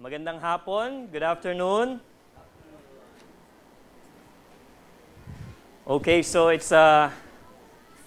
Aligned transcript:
Magandang 0.00 0.40
hapon. 0.40 1.12
Good 1.12 1.22
afternoon. 1.22 2.00
Okay, 5.84 6.22
so 6.22 6.48
it's 6.48 6.72
uh, 6.72 7.10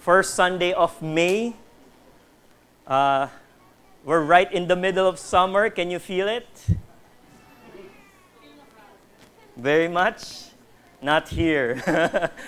first 0.00 0.34
Sunday 0.34 0.72
of 0.72 0.90
May. 1.00 1.54
Uh, 2.84 3.28
we're 4.02 4.26
right 4.26 4.50
in 4.52 4.66
the 4.66 4.74
middle 4.74 5.06
of 5.06 5.20
summer. 5.20 5.70
Can 5.70 5.88
you 5.88 6.00
feel 6.00 6.26
it? 6.26 6.48
Very 9.56 9.86
much? 9.86 10.50
Not 11.00 11.28
here. 11.28 11.78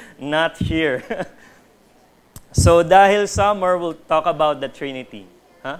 Not 0.18 0.58
here. 0.58 1.06
so 2.50 2.82
dahil 2.82 3.30
summer, 3.30 3.78
we'll 3.78 3.94
talk 4.10 4.26
about 4.26 4.58
the 4.58 4.66
Trinity. 4.66 5.30
Huh? 5.62 5.78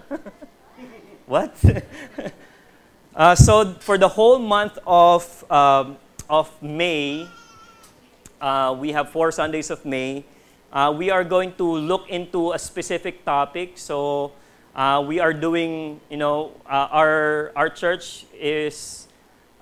what? 1.27 1.51
Uh, 3.17 3.35
so 3.35 3.73
for 3.81 3.97
the 3.97 4.09
whole 4.09 4.39
month 4.39 4.79
of, 4.87 5.51
um, 5.51 5.97
of 6.29 6.51
May, 6.63 7.27
uh, 8.41 8.77
we 8.79 8.93
have 8.93 9.11
four 9.11 9.33
Sundays 9.33 9.71
of 9.71 9.85
May. 9.85 10.25
Uh, 10.71 10.95
we 10.97 11.11
are 11.11 11.25
going 11.25 11.55
to 11.55 11.65
look 11.65 12.09
into 12.11 12.53
a 12.53 12.59
specific 12.59 13.25
topic. 13.25 13.79
So 13.79 14.33
uh, 14.75 15.03
we 15.07 15.19
are 15.19 15.33
doing, 15.33 16.01
you 16.11 16.19
know, 16.19 16.53
uh, 16.67 16.89
our, 16.91 17.53
our 17.57 17.71
church 17.71 18.27
is, 18.39 19.09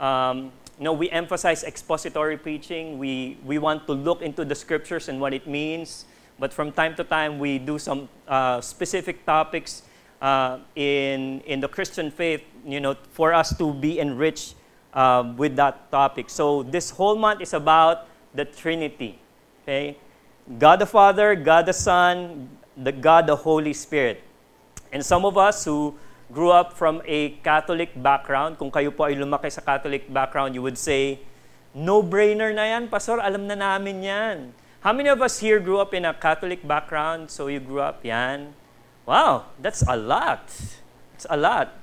um, 0.00 0.50
you 0.78 0.84
know, 0.84 0.92
we 0.92 1.08
emphasize 1.10 1.62
expository 1.62 2.36
preaching. 2.36 2.98
We, 2.98 3.38
we 3.44 3.58
want 3.58 3.86
to 3.86 3.92
look 3.92 4.22
into 4.22 4.44
the 4.44 4.56
scriptures 4.56 5.08
and 5.08 5.20
what 5.20 5.32
it 5.32 5.46
means. 5.46 6.06
But 6.40 6.52
from 6.52 6.72
time 6.72 6.96
to 6.96 7.04
time, 7.04 7.38
we 7.38 7.58
do 7.60 7.78
some 7.78 8.08
uh, 8.26 8.60
specific 8.60 9.24
topics 9.24 9.82
uh, 10.24 10.56
in, 10.72 11.44
in 11.44 11.60
the 11.60 11.68
Christian 11.68 12.08
faith, 12.08 12.40
you 12.64 12.80
know, 12.80 12.96
for 13.12 13.36
us 13.36 13.52
to 13.60 13.74
be 13.76 14.00
enriched 14.00 14.56
uh, 14.96 15.20
with 15.36 15.54
that 15.56 15.92
topic. 15.92 16.30
So 16.32 16.64
this 16.64 16.88
whole 16.88 17.16
month 17.16 17.44
is 17.44 17.52
about 17.52 18.08
the 18.32 18.48
Trinity. 18.48 19.20
Okay? 19.62 20.00
God 20.56 20.80
the 20.80 20.88
Father, 20.88 21.36
God 21.36 21.66
the 21.66 21.76
Son, 21.76 22.48
the 22.72 22.92
God 22.92 23.26
the 23.26 23.36
Holy 23.36 23.76
Spirit. 23.76 24.24
And 24.92 25.04
some 25.04 25.28
of 25.28 25.36
us 25.36 25.64
who 25.64 25.94
grew 26.32 26.50
up 26.50 26.72
from 26.72 27.02
a 27.04 27.36
Catholic 27.44 27.92
background, 28.00 28.56
kung 28.56 28.72
kayo 28.72 28.96
po 28.96 29.04
ay 29.04 29.14
lumaki 29.20 29.52
sa 29.52 29.60
Catholic 29.60 30.08
background, 30.08 30.56
you 30.56 30.64
would 30.64 30.80
say, 30.80 31.20
no-brainer 31.76 32.54
na 32.54 32.64
yan, 32.64 32.88
Pastor, 32.88 33.20
alam 33.20 33.44
na 33.44 33.58
namin 33.58 34.00
yan. 34.00 34.36
How 34.80 34.92
many 34.92 35.10
of 35.12 35.20
us 35.20 35.40
here 35.40 35.60
grew 35.60 35.80
up 35.80 35.92
in 35.92 36.04
a 36.04 36.14
Catholic 36.14 36.64
background? 36.64 37.28
So 37.28 37.48
you 37.48 37.60
grew 37.60 37.80
up, 37.80 38.04
yan. 38.04 38.54
Wow, 39.04 39.52
that's 39.60 39.84
a 39.84 39.96
lot. 39.96 40.48
It's 41.14 41.26
a 41.28 41.36
lot. 41.36 41.76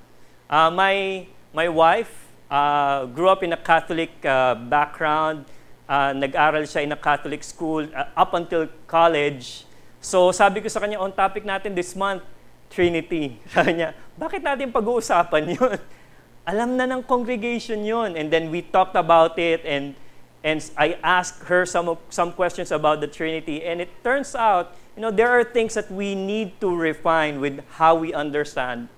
Uh, 0.50 0.72
my, 0.74 1.28
my 1.54 1.70
wife 1.70 2.10
uh, 2.50 3.06
grew 3.06 3.30
up 3.30 3.44
in 3.44 3.54
a 3.54 3.58
Catholic 3.58 4.10
uh, 4.26 4.56
background. 4.56 5.46
Uh, 5.88 6.14
nag-aral 6.14 6.64
siya 6.64 6.84
in 6.84 6.92
a 6.92 6.98
Catholic 6.98 7.44
school 7.44 7.86
uh, 7.94 8.06
up 8.18 8.34
until 8.34 8.68
college. 8.88 9.66
So 10.02 10.32
sabi 10.32 10.62
ko 10.62 10.68
sa 10.68 10.80
kanya, 10.82 10.98
on 10.98 11.14
topic 11.14 11.46
natin 11.46 11.76
this 11.76 11.96
month, 11.96 12.26
Trinity. 12.72 13.38
Sabi 13.54 13.84
niya, 13.84 13.94
bakit 14.18 14.42
natin 14.42 14.72
pag-uusapan 14.72 15.60
yun? 15.60 15.78
Alam 16.50 16.80
na 16.80 16.88
ng 16.88 17.04
congregation 17.04 17.84
yun. 17.86 18.16
And 18.16 18.32
then 18.32 18.50
we 18.50 18.64
talked 18.64 18.96
about 18.96 19.38
it 19.38 19.62
and 19.68 19.94
and 20.42 20.58
I 20.74 20.98
asked 21.06 21.46
her 21.52 21.68
some 21.68 22.00
some 22.10 22.34
questions 22.34 22.72
about 22.72 23.04
the 23.04 23.12
Trinity. 23.12 23.62
And 23.62 23.84
it 23.84 23.92
turns 24.02 24.34
out, 24.34 24.74
you 24.96 25.02
know, 25.02 25.12
there 25.12 25.30
are 25.30 25.44
things 25.44 25.74
that 25.74 25.90
we 25.92 26.16
need 26.16 26.60
to 26.62 26.76
refine 26.76 27.40
with 27.40 27.64
how 27.72 27.96
we 27.96 28.14
understand 28.14 28.90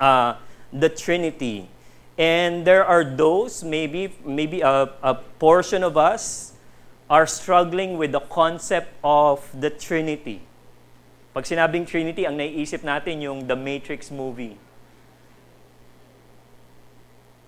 uh, 0.00 0.36
the 0.72 0.88
Trinity. 0.88 1.68
And 2.18 2.66
there 2.66 2.84
are 2.84 3.04
those, 3.04 3.62
maybe, 3.62 4.14
maybe 4.24 4.62
a, 4.62 4.90
a 5.02 5.14
portion 5.38 5.82
of 5.82 5.96
us 5.96 6.54
are 7.10 7.26
struggling 7.26 7.98
with 7.98 8.12
the 8.12 8.20
concept 8.20 8.88
of 9.04 9.48
the 9.58 9.70
Trinity. 9.70 10.42
Pag 11.34 11.44
sinabing 11.44 11.86
Trinity, 11.86 12.24
ang 12.24 12.40
naiisip 12.40 12.80
natin 12.80 13.20
yung 13.20 13.46
The 13.46 13.54
Matrix 13.54 14.10
movie. 14.10 14.56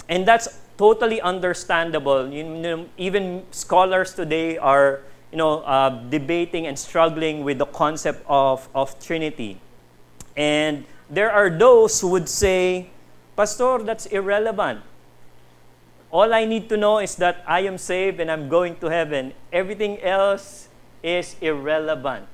And 0.08 0.28
that's 0.28 0.60
totally 0.76 1.20
understandable. 1.20 2.28
You 2.28 2.44
know, 2.44 2.86
even 2.96 3.44
scholars 3.50 4.12
today 4.12 4.56
are 4.58 5.00
you 5.30 5.38
know, 5.38 5.60
uh, 5.60 5.90
debating 6.08 6.66
and 6.66 6.78
struggling 6.78 7.44
with 7.44 7.58
the 7.58 7.66
concept 7.66 8.24
of, 8.28 8.68
of 8.74 8.98
Trinity. 8.98 9.60
And 10.36 10.84
there 11.10 11.30
are 11.30 11.50
those 11.50 12.00
who 12.00 12.08
would 12.08 12.28
say, 12.28 12.90
Pastor, 13.36 13.78
that's 13.78 14.06
irrelevant. 14.06 14.80
All 16.10 16.32
I 16.32 16.44
need 16.44 16.68
to 16.70 16.76
know 16.76 16.98
is 16.98 17.16
that 17.16 17.44
I 17.46 17.60
am 17.60 17.76
saved 17.76 18.20
and 18.20 18.30
I'm 18.30 18.48
going 18.48 18.76
to 18.76 18.86
heaven. 18.86 19.34
Everything 19.52 20.00
else 20.00 20.68
is 21.02 21.36
irrelevant. 21.40 22.26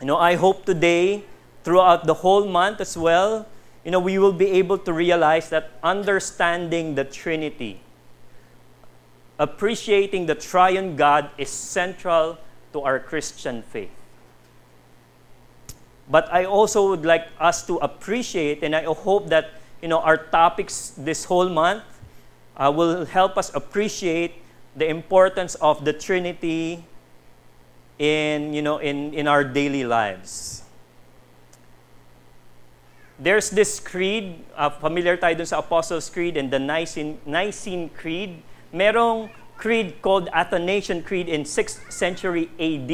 You 0.00 0.06
know, 0.06 0.16
I 0.16 0.34
hope 0.34 0.64
today, 0.64 1.24
throughout 1.62 2.06
the 2.06 2.14
whole 2.14 2.48
month 2.48 2.80
as 2.80 2.96
well, 2.96 3.46
you 3.84 3.90
know, 3.90 4.00
we 4.00 4.18
will 4.18 4.32
be 4.32 4.46
able 4.58 4.78
to 4.78 4.92
realize 4.92 5.50
that 5.50 5.70
understanding 5.82 6.94
the 6.94 7.04
Trinity, 7.04 7.80
appreciating 9.38 10.26
the 10.26 10.34
triune 10.34 10.96
God 10.96 11.30
is 11.38 11.48
central 11.48 12.38
to 12.72 12.80
our 12.80 12.98
Christian 12.98 13.62
faith. 13.62 13.90
But 16.08 16.32
I 16.32 16.44
also 16.44 16.88
would 16.90 17.04
like 17.04 17.28
us 17.40 17.66
to 17.66 17.76
appreciate, 17.78 18.62
and 18.62 18.74
I 18.74 18.84
hope 18.84 19.28
that 19.28 19.50
you 19.80 19.88
know 19.88 20.00
our 20.00 20.16
topics 20.16 20.92
this 20.96 21.24
whole 21.24 21.48
month 21.48 21.84
uh, 22.56 22.72
will 22.74 23.06
help 23.06 23.38
us 23.38 23.54
appreciate 23.54 24.34
the 24.76 24.88
importance 24.88 25.54
of 25.56 25.84
the 25.84 25.92
Trinity 25.92 26.84
in 27.98 28.52
you 28.52 28.62
know 28.62 28.78
in, 28.78 29.14
in 29.14 29.28
our 29.28 29.44
daily 29.44 29.84
lives. 29.84 30.62
There's 33.22 33.50
this 33.50 33.78
creed, 33.78 34.42
uh, 34.56 34.70
familiar 34.70 35.16
tayo 35.16 35.38
dun 35.38 35.46
sa 35.46 35.62
Apostles' 35.62 36.10
Creed 36.10 36.36
and 36.36 36.50
the 36.50 36.58
Nicene, 36.58 37.22
Nicene 37.22 37.88
Creed. 37.94 38.42
Merong 38.72 39.30
creed 39.56 40.00
called 40.00 40.28
Athanasian 40.32 41.02
Creed 41.02 41.28
in 41.28 41.44
6th 41.44 41.92
century 41.92 42.50
AD. 42.58 42.90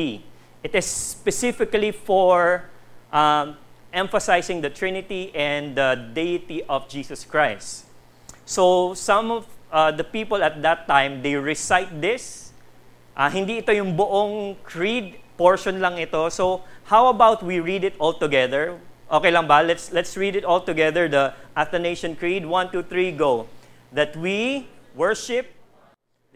It 0.62 0.74
is 0.74 0.84
specifically 0.84 1.92
for 1.92 2.68
um, 3.12 3.56
emphasizing 3.92 4.60
the 4.60 4.70
Trinity 4.70 5.30
and 5.34 5.76
the 5.76 6.10
deity 6.12 6.62
of 6.64 6.88
Jesus 6.88 7.24
Christ. 7.24 7.86
So 8.44 8.92
some 8.94 9.30
of 9.30 9.46
uh, 9.70 9.92
the 9.92 10.04
people 10.04 10.42
at 10.42 10.62
that 10.62 10.88
time, 10.88 11.22
they 11.22 11.36
recite 11.36 12.00
this. 12.00 12.52
Uh, 13.16 13.30
hindi 13.30 13.58
ito 13.58 13.72
yung 13.72 13.96
buong 13.96 14.56
creed, 14.64 15.16
portion 15.36 15.80
lang 15.80 15.96
ito. 15.98 16.28
So 16.28 16.62
how 16.90 17.06
about 17.06 17.42
we 17.42 17.60
read 17.60 17.84
it 17.84 17.94
all 17.98 18.12
together? 18.12 18.78
Okay 19.08 19.30
lang 19.30 19.46
ba? 19.46 19.62
Let's, 19.64 19.92
let's 19.92 20.16
read 20.16 20.36
it 20.36 20.44
all 20.44 20.60
together, 20.60 21.08
the 21.08 21.32
Athanasian 21.56 22.16
Creed. 22.16 22.44
One, 22.44 22.70
two, 22.70 22.82
three, 22.82 23.12
go. 23.12 23.46
That 23.92 24.16
we 24.16 24.68
worship 24.94 25.57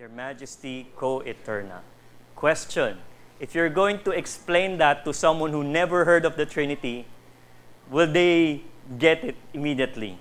their 0.02 0.10
majesty 0.10 0.90
co-eterna. 0.96 1.78
Question. 2.34 2.98
If 3.38 3.54
you're 3.54 3.70
going 3.70 4.02
to 4.02 4.10
explain 4.10 4.78
that 4.78 5.04
to 5.04 5.14
someone 5.14 5.52
who 5.52 5.62
never 5.62 6.04
heard 6.04 6.24
of 6.24 6.34
the 6.34 6.44
Trinity, 6.44 7.06
will 7.88 8.10
they 8.10 8.62
get 8.98 9.22
it 9.22 9.36
immediately? 9.54 10.18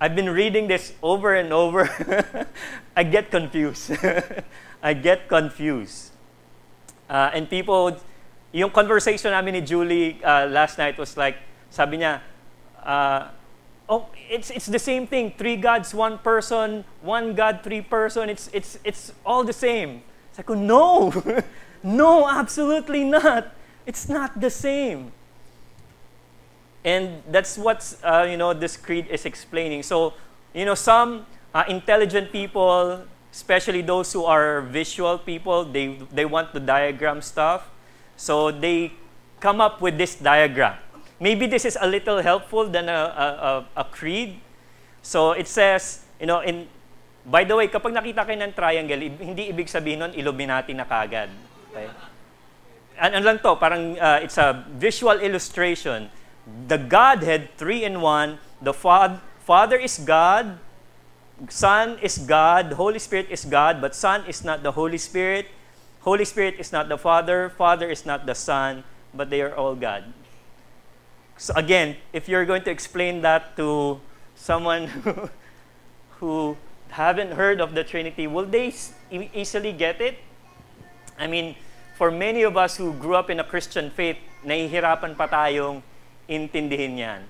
I've 0.00 0.16
been 0.16 0.30
reading 0.30 0.68
this 0.68 0.94
over 1.02 1.34
and 1.34 1.52
over. 1.52 1.84
I 2.96 3.02
get 3.04 3.30
confused. 3.30 3.92
I 4.82 4.94
get 4.94 5.28
confused. 5.28 6.16
Uh, 7.10 7.28
and 7.34 7.50
people, 7.50 8.00
yung 8.52 8.70
conversation 8.70 9.32
namin 9.32 9.52
ni 9.52 9.60
Julie 9.60 10.16
uh, 10.24 10.48
last 10.48 10.78
night 10.78 10.96
was 10.96 11.14
like, 11.18 11.36
sabi 11.68 11.98
niya, 11.98 12.22
uh, 12.80 13.36
oh, 13.88 14.06
it's, 14.30 14.50
it's 14.50 14.66
the 14.66 14.78
same 14.78 15.06
thing. 15.06 15.34
Three 15.36 15.56
gods, 15.56 15.94
one 15.94 16.18
person, 16.18 16.84
one 17.00 17.34
God, 17.34 17.60
three 17.62 17.80
person. 17.80 18.28
It's, 18.28 18.48
it's, 18.52 18.78
it's 18.84 19.12
all 19.24 19.44
the 19.44 19.52
same. 19.52 20.02
Sabi 20.32 20.46
ko, 20.46 20.54
no. 20.54 21.12
No, 21.82 22.28
absolutely 22.28 23.02
not. 23.02 23.52
It's 23.86 24.08
not 24.08 24.40
the 24.40 24.50
same. 24.50 25.10
And 26.84 27.22
that's 27.30 27.58
what 27.58 27.82
uh, 28.02 28.26
you 28.28 28.36
know 28.36 28.54
this 28.54 28.76
creed 28.76 29.06
is 29.10 29.26
explaining. 29.26 29.82
So, 29.82 30.14
you 30.54 30.64
know, 30.64 30.74
some 30.74 31.26
uh, 31.54 31.64
intelligent 31.68 32.30
people, 32.30 33.02
especially 33.32 33.82
those 33.82 34.12
who 34.12 34.24
are 34.24 34.62
visual 34.62 35.18
people, 35.18 35.64
they 35.64 35.98
they 36.10 36.24
want 36.24 36.54
to 36.54 36.60
diagram 36.60 37.22
stuff. 37.22 37.70
So 38.16 38.50
they 38.50 38.94
come 39.40 39.60
up 39.60 39.80
with 39.80 39.98
this 39.98 40.14
diagram. 40.14 40.78
Maybe 41.22 41.46
this 41.46 41.62
is 41.62 41.78
a 41.78 41.86
little 41.86 42.18
helpful 42.18 42.66
than 42.66 42.90
a, 42.90 43.02
a, 43.14 43.26
a, 43.38 43.52
a 43.82 43.84
creed. 43.86 44.42
So 45.06 45.38
it 45.38 45.46
says, 45.46 46.02
you 46.18 46.26
know, 46.26 46.42
in 46.42 46.66
by 47.22 47.46
the 47.46 47.54
way, 47.54 47.70
kapag 47.70 47.94
nakita 47.94 48.26
kayo 48.26 48.42
ng 48.42 48.50
triangle, 48.50 48.98
hindi 49.22 49.46
ibig 49.46 49.70
sabihin 49.70 50.02
nun 50.02 50.12
Illuminati 50.18 50.74
na 50.74 50.82
kagad. 50.82 51.30
Okay? 51.70 51.86
Ano 52.98 53.22
lang 53.22 53.38
to, 53.38 53.54
parang 53.54 53.94
uh, 53.94 54.18
it's 54.18 54.34
a 54.34 54.66
visual 54.74 55.14
illustration. 55.22 56.10
The 56.66 56.78
Godhead, 56.82 57.54
three 57.54 57.86
in 57.86 58.02
one, 58.02 58.42
the 58.58 58.74
fa- 58.74 59.22
Father 59.46 59.78
is 59.78 60.02
God, 60.02 60.58
Son 61.48 61.98
is 62.02 62.18
God, 62.18 62.74
Holy 62.74 62.98
Spirit 62.98 63.30
is 63.30 63.46
God, 63.46 63.78
but 63.78 63.94
Son 63.94 64.26
is 64.26 64.42
not 64.42 64.62
the 64.66 64.74
Holy 64.74 64.98
Spirit. 64.98 65.46
Holy 66.02 66.26
Spirit 66.26 66.58
is 66.58 66.74
not 66.74 66.90
the 66.90 66.98
Father, 66.98 67.50
Father 67.54 67.86
is 67.86 68.02
not 68.02 68.26
the 68.26 68.34
Son, 68.34 68.82
but 69.14 69.30
they 69.30 69.42
are 69.42 69.54
all 69.54 69.74
God. 69.78 70.10
So 71.36 71.54
again, 71.54 71.96
if 72.12 72.28
you're 72.28 72.44
going 72.44 72.62
to 72.62 72.70
explain 72.70 73.22
that 73.22 73.56
to 73.56 74.00
someone 74.34 74.86
who, 76.20 76.56
haven't 76.92 77.32
heard 77.32 77.60
of 77.60 77.74
the 77.74 77.82
Trinity, 77.82 78.26
will 78.26 78.44
they 78.44 78.72
easily 79.10 79.72
get 79.72 80.00
it? 80.00 80.18
I 81.18 81.26
mean, 81.26 81.56
for 81.96 82.10
many 82.10 82.42
of 82.42 82.56
us 82.56 82.76
who 82.76 82.92
grew 82.92 83.16
up 83.16 83.30
in 83.30 83.40
a 83.40 83.44
Christian 83.44 83.90
faith, 83.90 84.18
nahihirapan 84.44 85.16
pa 85.16 85.26
tayong 85.26 85.82
intindihin 86.28 86.98
yan. 87.00 87.24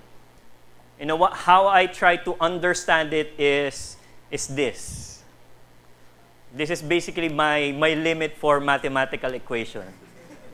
You 0.99 1.05
know 1.07 1.15
what, 1.15 1.33
how 1.33 1.67
I 1.67 1.87
try 1.87 2.17
to 2.27 2.35
understand 2.39 3.13
it 3.13 3.33
is, 3.39 3.95
is 4.29 4.47
this. 4.47 5.23
This 6.53 6.69
is 6.69 6.81
basically 6.81 7.29
my, 7.29 7.71
my 7.71 7.93
limit 7.95 8.35
for 8.37 8.59
mathematical 8.59 9.33
equation. 9.33 9.87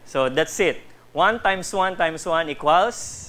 So 0.06 0.30
that's 0.30 0.60
it. 0.60 0.82
1 1.14 1.42
times 1.42 1.74
1 1.74 1.98
times 1.98 2.26
1 2.26 2.50
equals 2.50 3.29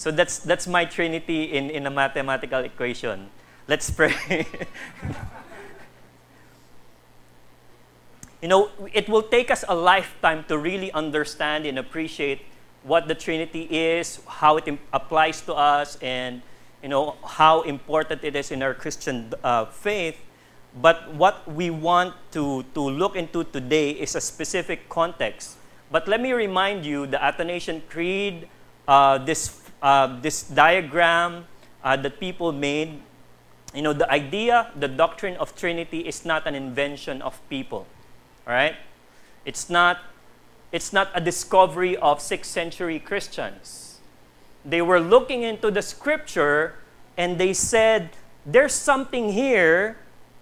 So 0.00 0.10
that's, 0.10 0.38
that's 0.38 0.66
my 0.66 0.86
trinity 0.86 1.52
in, 1.52 1.68
in 1.68 1.86
a 1.86 1.90
mathematical 1.90 2.60
equation. 2.60 3.28
Let's 3.68 3.90
pray. 3.90 4.14
you 8.40 8.48
know, 8.48 8.70
it 8.94 9.10
will 9.10 9.24
take 9.24 9.50
us 9.50 9.62
a 9.68 9.74
lifetime 9.74 10.46
to 10.48 10.56
really 10.56 10.90
understand 10.92 11.66
and 11.66 11.78
appreciate 11.78 12.40
what 12.82 13.08
the 13.08 13.14
Trinity 13.14 13.68
is, 13.70 14.20
how 14.26 14.56
it 14.56 14.64
applies 14.90 15.42
to 15.42 15.52
us, 15.52 15.98
and 16.00 16.40
you 16.82 16.88
know 16.88 17.16
how 17.22 17.60
important 17.60 18.24
it 18.24 18.34
is 18.34 18.50
in 18.50 18.62
our 18.62 18.72
Christian 18.72 19.34
uh, 19.44 19.66
faith. 19.66 20.16
But 20.80 21.12
what 21.12 21.46
we 21.46 21.68
want 21.68 22.14
to, 22.32 22.64
to 22.72 22.80
look 22.80 23.16
into 23.16 23.44
today 23.44 23.90
is 23.90 24.14
a 24.14 24.20
specific 24.22 24.88
context. 24.88 25.58
But 25.90 26.08
let 26.08 26.22
me 26.22 26.32
remind 26.32 26.86
you 26.86 27.06
the 27.06 27.22
Athanasian 27.22 27.82
Creed, 27.90 28.48
uh, 28.88 29.18
this, 29.18 29.60
uh, 29.82 30.20
this 30.20 30.42
diagram 30.42 31.46
uh, 31.82 31.96
that 31.96 32.20
people 32.20 32.52
made, 32.52 33.00
you 33.74 33.82
know, 33.82 33.92
the 33.92 34.10
idea, 34.10 34.70
the 34.78 34.88
doctrine 34.88 35.36
of 35.36 35.56
Trinity 35.56 36.00
is 36.00 36.24
not 36.24 36.46
an 36.46 36.54
invention 36.54 37.22
of 37.22 37.40
people. 37.48 37.86
All 38.46 38.52
right? 38.52 38.76
It's 39.44 39.70
not 39.70 39.98
it's 40.72 40.92
not 40.92 41.10
a 41.14 41.20
discovery 41.20 41.96
of 41.96 42.20
6th 42.20 42.44
century 42.44 43.00
Christians. 43.00 43.98
They 44.64 44.80
were 44.80 45.00
looking 45.00 45.42
into 45.42 45.68
the 45.70 45.82
scripture 45.82 46.74
and 47.16 47.38
they 47.38 47.52
said, 47.52 48.10
there's 48.46 48.72
something 48.72 49.32
here 49.32 49.96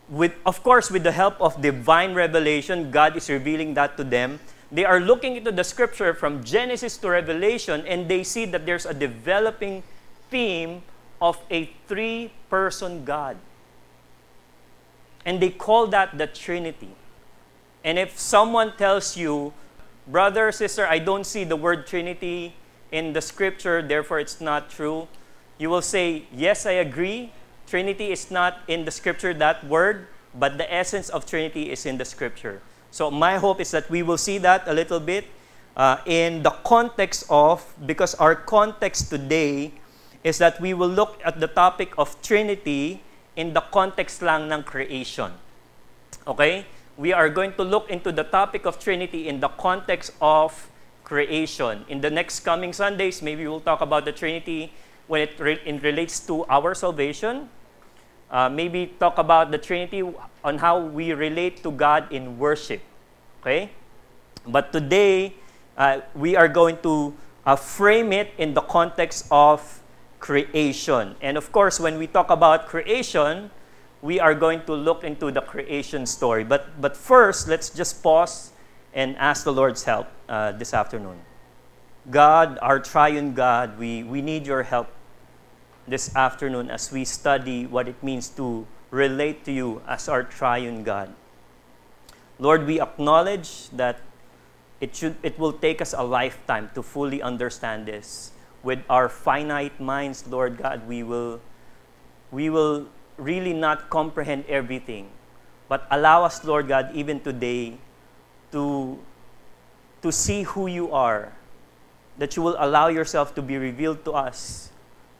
with 0.08 0.32
of 0.44 0.62
course 0.62 0.90
with 0.90 1.02
the 1.02 1.12
help 1.12 1.40
of 1.40 1.60
divine 1.62 2.14
revelation, 2.14 2.90
God 2.90 3.16
is 3.16 3.28
revealing 3.30 3.74
that 3.74 3.96
to 3.96 4.04
them. 4.04 4.40
They 4.70 4.84
are 4.84 5.00
looking 5.00 5.36
into 5.36 5.52
the 5.52 5.64
scripture 5.64 6.12
from 6.12 6.44
Genesis 6.44 6.96
to 6.98 7.08
Revelation 7.08 7.86
and 7.86 8.08
they 8.08 8.22
see 8.22 8.44
that 8.46 8.66
there's 8.66 8.84
a 8.84 8.92
developing 8.92 9.82
theme 10.30 10.82
of 11.20 11.38
a 11.50 11.70
three-person 11.86 13.04
God. 13.04 13.36
And 15.24 15.40
they 15.40 15.50
call 15.50 15.86
that 15.88 16.16
the 16.18 16.26
Trinity. 16.26 16.90
And 17.82 17.98
if 17.98 18.18
someone 18.18 18.76
tells 18.76 19.16
you 19.16 19.52
brother, 20.06 20.50
sister, 20.52 20.86
I 20.86 20.98
don't 20.98 21.24
see 21.24 21.44
the 21.44 21.56
word 21.56 21.86
Trinity 21.86 22.54
in 22.90 23.12
the 23.12 23.20
scripture, 23.20 23.82
therefore 23.82 24.18
it's 24.20 24.40
not 24.40 24.70
true. 24.70 25.08
You 25.58 25.70
will 25.70 25.82
say, 25.82 26.24
Yes, 26.32 26.64
I 26.66 26.72
agree. 26.72 27.32
Trinity 27.66 28.10
is 28.10 28.30
not 28.30 28.60
in 28.66 28.86
the 28.86 28.90
scripture, 28.90 29.34
that 29.34 29.66
word, 29.66 30.06
but 30.34 30.56
the 30.56 30.72
essence 30.72 31.10
of 31.10 31.26
Trinity 31.26 31.70
is 31.70 31.84
in 31.84 31.98
the 31.98 32.04
scripture. 32.04 32.62
So, 32.90 33.10
my 33.10 33.36
hope 33.36 33.60
is 33.60 33.70
that 33.72 33.88
we 33.90 34.02
will 34.02 34.18
see 34.18 34.38
that 34.38 34.66
a 34.66 34.72
little 34.72 35.00
bit 35.00 35.26
uh, 35.76 35.98
in 36.06 36.42
the 36.42 36.50
context 36.64 37.26
of, 37.28 37.62
because 37.86 38.14
our 38.16 38.34
context 38.34 39.10
today 39.10 39.72
is 40.24 40.38
that 40.38 40.60
we 40.60 40.74
will 40.74 40.88
look 40.88 41.20
at 41.24 41.40
the 41.40 41.48
topic 41.48 41.92
of 41.98 42.20
Trinity 42.22 43.02
in 43.36 43.54
the 43.54 43.60
context 43.60 44.22
lang 44.22 44.50
ng 44.50 44.62
creation. 44.62 45.32
Okay? 46.26 46.66
we 46.98 47.12
are 47.12 47.30
going 47.30 47.54
to 47.54 47.62
look 47.62 47.88
into 47.88 48.10
the 48.10 48.24
topic 48.24 48.66
of 48.66 48.78
Trinity 48.80 49.28
in 49.28 49.38
the 49.38 49.48
context 49.48 50.10
of 50.20 50.68
creation. 51.04 51.86
In 51.88 52.00
the 52.00 52.10
next 52.10 52.40
coming 52.40 52.72
Sundays, 52.72 53.22
maybe 53.22 53.46
we'll 53.46 53.62
talk 53.62 53.80
about 53.80 54.04
the 54.04 54.10
Trinity 54.10 54.72
when 55.06 55.22
it, 55.22 55.38
re- 55.38 55.62
it 55.64 55.80
relates 55.82 56.18
to 56.26 56.44
our 56.46 56.74
salvation. 56.74 57.48
Uh, 58.30 58.48
maybe 58.48 58.94
talk 59.00 59.16
about 59.16 59.50
the 59.50 59.58
Trinity 59.58 60.02
on 60.44 60.58
how 60.58 60.78
we 60.78 61.12
relate 61.12 61.62
to 61.62 61.70
God 61.70 62.12
in 62.12 62.38
worship. 62.38 62.82
Okay? 63.40 63.70
But 64.46 64.72
today, 64.72 65.34
uh, 65.76 66.00
we 66.14 66.36
are 66.36 66.48
going 66.48 66.78
to 66.82 67.14
uh, 67.46 67.56
frame 67.56 68.12
it 68.12 68.32
in 68.36 68.52
the 68.52 68.60
context 68.60 69.26
of 69.30 69.80
creation. 70.20 71.16
And 71.22 71.36
of 71.36 71.52
course, 71.52 71.80
when 71.80 71.98
we 71.98 72.06
talk 72.06 72.30
about 72.30 72.66
creation, 72.66 73.50
we 74.02 74.20
are 74.20 74.34
going 74.34 74.64
to 74.66 74.74
look 74.74 75.04
into 75.04 75.30
the 75.30 75.40
creation 75.40 76.06
story. 76.06 76.44
But, 76.44 76.80
but 76.80 76.96
first, 76.96 77.48
let's 77.48 77.70
just 77.70 78.02
pause 78.02 78.52
and 78.92 79.16
ask 79.16 79.44
the 79.44 79.52
Lord's 79.52 79.84
help 79.84 80.08
uh, 80.28 80.52
this 80.52 80.74
afternoon. 80.74 81.18
God, 82.10 82.58
our 82.62 82.80
triune 82.80 83.34
God, 83.34 83.78
we, 83.78 84.02
we 84.02 84.22
need 84.22 84.46
your 84.46 84.62
help 84.62 84.88
this 85.88 86.14
afternoon 86.14 86.70
as 86.70 86.92
we 86.92 87.04
study 87.04 87.66
what 87.66 87.88
it 87.88 88.02
means 88.02 88.28
to 88.36 88.66
relate 88.90 89.44
to 89.44 89.52
you 89.52 89.82
as 89.88 90.08
our 90.08 90.22
triune 90.22 90.84
God. 90.84 91.12
Lord, 92.38 92.66
we 92.66 92.80
acknowledge 92.80 93.68
that 93.70 94.00
it, 94.80 94.94
should, 94.94 95.16
it 95.22 95.38
will 95.38 95.52
take 95.52 95.82
us 95.82 95.92
a 95.92 96.02
lifetime 96.02 96.70
to 96.74 96.82
fully 96.82 97.20
understand 97.20 97.86
this. 97.86 98.30
With 98.62 98.80
our 98.88 99.08
finite 99.08 99.80
minds, 99.80 100.26
Lord 100.26 100.56
God, 100.56 100.86
we 100.86 101.02
will, 101.02 101.40
we 102.30 102.50
will 102.50 102.86
really 103.16 103.52
not 103.52 103.90
comprehend 103.90 104.44
everything. 104.46 105.08
But 105.68 105.86
allow 105.90 106.24
us, 106.24 106.44
Lord 106.44 106.68
God, 106.68 106.90
even 106.94 107.20
today, 107.20 107.78
to, 108.52 108.98
to 110.02 110.12
see 110.12 110.42
who 110.42 110.66
you 110.66 110.92
are, 110.92 111.32
that 112.16 112.36
you 112.36 112.42
will 112.42 112.56
allow 112.58 112.88
yourself 112.88 113.34
to 113.34 113.42
be 113.42 113.58
revealed 113.58 114.04
to 114.04 114.12
us, 114.12 114.67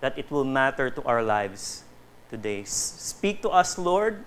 that 0.01 0.19
it 0.19 0.31
will 0.31 0.45
matter 0.45 0.91
to 0.91 1.03
our 1.05 1.23
lives 1.23 1.85
today. 2.31 2.65
Speak 2.65 3.43
to 3.43 3.51
us, 3.51 3.79
Lord, 3.79 4.25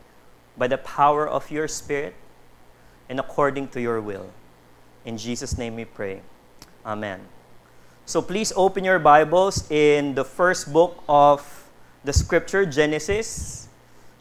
by 0.58 0.68
the 0.68 0.78
power 0.78 1.28
of 1.28 1.50
your 1.50 1.68
Spirit 1.68 2.16
and 3.10 3.20
according 3.20 3.70
to 3.70 3.82
your 3.82 4.02
will. 4.02 4.32
In 5.06 5.18
Jesus' 5.18 5.58
name 5.58 5.76
we 5.76 5.86
pray. 5.86 6.22
Amen. 6.86 7.22
So 8.06 8.22
please 8.22 8.52
open 8.56 8.84
your 8.84 9.00
Bibles 9.00 9.70
in 9.72 10.16
the 10.16 10.26
first 10.26 10.74
book 10.74 11.04
of 11.08 11.70
the 12.04 12.14
scripture, 12.14 12.66
Genesis. 12.66 13.70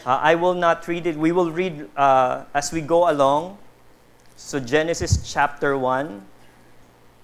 Uh, 0.05 0.19
I 0.23 0.35
will 0.35 0.55
not 0.55 0.87
read 0.89 1.07
it. 1.07 1.17
We 1.17 1.33
will 1.33 1.51
read 1.51 1.89
uh, 1.97 2.45
as 2.55 2.73
we 2.73 2.81
go 2.81 3.11
along. 3.11 3.59
So, 4.37 4.59
Genesis 4.59 5.31
chapter 5.31 5.77
1. 5.77 6.25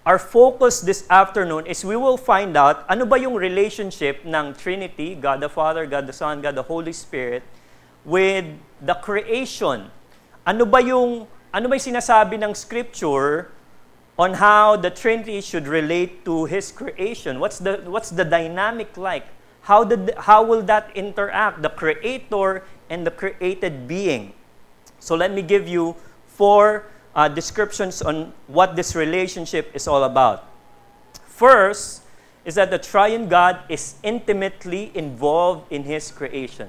Our 0.07 0.23
focus 0.23 0.81
this 0.81 1.03
afternoon 1.11 1.67
is 1.67 1.85
we 1.85 1.99
will 1.99 2.17
find 2.17 2.55
out 2.55 2.87
ano 2.87 3.03
ba 3.05 3.19
yung 3.19 3.35
relationship 3.35 4.23
ng 4.23 4.55
Trinity, 4.55 5.19
God 5.19 5.43
the 5.43 5.51
Father, 5.51 5.83
God 5.85 6.07
the 6.07 6.15
Son, 6.15 6.39
God 6.39 6.55
the 6.55 6.63
Holy 6.63 6.95
Spirit, 6.95 7.43
with 8.07 8.47
the 8.79 8.95
creation. 9.03 9.91
Ano 10.47 10.63
ba 10.63 10.79
yung, 10.79 11.27
ano 11.51 11.67
ba 11.67 11.75
yung 11.75 11.87
sinasabi 11.91 12.39
ng 12.39 12.55
Scripture 12.55 13.51
on 14.15 14.39
how 14.39 14.79
the 14.79 14.95
Trinity 14.95 15.43
should 15.43 15.67
relate 15.67 16.23
to 16.23 16.47
His 16.47 16.71
creation? 16.71 17.43
What's 17.43 17.59
the, 17.59 17.83
what's 17.91 18.15
the 18.15 18.23
dynamic 18.23 18.95
like? 18.95 19.27
how, 19.67 19.83
did, 19.83 20.15
how 20.17 20.45
will 20.45 20.63
that 20.63 20.91
interact, 20.95 21.61
the 21.61 21.69
creator 21.69 22.63
and 22.89 23.05
the 23.05 23.11
created 23.11 23.89
being? 23.89 24.33
So 25.01 25.17
let 25.17 25.35
me 25.35 25.43
give 25.43 25.67
you 25.67 25.97
four 26.27 26.87
uh, 27.17 27.27
descriptions 27.29 28.03
on 28.03 28.33
what 28.47 28.77
this 28.77 28.95
relationship 28.95 29.75
is 29.75 29.89
all 29.89 30.05
about. 30.05 30.45
First 31.27 32.03
is 32.45 32.55
that 32.55 32.71
the 32.71 32.79
triune 32.79 33.29
God 33.29 33.59
is 33.69 33.97
intimately 34.05 34.93
involved 34.95 35.73
in 35.73 35.83
his 35.85 36.13
creation. 36.13 36.69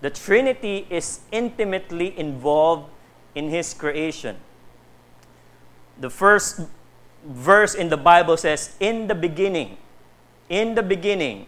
The 0.00 0.10
Trinity 0.10 0.86
is 0.88 1.20
intimately 1.30 2.18
involved 2.18 2.90
in 3.34 3.50
his 3.50 3.74
creation. 3.74 4.36
The 6.00 6.08
first 6.08 6.62
verse 7.22 7.74
in 7.74 7.90
the 7.90 7.98
Bible 7.98 8.38
says, 8.38 8.74
In 8.80 9.06
the 9.06 9.14
beginning, 9.14 9.76
in 10.48 10.74
the 10.74 10.82
beginning, 10.82 11.46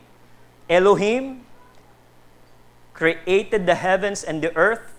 Elohim 0.69 1.47
created 2.93 3.65
the 3.65 3.75
heavens 3.75 4.23
and 4.23 4.43
the 4.43 4.55
earth. 4.55 4.92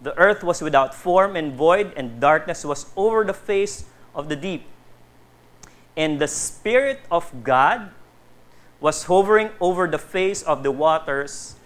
The 0.00 0.16
earth 0.16 0.42
was 0.42 0.62
without 0.62 0.94
form 0.94 1.36
and 1.36 1.52
void, 1.52 1.92
and 1.96 2.20
darkness 2.20 2.64
was 2.64 2.88
over 2.96 3.24
the 3.24 3.36
face 3.36 3.84
of 4.14 4.28
the 4.28 4.36
deep. 4.36 4.64
And 5.96 6.18
the 6.18 6.28
Spirit 6.28 7.00
of 7.10 7.28
God 7.44 7.92
was 8.80 9.04
hovering 9.04 9.50
over 9.60 9.86
the 9.86 10.00
face 10.00 10.42
of 10.42 10.62
the 10.62 10.72
waters. 10.72 11.56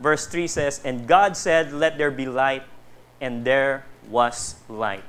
Verse 0.00 0.26
3 0.26 0.46
says, 0.48 0.80
And 0.84 1.06
God 1.06 1.36
said, 1.36 1.72
Let 1.72 1.98
there 1.98 2.10
be 2.10 2.24
light, 2.24 2.64
and 3.20 3.44
there 3.44 3.84
was 4.08 4.56
light. 4.68 5.04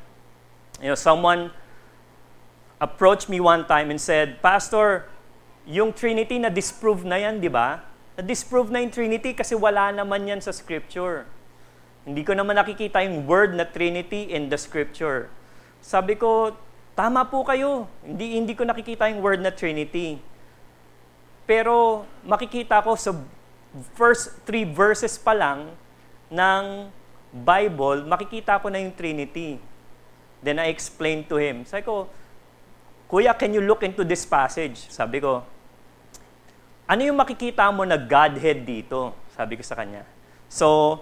You 0.82 0.92
know, 0.92 1.00
someone 1.00 1.52
approached 2.82 3.30
me 3.30 3.40
one 3.40 3.66
time 3.66 3.90
and 3.90 4.00
said, 4.00 4.42
Pastor, 4.44 5.08
yung 5.66 5.94
Trinity 5.96 6.38
na 6.38 6.52
disprove 6.52 7.08
na 7.08 7.16
yan, 7.16 7.40
di 7.40 7.48
ba? 7.48 7.80
Na-disprove 8.20 8.68
na 8.70 8.84
yung 8.84 8.92
Trinity 8.92 9.32
kasi 9.32 9.56
wala 9.56 9.96
naman 9.96 10.28
yan 10.28 10.44
sa 10.44 10.52
Scripture. 10.52 11.24
Hindi 12.04 12.22
ko 12.28 12.36
naman 12.36 12.60
nakikita 12.60 13.00
yung 13.08 13.24
word 13.24 13.56
na 13.56 13.64
Trinity 13.64 14.32
in 14.32 14.52
the 14.52 14.60
Scripture. 14.60 15.32
Sabi 15.80 16.20
ko, 16.20 16.56
tama 17.00 17.24
po 17.28 17.48
kayo. 17.48 17.88
Hindi, 18.04 18.40
hindi 18.40 18.54
ko 18.56 18.68
nakikita 18.68 19.08
yung 19.08 19.24
word 19.24 19.40
na 19.40 19.56
Trinity. 19.56 20.20
Pero 21.48 22.04
makikita 22.28 22.84
ko 22.84 22.96
sa 23.00 23.16
first 23.96 24.44
three 24.44 24.68
verses 24.68 25.16
pa 25.16 25.34
lang 25.34 25.74
ng 26.30 26.92
Bible, 27.34 28.06
makikita 28.06 28.62
ko 28.62 28.70
na 28.70 28.78
yung 28.78 28.94
Trinity. 28.94 29.58
Then 30.46 30.62
I 30.62 30.70
explained 30.70 31.32
to 31.34 31.42
him. 31.42 31.66
Sabi 31.66 31.82
ko, 31.82 32.06
Kuya, 33.10 33.34
can 33.34 33.54
you 33.54 33.62
look 33.62 33.82
into 33.82 34.06
this 34.06 34.22
passage? 34.26 34.90
Sabi 34.90 35.18
ko, 35.18 35.42
ano 36.86 37.02
yung 37.02 37.18
makikita 37.18 37.70
mo 37.74 37.88
na 37.88 37.98
Godhead 37.98 38.68
dito? 38.68 39.16
Sabi 39.34 39.58
ko 39.58 39.64
sa 39.66 39.74
kanya. 39.74 40.06
So, 40.46 41.02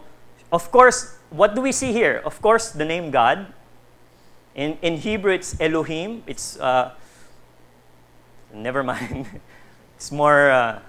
of 0.52 0.72
course, 0.72 1.18
what 1.30 1.56
do 1.56 1.62
we 1.62 1.72
see 1.72 1.94
here? 1.94 2.22
Of 2.26 2.42
course, 2.42 2.72
the 2.72 2.86
name 2.86 3.10
God. 3.10 3.54
In, 4.54 4.78
in 4.82 4.98
Hebrew, 4.98 5.32
it's 5.32 5.60
Elohim. 5.60 6.24
It's, 6.28 6.60
uh, 6.60 6.94
never 8.54 8.84
mind. 8.84 9.28
it's 9.96 10.12
more, 10.12 10.52
uh, 10.52 10.80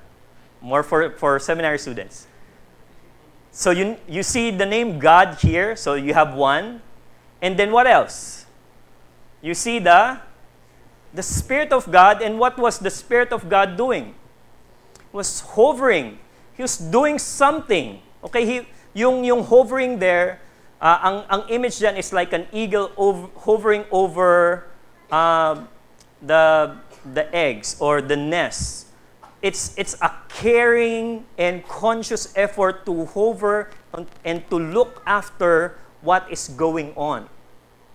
more 0.61 0.83
for, 0.83 1.11
for 1.13 1.39
seminary 1.39 1.79
students. 1.79 2.27
So 3.53 3.71
you, 3.71 3.97
you 4.09 4.23
see 4.23 4.51
the 4.51 4.67
name 4.67 4.99
God 4.99 5.39
here. 5.41 5.77
So 5.77 5.95
you 5.95 6.15
have 6.15 6.35
one. 6.35 6.83
And 7.41 7.57
then 7.57 7.71
what 7.71 7.87
else? 7.87 8.47
You 9.43 9.55
see 9.55 9.79
the, 9.79 10.21
the 11.15 11.23
Spirit 11.23 11.73
of 11.73 11.91
God. 11.91 12.21
And 12.23 12.39
what 12.39 12.59
was 12.59 12.79
the 12.79 12.91
Spirit 12.91 13.33
of 13.33 13.49
God 13.49 13.77
doing? 13.77 14.15
He 15.11 15.17
was 15.17 15.41
hovering. 15.41 16.19
He 16.55 16.63
was 16.63 16.79
doing 16.79 17.19
something. 17.19 18.01
Okay, 18.25 18.47
he, 18.47 18.67
yung, 18.95 19.25
yung 19.25 19.43
hovering 19.45 19.99
there, 19.99 20.41
uh, 20.81 20.99
ang, 21.03 21.17
ang 21.29 21.43
image 21.49 21.79
dyan 21.79 21.97
is 21.97 22.13
like 22.13 22.33
an 22.33 22.47
eagle 22.53 22.91
over, 22.97 23.29
hovering 23.37 23.85
over 23.91 24.67
uh, 25.11 25.63
the, 26.21 26.77
the 27.15 27.25
eggs 27.35 27.77
or 27.81 28.01
the 28.01 28.17
nest. 28.17 28.87
It's, 29.43 29.75
it's 29.77 29.97
a 30.01 30.11
caring 30.29 31.27
and 31.37 31.67
conscious 31.67 32.33
effort 32.37 32.87
to 32.87 33.07
hover 33.07 33.71
and 34.25 34.49
to 34.51 34.59
look 34.59 35.03
after 35.07 35.79
what 36.01 36.31
is 36.31 36.49
going 36.49 36.95
on. 36.95 37.29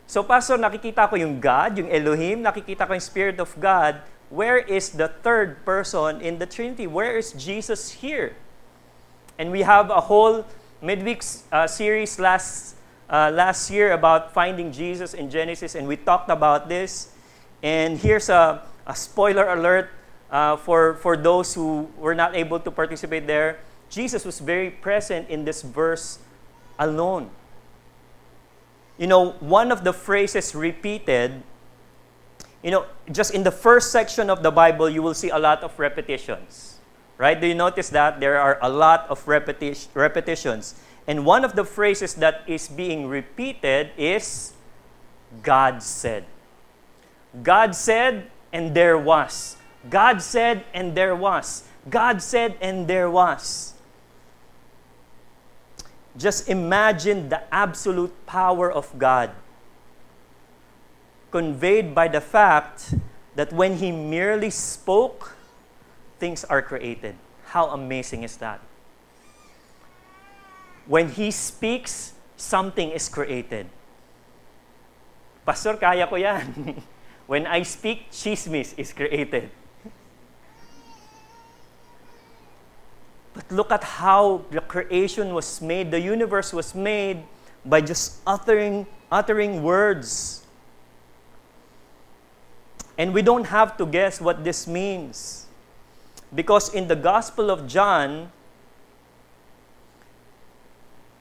So, 0.08 0.24
Pastor, 0.24 0.56
nakikita 0.56 1.10
ko 1.10 1.16
yung 1.16 1.40
God, 1.40 1.84
yung 1.84 1.92
Elohim, 1.92 2.40
nakikita 2.40 2.88
ko 2.88 2.96
yung 2.96 3.04
Spirit 3.04 3.40
of 3.40 3.52
God, 3.60 4.00
where 4.32 4.58
is 4.58 4.96
the 4.96 5.08
third 5.08 5.64
person 5.64 6.20
in 6.24 6.40
the 6.40 6.48
Trinity? 6.48 6.88
Where 6.88 7.16
is 7.16 7.32
Jesus 7.36 8.04
here? 8.04 8.36
And 9.40 9.52
we 9.52 9.62
have 9.68 9.92
a 9.92 10.08
whole 10.08 10.48
midweek 10.82 11.24
uh, 11.52 11.68
series 11.68 12.20
last, 12.20 12.76
uh, 13.10 13.32
last 13.34 13.70
year 13.70 13.94
about 13.94 14.34
finding 14.34 14.72
Jesus 14.72 15.14
in 15.14 15.30
Genesis, 15.30 15.76
and 15.76 15.88
we 15.88 15.98
talked 15.98 16.30
about 16.30 16.70
this. 16.70 17.12
And 17.64 17.98
here's 17.98 18.30
a, 18.30 18.62
a 18.86 18.96
spoiler 18.96 19.48
alert 19.50 19.90
uh, 20.32 20.58
for, 20.58 20.96
for 20.96 21.18
those 21.18 21.54
who 21.54 21.90
were 21.98 22.16
not 22.16 22.36
able 22.36 22.60
to 22.60 22.72
participate 22.72 23.28
there. 23.28 23.60
Jesus 23.90 24.26
was 24.26 24.40
very 24.40 24.70
present 24.70 25.30
in 25.30 25.46
this 25.46 25.62
verse 25.62 26.20
alone. 26.78 27.30
You 28.98 29.08
know, 29.08 29.32
one 29.40 29.72
of 29.72 29.84
the 29.84 29.94
phrases 29.94 30.54
repeated 30.54 31.44
you 32.64 32.72
know, 32.72 32.86
just 33.12 33.34
in 33.34 33.44
the 33.44 33.52
first 33.52 33.92
section 33.92 34.30
of 34.30 34.44
the 34.44 34.52
Bible, 34.52 34.90
you 34.90 35.02
will 35.02 35.14
see 35.14 35.30
a 35.30 35.38
lot 35.38 35.64
of 35.64 35.78
repetitions. 35.80 36.77
Right? 37.18 37.40
Do 37.40 37.48
you 37.48 37.56
notice 37.56 37.90
that? 37.90 38.20
There 38.20 38.40
are 38.40 38.60
a 38.62 38.70
lot 38.70 39.08
of 39.10 39.26
repeti- 39.26 39.88
repetitions. 39.94 40.76
And 41.08 41.26
one 41.26 41.44
of 41.44 41.56
the 41.56 41.64
phrases 41.64 42.14
that 42.16 42.44
is 42.48 42.68
being 42.68 43.08
repeated 43.08 43.92
is 43.98 44.54
God 45.42 45.82
said. 45.82 46.26
God 47.44 47.76
said, 47.76 48.30
and 48.52 48.76
there 48.76 48.98
was. 48.98 49.58
God 49.90 50.22
said, 50.22 50.66
and 50.74 50.96
there 50.96 51.16
was. 51.16 51.64
God 51.90 52.22
said, 52.22 52.56
and 52.62 52.88
there 52.88 53.10
was. 53.10 53.74
Just 56.18 56.50
imagine 56.50 57.30
the 57.30 57.42
absolute 57.54 58.14
power 58.26 58.72
of 58.72 58.98
God 58.98 59.32
conveyed 61.32 61.94
by 61.94 62.08
the 62.08 62.22
fact 62.22 62.96
that 63.36 63.54
when 63.54 63.78
he 63.78 63.92
merely 63.92 64.50
spoke, 64.50 65.37
things 66.20 66.44
are 66.46 66.62
created. 66.62 67.16
How 67.46 67.68
amazing 67.70 68.24
is 68.24 68.38
that? 68.38 68.60
When 70.86 71.10
he 71.10 71.32
speaks, 71.32 72.14
something 72.38 72.92
is 72.92 73.10
created. 73.10 73.68
Pastor, 75.46 75.76
kaya 75.76 76.08
ko 76.08 76.16
yan. 76.16 76.84
when 77.28 77.48
I 77.48 77.64
speak, 77.64 78.12
chismis 78.12 78.74
is 78.78 78.94
created. 78.94 79.50
But 83.34 83.52
look 83.52 83.72
at 83.72 83.84
how 83.84 84.44
the 84.50 84.62
creation 84.62 85.34
was 85.34 85.62
made, 85.62 85.92
the 85.92 86.00
universe 86.00 86.52
was 86.54 86.74
made 86.74 87.24
by 87.64 87.82
just 87.82 88.20
uttering, 88.26 88.88
uttering 89.12 89.64
words. 89.64 90.44
And 92.98 93.14
we 93.14 93.22
don't 93.22 93.46
have 93.46 93.78
to 93.78 93.86
guess 93.86 94.20
what 94.20 94.44
this 94.44 94.66
means. 94.68 95.47
Because 96.34 96.74
in 96.74 96.88
the 96.88 96.96
Gospel 96.96 97.50
of 97.50 97.68
John, 97.68 98.32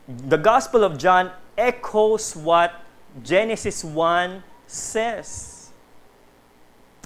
the 0.08 0.36
Gospel 0.36 0.84
of 0.84 0.98
John 0.98 1.30
echoes 1.56 2.34
what 2.34 2.82
Genesis 3.22 3.84
1 3.84 4.42
says. 4.66 5.70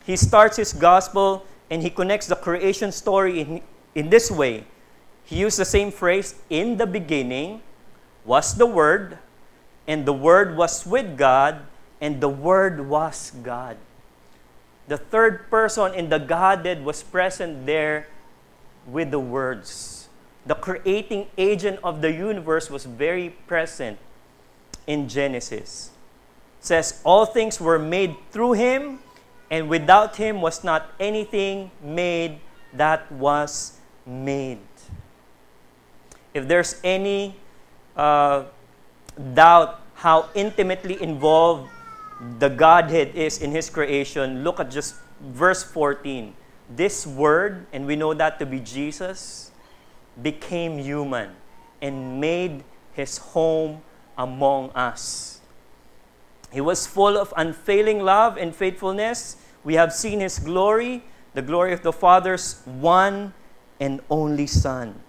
He 0.04 0.16
starts 0.16 0.57
his 0.57 0.73
Gospel 0.73 1.45
and 1.71 1.83
he 1.83 1.90
connects 1.90 2.26
the 2.26 2.37
creation 2.37 2.90
story 2.90 3.40
in, 3.40 3.62
in 3.95 4.11
this 4.11 4.30
way. 4.30 4.64
He 5.25 5.37
used 5.37 5.59
the 5.59 5.64
same 5.64 5.92
phrase 5.92 6.35
in 6.49 6.76
the 6.76 6.87
beginning 6.87 7.62
was 8.25 8.54
the 8.54 8.66
Word, 8.66 9.19
and 9.87 10.04
the 10.04 10.12
Word 10.12 10.57
was 10.57 10.85
with 10.85 11.16
God, 11.16 11.62
and 12.00 12.21
the 12.21 12.28
Word 12.28 12.88
was 12.88 13.33
God 13.42 13.76
the 14.91 14.99
third 14.99 15.47
person 15.55 15.95
in 15.95 16.11
the 16.11 16.19
Godhead 16.19 16.85
was 16.85 17.01
present 17.01 17.65
there 17.65 18.09
with 18.91 19.13
the 19.13 19.23
words. 19.23 20.09
The 20.45 20.57
creating 20.57 21.31
agent 21.39 21.79
of 21.85 22.03
the 22.03 22.11
universe 22.11 22.69
was 22.69 22.91
very 22.91 23.31
present 23.47 24.03
in 24.89 25.09
Genesis. 25.09 25.95
It 26.59 26.67
says, 26.67 27.01
All 27.05 27.25
things 27.25 27.61
were 27.61 27.79
made 27.79 28.17
through 28.33 28.59
him, 28.59 28.99
and 29.49 29.71
without 29.71 30.17
him 30.17 30.43
was 30.43 30.65
not 30.65 30.91
anything 30.99 31.71
made 31.81 32.41
that 32.75 33.07
was 33.13 33.79
made. 34.05 34.59
If 36.35 36.49
there's 36.49 36.81
any 36.83 37.37
uh, 37.95 38.43
doubt 39.35 39.79
how 39.95 40.31
intimately 40.35 41.01
involved 41.01 41.71
the 42.39 42.49
Godhead 42.49 43.15
is 43.15 43.41
in 43.41 43.53
His 43.53 43.71
creation, 43.71 44.45
look 44.45 44.61
at 44.61 44.71
just 44.71 44.97
verse 45.21 45.62
14. 45.62 46.35
This 46.69 47.07
Word, 47.07 47.67
and 47.73 47.87
we 47.87 47.97
know 47.97 48.15
that 48.15 48.39
to 48.39 48.47
be 48.47 48.61
Jesus, 48.61 49.50
became 50.23 50.79
human 50.79 51.31
and 51.81 52.21
made 52.21 52.62
His 52.93 53.19
home 53.19 53.83
among 54.17 54.71
us. 54.71 55.41
He 56.53 56.61
was 56.61 56.87
full 56.87 57.17
of 57.17 57.33
unfailing 57.37 58.00
love 58.00 58.37
and 58.37 58.55
faithfulness. 58.55 59.37
We 59.65 59.75
have 59.75 59.93
seen 59.93 60.21
His 60.21 60.39
glory, 60.39 61.05
the 61.35 61.43
glory 61.43 61.73
of 61.73 61.83
the 61.83 61.93
Father's 61.93 62.61
one 62.65 63.33
and 63.79 64.00
only 64.11 64.47
Son. 64.47 65.00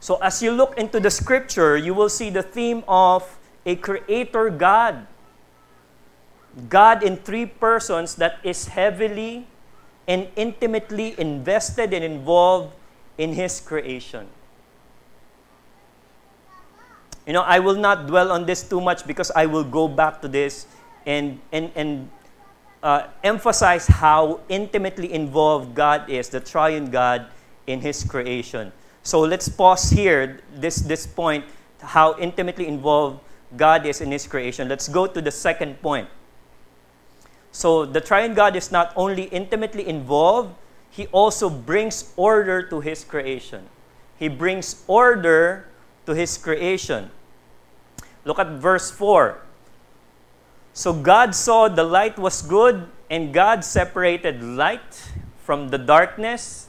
So, 0.00 0.16
as 0.16 0.42
you 0.42 0.52
look 0.52 0.76
into 0.78 1.00
the 1.00 1.10
scripture, 1.10 1.76
you 1.76 1.94
will 1.94 2.10
see 2.10 2.30
the 2.30 2.42
theme 2.42 2.84
of 2.86 3.38
a 3.66 3.76
creator 3.76 4.50
God. 4.50 5.06
God 6.68 7.02
in 7.02 7.16
three 7.16 7.46
persons 7.46 8.14
that 8.16 8.38
is 8.44 8.68
heavily 8.68 9.46
and 10.06 10.28
intimately 10.36 11.18
invested 11.18 11.92
and 11.92 12.04
involved 12.04 12.74
in 13.18 13.32
His 13.32 13.60
creation. 13.60 14.26
You 17.26 17.32
know, 17.32 17.42
I 17.42 17.58
will 17.58 17.76
not 17.76 18.06
dwell 18.06 18.30
on 18.30 18.44
this 18.44 18.62
too 18.62 18.80
much 18.80 19.06
because 19.06 19.30
I 19.32 19.46
will 19.46 19.64
go 19.64 19.88
back 19.88 20.20
to 20.22 20.28
this 20.28 20.66
and, 21.06 21.40
and, 21.52 21.72
and 21.74 22.10
uh, 22.82 23.08
emphasize 23.24 23.86
how 23.86 24.40
intimately 24.48 25.12
involved 25.12 25.74
God 25.74 26.08
is, 26.10 26.28
the 26.28 26.40
triune 26.40 26.90
God, 26.90 27.26
in 27.66 27.80
His 27.80 28.04
creation. 28.04 28.72
So 29.02 29.20
let's 29.20 29.48
pause 29.48 29.90
here, 29.90 30.40
this, 30.54 30.76
this 30.76 31.06
point, 31.06 31.44
how 31.80 32.16
intimately 32.18 32.66
involved 32.66 33.20
God 33.56 33.86
is 33.86 34.00
in 34.00 34.10
His 34.10 34.26
creation. 34.26 34.68
Let's 34.68 34.88
go 34.88 35.06
to 35.06 35.20
the 35.20 35.30
second 35.30 35.80
point. 35.82 36.08
So 37.52 37.86
the 37.86 38.00
triune 38.00 38.34
God 38.34 38.56
is 38.56 38.72
not 38.72 38.92
only 38.96 39.24
intimately 39.24 39.86
involved, 39.86 40.54
He 40.90 41.06
also 41.08 41.48
brings 41.48 42.12
order 42.16 42.62
to 42.68 42.80
His 42.80 43.04
creation. 43.04 43.68
He 44.18 44.28
brings 44.28 44.82
order 44.86 45.68
to 46.06 46.14
His 46.14 46.36
creation. 46.38 47.10
Look 48.24 48.38
at 48.38 48.48
verse 48.58 48.90
4. 48.90 49.38
So 50.72 50.92
God 50.92 51.34
saw 51.34 51.68
the 51.68 51.84
light 51.84 52.18
was 52.18 52.42
good, 52.42 52.88
and 53.08 53.32
God 53.32 53.64
separated 53.64 54.42
light 54.42 55.12
from 55.38 55.68
the 55.68 55.78
darkness. 55.78 56.68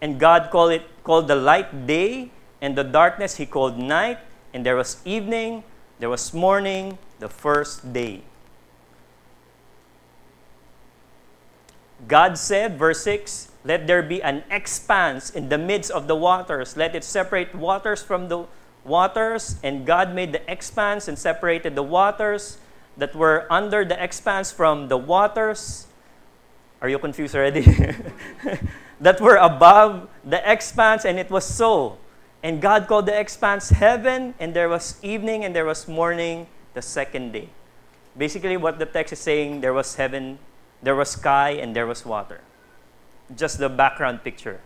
And 0.00 0.20
God 0.20 0.50
called 0.50 0.72
it 0.72 0.82
called 1.04 1.28
the 1.28 1.36
light 1.36 1.86
day, 1.86 2.30
and 2.60 2.76
the 2.76 2.82
darkness 2.82 3.36
he 3.36 3.46
called 3.46 3.78
night, 3.78 4.18
and 4.52 4.66
there 4.66 4.74
was 4.74 4.98
evening, 5.04 5.62
there 5.98 6.10
was 6.10 6.34
morning, 6.34 6.98
the 7.18 7.28
first 7.28 7.92
day. 7.92 8.22
God 12.06 12.36
said, 12.36 12.78
verse 12.78 13.02
6, 13.02 13.48
Let 13.64 13.86
there 13.86 14.02
be 14.02 14.22
an 14.22 14.44
expanse 14.50 15.30
in 15.30 15.48
the 15.48 15.58
midst 15.58 15.90
of 15.90 16.06
the 16.06 16.14
waters. 16.14 16.76
Let 16.76 16.94
it 16.94 17.04
separate 17.04 17.54
waters 17.54 18.02
from 18.02 18.28
the 18.28 18.44
waters. 18.84 19.56
And 19.62 19.86
God 19.86 20.14
made 20.14 20.32
the 20.32 20.50
expanse 20.50 21.08
and 21.08 21.18
separated 21.18 21.74
the 21.74 21.82
waters 21.82 22.58
that 22.96 23.14
were 23.14 23.46
under 23.50 23.84
the 23.84 24.02
expanse 24.02 24.52
from 24.52 24.88
the 24.88 24.96
waters. 24.96 25.86
Are 26.80 26.88
you 26.88 26.98
confused 26.98 27.34
already? 27.34 27.62
that 29.00 29.20
were 29.20 29.36
above 29.36 30.08
the 30.24 30.40
expanse, 30.50 31.04
and 31.04 31.18
it 31.18 31.30
was 31.30 31.44
so. 31.44 31.98
And 32.46 32.62
God 32.62 32.86
called 32.86 33.06
the 33.06 33.18
expanse 33.18 33.70
heaven, 33.70 34.32
and 34.38 34.54
there 34.54 34.68
was 34.68 35.02
evening 35.02 35.44
and 35.44 35.50
there 35.50 35.64
was 35.64 35.88
morning 35.88 36.46
the 36.74 36.80
second 36.80 37.32
day. 37.32 37.48
Basically, 38.16 38.56
what 38.56 38.78
the 38.78 38.86
text 38.86 39.12
is 39.12 39.18
saying 39.18 39.62
there 39.62 39.72
was 39.72 39.96
heaven, 39.96 40.38
there 40.80 40.94
was 40.94 41.10
sky, 41.10 41.58
and 41.58 41.74
there 41.74 41.88
was 41.88 42.06
water. 42.06 42.40
Just 43.34 43.58
the 43.58 43.68
background 43.68 44.22
picture. 44.22 44.60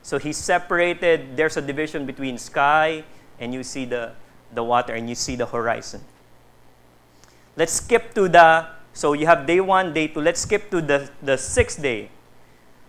So 0.00 0.16
he 0.16 0.32
separated, 0.32 1.36
there's 1.36 1.58
a 1.58 1.60
division 1.60 2.06
between 2.06 2.38
sky, 2.38 3.04
and 3.38 3.52
you 3.52 3.62
see 3.62 3.84
the, 3.84 4.12
the 4.54 4.64
water, 4.64 4.94
and 4.94 5.10
you 5.10 5.14
see 5.14 5.36
the 5.36 5.44
horizon. 5.44 6.00
Let's 7.54 7.74
skip 7.74 8.14
to 8.14 8.30
the, 8.30 8.66
so 8.94 9.12
you 9.12 9.26
have 9.26 9.44
day 9.44 9.60
one, 9.60 9.92
day 9.92 10.08
two. 10.08 10.22
Let's 10.22 10.40
skip 10.40 10.70
to 10.70 10.80
the, 10.80 11.10
the 11.22 11.36
sixth 11.36 11.82
day. 11.82 12.08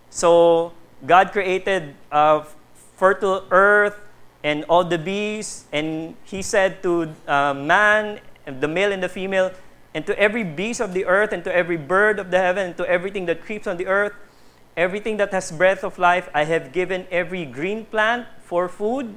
So 0.08 0.72
God 1.04 1.32
created 1.32 1.94
a 2.10 2.46
fertile 2.98 3.46
earth 3.54 3.94
and 4.42 4.66
all 4.66 4.82
the 4.82 4.98
beasts, 4.98 5.64
and 5.72 6.18
He 6.26 6.42
said 6.42 6.82
to 6.82 7.14
uh, 7.26 7.54
man, 7.54 8.20
the 8.44 8.68
male 8.68 8.92
and 8.92 9.02
the 9.02 9.08
female, 9.08 9.54
and 9.94 10.04
to 10.06 10.18
every 10.18 10.42
beast 10.42 10.80
of 10.80 10.92
the 10.92 11.06
earth, 11.06 11.32
and 11.32 11.42
to 11.44 11.54
every 11.54 11.78
bird 11.78 12.18
of 12.18 12.30
the 12.30 12.38
heaven, 12.38 12.74
and 12.74 12.76
to 12.76 12.84
everything 12.86 13.26
that 13.26 13.42
creeps 13.42 13.66
on 13.66 13.78
the 13.78 13.86
earth, 13.86 14.12
everything 14.76 15.16
that 15.18 15.32
has 15.32 15.50
breath 15.50 15.82
of 15.82 15.98
life, 15.98 16.28
I 16.34 16.44
have 16.44 16.72
given 16.72 17.06
every 17.10 17.46
green 17.46 17.86
plant 17.86 18.26
for 18.42 18.68
food. 18.68 19.14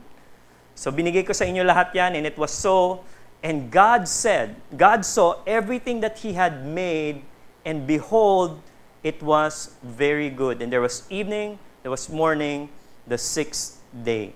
So 0.73 0.91
binigay 0.91 1.25
ko 1.25 1.33
sa 1.33 1.45
inyo 1.45 1.65
lahat 1.65 1.93
yan, 1.93 2.15
and 2.15 2.25
it 2.25 2.37
was 2.37 2.51
so. 2.53 3.03
And 3.41 3.73
God 3.73 4.07
said, 4.07 4.55
God 4.77 5.01
saw 5.05 5.41
everything 5.49 6.01
that 6.01 6.21
He 6.21 6.33
had 6.33 6.65
made, 6.65 7.25
and 7.65 7.85
behold, 7.85 8.61
it 9.01 9.21
was 9.21 9.73
very 9.81 10.29
good. 10.29 10.61
And 10.61 10.69
there 10.69 10.81
was 10.81 11.05
evening, 11.09 11.57
there 11.81 11.89
was 11.89 12.09
morning, 12.09 12.69
the 13.11 13.19
sixth 13.19 13.83
day. 13.91 14.31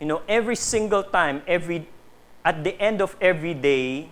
You 0.00 0.08
know, 0.08 0.24
every 0.24 0.56
single 0.56 1.04
time, 1.04 1.44
every 1.44 1.84
at 2.40 2.64
the 2.64 2.72
end 2.80 3.04
of 3.04 3.12
every 3.20 3.52
day, 3.52 4.08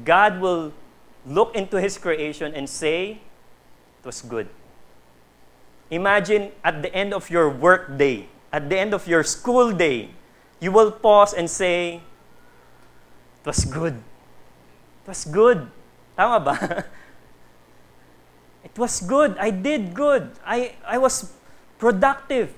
God 0.00 0.40
will 0.40 0.72
look 1.28 1.52
into 1.52 1.76
His 1.76 2.00
creation 2.00 2.56
and 2.56 2.64
say, 2.64 3.20
It 4.00 4.04
was 4.08 4.24
good. 4.24 4.48
Imagine 5.92 6.56
at 6.64 6.80
the 6.80 6.88
end 6.96 7.12
of 7.12 7.28
your 7.28 7.52
work 7.52 8.00
day, 8.00 8.32
at 8.48 8.72
the 8.72 8.80
end 8.80 8.96
of 8.96 9.04
your 9.04 9.20
school 9.24 9.72
day, 9.76 10.08
you 10.56 10.72
will 10.72 10.90
pause 10.90 11.36
and 11.36 11.50
say, 11.52 12.00
It 13.44 13.44
was 13.44 13.68
good. 13.68 14.00
It 15.04 15.06
was 15.08 15.24
good. 15.28 15.68
Tama 16.16 16.40
ba? 16.40 16.56
It 18.64 18.76
was 18.78 19.00
good. 19.00 19.36
I 19.38 19.50
did 19.50 19.94
good. 19.94 20.30
I, 20.44 20.74
I 20.86 20.98
was 20.98 21.32
productive. 21.78 22.54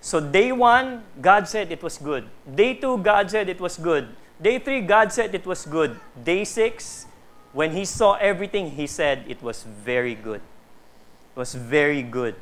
So 0.00 0.20
day 0.20 0.52
one, 0.52 1.04
God 1.20 1.48
said 1.48 1.70
it 1.70 1.82
was 1.82 1.96
good. 1.96 2.28
Day 2.54 2.74
two, 2.74 2.98
God 2.98 3.30
said 3.30 3.48
it 3.48 3.60
was 3.60 3.78
good. 3.78 4.08
Day 4.40 4.58
three, 4.58 4.80
God 4.80 5.12
said 5.12 5.34
it 5.34 5.46
was 5.46 5.64
good. 5.64 5.98
Day 6.24 6.44
six, 6.44 7.06
when 7.52 7.70
he 7.70 7.84
saw 7.84 8.14
everything, 8.14 8.72
he 8.72 8.86
said 8.86 9.24
it 9.28 9.40
was 9.42 9.62
very 9.62 10.14
good. 10.14 10.40
It 10.40 11.38
was 11.38 11.54
very 11.54 12.02
good. 12.02 12.34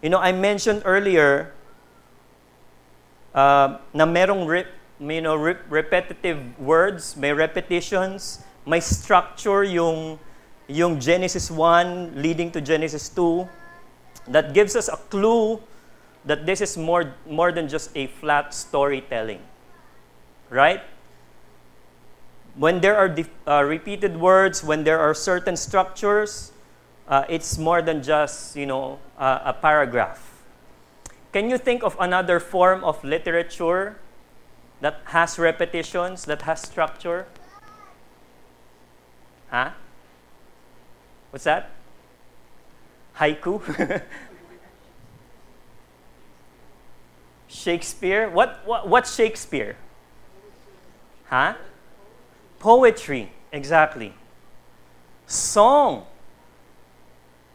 You 0.00 0.08
know, 0.08 0.18
I 0.18 0.32
mentioned 0.32 0.82
earlier 0.84 1.52
uh, 3.34 3.78
na 3.92 4.06
merong 4.06 4.46
re, 4.46 4.64
you 5.00 5.20
know, 5.20 5.34
re- 5.34 5.60
repetitive 5.68 6.58
words, 6.58 7.16
may 7.16 7.32
repetitions, 7.32 8.44
may 8.66 8.80
structure 8.80 9.64
yung, 9.64 10.18
yung 10.68 11.00
Genesis 11.00 11.50
1 11.50 12.20
leading 12.20 12.50
to 12.50 12.60
Genesis 12.60 13.08
2 13.08 13.48
that 14.28 14.52
gives 14.52 14.76
us 14.76 14.88
a 14.88 14.96
clue 14.96 15.60
that 16.24 16.46
this 16.46 16.60
is 16.60 16.76
more, 16.76 17.14
more 17.26 17.52
than 17.52 17.68
just 17.68 17.90
a 17.96 18.06
flat 18.06 18.52
storytelling. 18.52 19.40
Right? 20.50 20.82
When 22.56 22.80
there 22.80 22.96
are 22.96 23.14
uh, 23.46 23.62
repeated 23.62 24.18
words, 24.18 24.62
when 24.62 24.84
there 24.84 24.98
are 24.98 25.14
certain 25.14 25.56
structures, 25.56 26.52
uh, 27.08 27.24
it's 27.28 27.58
more 27.58 27.80
than 27.80 28.02
just, 28.02 28.56
you 28.56 28.66
know, 28.66 28.98
uh, 29.18 29.40
a 29.44 29.52
paragraph. 29.52 30.30
Can 31.32 31.48
you 31.48 31.58
think 31.58 31.82
of 31.82 31.96
another 32.00 32.40
form 32.40 32.82
of 32.82 33.02
literature 33.04 33.98
that 34.80 35.00
has 35.06 35.38
repetitions, 35.38 36.24
that 36.24 36.42
has 36.42 36.60
structure? 36.60 37.26
Huh? 39.50 39.70
What's 41.30 41.44
that? 41.44 41.70
Haiku? 43.16 44.02
Shakespeare? 47.48 48.30
What, 48.30 48.60
what, 48.64 48.88
what's 48.88 49.14
Shakespeare? 49.14 49.76
Huh? 51.26 51.54
Poetry, 52.58 53.32
exactly. 53.52 54.14
Song. 55.26 56.06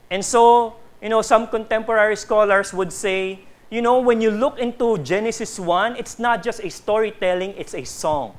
And 0.10 0.24
so, 0.24 0.76
you 1.02 1.10
know, 1.10 1.22
some 1.22 1.48
contemporary 1.48 2.16
scholars 2.16 2.74
would 2.74 2.92
say, 2.92 3.40
you 3.70 3.82
know, 3.82 4.00
when 4.00 4.22
you 4.22 4.32
look 4.32 4.60
into 4.60 4.98
Genesis 5.00 5.60
1, 5.60 5.96
it's 5.96 6.20
not 6.20 6.44
just 6.44 6.64
a 6.64 6.70
storytelling, 6.70 7.54
it's 7.58 7.74
a 7.74 7.84
song. 7.84 8.38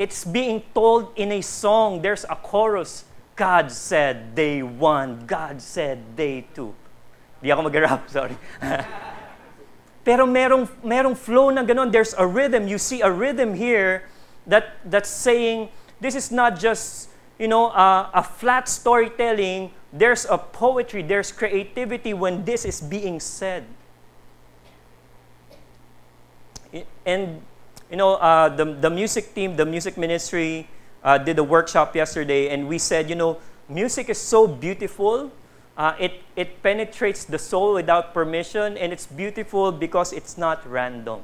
It's 0.00 0.24
being 0.24 0.64
told 0.72 1.12
in 1.14 1.30
a 1.30 1.42
song. 1.44 2.00
There's 2.00 2.24
a 2.24 2.34
chorus. 2.34 3.04
God 3.36 3.70
said 3.70 4.34
day 4.34 4.62
one. 4.62 5.28
God 5.28 5.60
said 5.60 6.16
day 6.16 6.48
two. 6.56 6.72
Di 7.44 7.52
ako 7.52 7.68
mag-rap, 7.68 8.08
sorry. 8.16 8.32
Pero 10.08 10.24
merong, 10.24 10.64
merong 10.80 11.12
flow 11.12 11.52
na 11.52 11.60
ganun. 11.60 11.92
There's 11.92 12.16
a 12.16 12.24
rhythm. 12.24 12.64
You 12.64 12.80
see 12.80 13.04
a 13.04 13.12
rhythm 13.12 13.52
here 13.52 14.08
that, 14.48 14.80
that's 14.88 15.12
saying, 15.12 15.68
this 16.00 16.16
is 16.16 16.32
not 16.32 16.56
just, 16.56 17.12
you 17.36 17.48
know, 17.48 17.68
uh, 17.68 18.08
a 18.16 18.24
flat 18.24 18.72
storytelling. 18.72 19.68
There's 19.92 20.24
a 20.24 20.38
poetry. 20.38 21.04
There's 21.04 21.30
creativity 21.30 22.16
when 22.16 22.48
this 22.48 22.64
is 22.64 22.80
being 22.80 23.20
said. 23.20 23.68
And 27.04 27.44
you 27.90 27.96
know, 27.96 28.14
uh, 28.14 28.48
the, 28.48 28.64
the 28.64 28.90
music 28.90 29.34
team, 29.34 29.56
the 29.56 29.66
music 29.66 29.98
ministry 29.98 30.68
uh, 31.02 31.18
did 31.18 31.38
a 31.38 31.44
workshop 31.44 31.96
yesterday, 31.96 32.48
and 32.50 32.68
we 32.68 32.78
said, 32.78 33.10
you 33.10 33.16
know, 33.16 33.38
music 33.68 34.08
is 34.08 34.18
so 34.18 34.46
beautiful. 34.46 35.32
Uh, 35.76 35.94
it, 35.98 36.22
it 36.36 36.62
penetrates 36.62 37.24
the 37.24 37.38
soul 37.38 37.74
without 37.74 38.14
permission, 38.14 38.76
and 38.76 38.92
it's 38.92 39.06
beautiful 39.06 39.72
because 39.72 40.12
it's 40.12 40.38
not 40.38 40.64
random. 40.68 41.20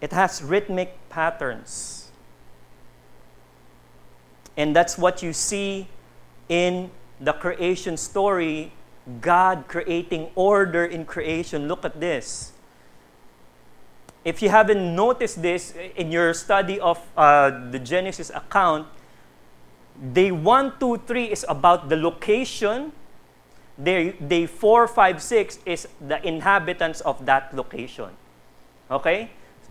It 0.00 0.12
has 0.12 0.42
rhythmic 0.42 0.96
patterns. 1.10 2.10
And 4.56 4.74
that's 4.74 4.96
what 4.96 5.22
you 5.22 5.32
see 5.32 5.88
in 6.48 6.90
the 7.20 7.32
creation 7.32 7.96
story 7.96 8.72
God 9.20 9.64
creating 9.68 10.30
order 10.34 10.84
in 10.84 11.04
creation. 11.04 11.68
Look 11.68 11.84
at 11.84 12.00
this 12.00 12.52
if 14.24 14.42
you 14.42 14.48
haven't 14.48 14.94
noticed 14.94 15.40
this 15.40 15.74
in 15.96 16.12
your 16.12 16.34
study 16.34 16.78
of 16.80 17.00
uh, 17.16 17.50
the 17.70 17.78
Genesis 17.78 18.30
account, 18.30 18.86
day 20.12 20.30
1, 20.30 20.78
2, 20.78 20.98
3 21.06 21.24
is 21.24 21.44
about 21.48 21.88
the 21.88 21.96
location. 21.96 22.92
Day, 23.80 24.12
day 24.12 24.44
4, 24.44 24.88
5, 24.88 25.22
6 25.22 25.58
is 25.64 25.88
the 26.06 26.20
inhabitants 26.26 27.00
of 27.00 27.24
that 27.24 27.56
location. 27.56 28.10
Okay? 28.90 29.30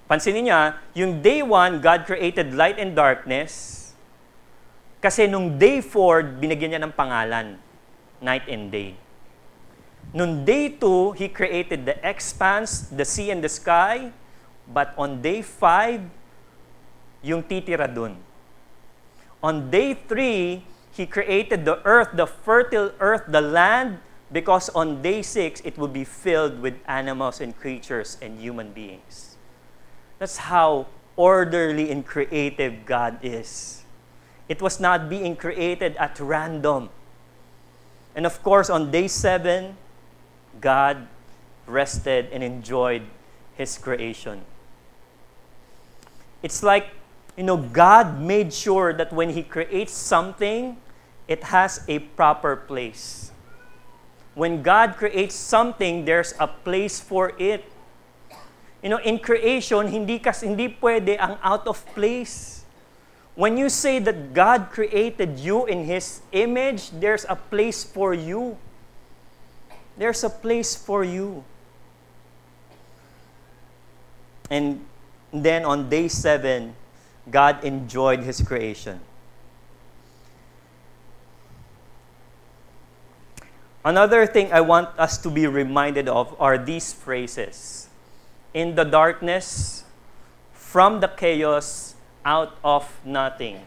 Pansinin 0.09 0.49
niya, 0.49 0.81
yung 0.97 1.21
day 1.21 1.45
1, 1.45 1.81
God 1.81 2.09
created 2.09 2.57
light 2.57 2.81
and 2.81 2.97
darkness. 2.97 3.93
Kasi 4.97 5.29
nung 5.29 5.62
day 5.62 5.77
4, 5.85 6.41
binigyan 6.41 6.73
niya 6.73 6.81
ng 6.89 6.93
pangalan, 6.97 7.62
night 8.17 8.49
and 8.49 8.73
day. 8.73 8.97
Nung 10.09 10.41
day 10.41 10.73
2, 10.73 11.13
He 11.13 11.29
created 11.29 11.85
the 11.85 11.93
expanse, 12.01 12.89
the 12.89 13.05
sea 13.05 13.29
and 13.29 13.45
the 13.45 13.51
sky. 13.53 14.09
But 14.69 14.93
on 14.97 15.21
day 15.21 15.41
5, 15.41 16.01
yung 17.23 17.43
titira 17.43 17.89
dun. 17.89 18.17
On 19.41 19.69
day 19.69 19.93
3, 19.93 20.63
He 20.91 21.05
created 21.05 21.63
the 21.63 21.79
earth, 21.86 22.10
the 22.13 22.27
fertile 22.27 22.91
earth, 22.99 23.23
the 23.27 23.41
land, 23.41 23.99
because 24.32 24.69
on 24.69 25.01
day 25.01 25.21
6, 25.21 25.62
it 25.63 25.77
will 25.77 25.88
be 25.88 26.03
filled 26.03 26.62
with 26.62 26.75
animals 26.88 27.39
and 27.39 27.58
creatures 27.58 28.17
and 28.21 28.39
human 28.39 28.73
beings. 28.73 29.38
That's 30.19 30.51
how 30.51 30.88
orderly 31.15 31.89
and 31.91 32.05
creative 32.05 32.86
God 32.86 33.17
is. 33.23 33.84
It 34.49 34.62
was 34.62 34.79
not 34.79 35.10
being 35.10 35.36
created 35.36 35.95
at 35.97 36.19
random. 36.19 36.89
And 38.15 38.25
of 38.25 38.43
course, 38.43 38.69
on 38.69 38.91
day 38.91 39.08
7, 39.08 39.77
God 40.60 41.08
rested 41.65 42.27
and 42.34 42.43
enjoyed 42.43 43.03
His 43.55 43.77
creation. 43.77 44.43
It's 46.41 46.63
like, 46.63 46.88
you 47.36 47.43
know, 47.43 47.58
God 47.58 48.19
made 48.19 48.54
sure 48.54 48.93
that 48.93 49.12
when 49.12 49.30
He 49.30 49.43
creates 49.43 49.93
something, 49.93 50.78
it 51.28 51.43
has 51.43 51.86
a 51.88 51.99
proper 51.99 52.56
place. 52.56 53.32
When 54.36 54.63
God 54.63 54.95
creates 54.95 55.36
something, 55.36 56.06
there's 56.06 56.34
a 56.39 56.47
place 56.47 56.99
for 56.99 57.34
it. 57.38 57.65
You 58.82 58.89
know, 58.89 58.99
in 58.99 59.19
creation, 59.19 59.88
hindi, 59.88 60.19
kas, 60.19 60.41
hindi 60.41 60.78
pwede 60.82 61.19
ang 61.19 61.38
out 61.43 61.67
of 61.67 61.86
place. 61.93 62.63
When 63.36 63.58
you 63.58 63.69
say 63.69 63.99
that 63.99 64.34
God 64.34 64.67
created 64.71 65.39
you 65.39 65.65
in 65.65 65.86
His 65.86 66.21
image, 66.32 66.91
there's 66.91 67.25
a 67.30 67.36
place 67.36 67.84
for 67.84 68.13
you. 68.13 68.58
There's 69.97 70.23
a 70.23 70.30
place 70.30 70.75
for 70.75 71.04
you. 71.04 71.43
And 74.49 74.88
then 75.31 75.65
on 75.65 75.89
day 75.89 76.07
seven, 76.07 76.75
God 77.29 77.63
enjoyed 77.63 78.21
His 78.21 78.41
creation. 78.41 78.99
Another 83.85 84.25
thing 84.27 84.51
I 84.51 84.61
want 84.61 84.89
us 84.99 85.17
to 85.19 85.29
be 85.29 85.47
reminded 85.47 86.09
of 86.09 86.35
are 86.39 86.57
these 86.57 86.93
phrases 86.93 87.87
In 88.53 88.73
the 88.73 88.83
darkness, 88.83 89.85
from 90.53 90.99
the 90.99 91.07
chaos, 91.07 91.93
out 92.25 92.57
of 92.63 92.89
nothing. 93.05 93.61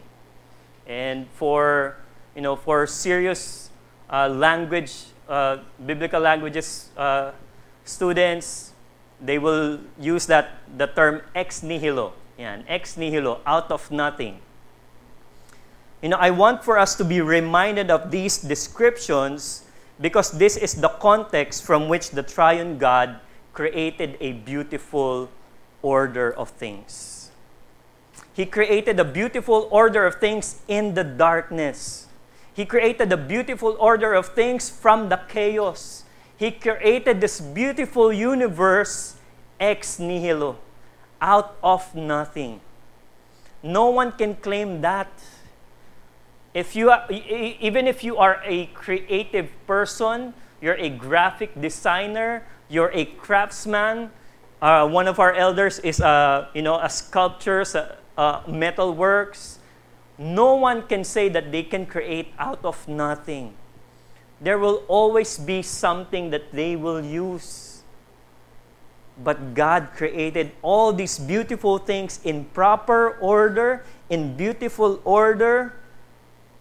And 0.86 1.30
for, 1.38 1.96
you 2.34 2.42
know, 2.42 2.56
for 2.56 2.86
serious 2.86 3.70
uh, 4.10 4.28
language 4.28 5.12
uh, 5.28 5.58
biblical 5.86 6.20
languages 6.20 6.90
uh, 6.96 7.32
students, 7.84 8.71
they 9.22 9.38
will 9.38 9.78
use 9.98 10.26
that 10.26 10.58
the 10.76 10.86
term 10.86 11.22
ex 11.34 11.62
nihilo. 11.62 12.12
Yan, 12.36 12.64
ex 12.66 12.96
nihilo, 12.96 13.40
out 13.46 13.70
of 13.70 13.90
nothing. 13.90 14.40
You 16.02 16.08
know, 16.10 16.18
I 16.18 16.30
want 16.30 16.64
for 16.64 16.78
us 16.78 16.96
to 16.96 17.04
be 17.04 17.20
reminded 17.20 17.90
of 17.90 18.10
these 18.10 18.38
descriptions 18.38 19.62
because 20.00 20.32
this 20.32 20.56
is 20.56 20.74
the 20.74 20.88
context 20.88 21.62
from 21.62 21.88
which 21.88 22.10
the 22.10 22.22
triune 22.24 22.78
God 22.78 23.20
created 23.52 24.16
a 24.20 24.32
beautiful 24.32 25.30
order 25.82 26.32
of 26.34 26.50
things. 26.50 27.30
He 28.34 28.46
created 28.46 28.98
a 28.98 29.04
beautiful 29.04 29.68
order 29.70 30.06
of 30.06 30.16
things 30.16 30.62
in 30.66 30.94
the 30.94 31.04
darkness. 31.04 32.08
He 32.52 32.64
created 32.64 33.12
a 33.12 33.16
beautiful 33.16 33.76
order 33.78 34.14
of 34.14 34.34
things 34.34 34.70
from 34.70 35.08
the 35.08 35.20
chaos. 35.28 36.01
He 36.42 36.50
created 36.50 37.20
this 37.20 37.38
beautiful 37.38 38.12
universe 38.12 39.14
ex 39.60 40.00
nihilo, 40.00 40.58
out 41.22 41.54
of 41.62 41.94
nothing. 41.94 42.58
No 43.62 43.90
one 43.90 44.10
can 44.10 44.34
claim 44.34 44.80
that. 44.80 45.06
If 46.52 46.74
you 46.74 46.90
are, 46.90 47.06
even 47.08 47.86
if 47.86 48.02
you 48.02 48.16
are 48.16 48.42
a 48.42 48.66
creative 48.74 49.54
person, 49.68 50.34
you're 50.60 50.74
a 50.82 50.90
graphic 50.90 51.54
designer, 51.54 52.42
you're 52.68 52.90
a 52.90 53.04
craftsman. 53.04 54.10
Uh, 54.60 54.88
one 54.88 55.06
of 55.06 55.20
our 55.20 55.32
elders 55.32 55.78
is 55.78 56.00
a 56.00 56.50
you 56.54 56.62
know 56.62 56.74
a 56.82 56.90
sculptor, 56.90 57.62
a, 57.62 57.78
uh, 57.78 57.94
a 58.18 58.20
uh, 58.20 58.42
metal 58.50 58.92
works. 58.98 59.60
No 60.18 60.56
one 60.56 60.90
can 60.90 61.04
say 61.04 61.28
that 61.28 61.52
they 61.52 61.62
can 61.62 61.86
create 61.86 62.34
out 62.36 62.64
of 62.64 62.88
nothing. 62.88 63.54
There 64.42 64.58
will 64.58 64.82
always 64.88 65.38
be 65.38 65.62
something 65.62 66.30
that 66.30 66.50
they 66.52 66.74
will 66.74 67.00
use. 67.00 67.82
But 69.22 69.54
God 69.54 69.90
created 69.94 70.50
all 70.62 70.92
these 70.92 71.18
beautiful 71.18 71.78
things 71.78 72.18
in 72.24 72.46
proper 72.46 73.16
order, 73.18 73.84
in 74.10 74.36
beautiful 74.36 75.00
order, 75.04 75.74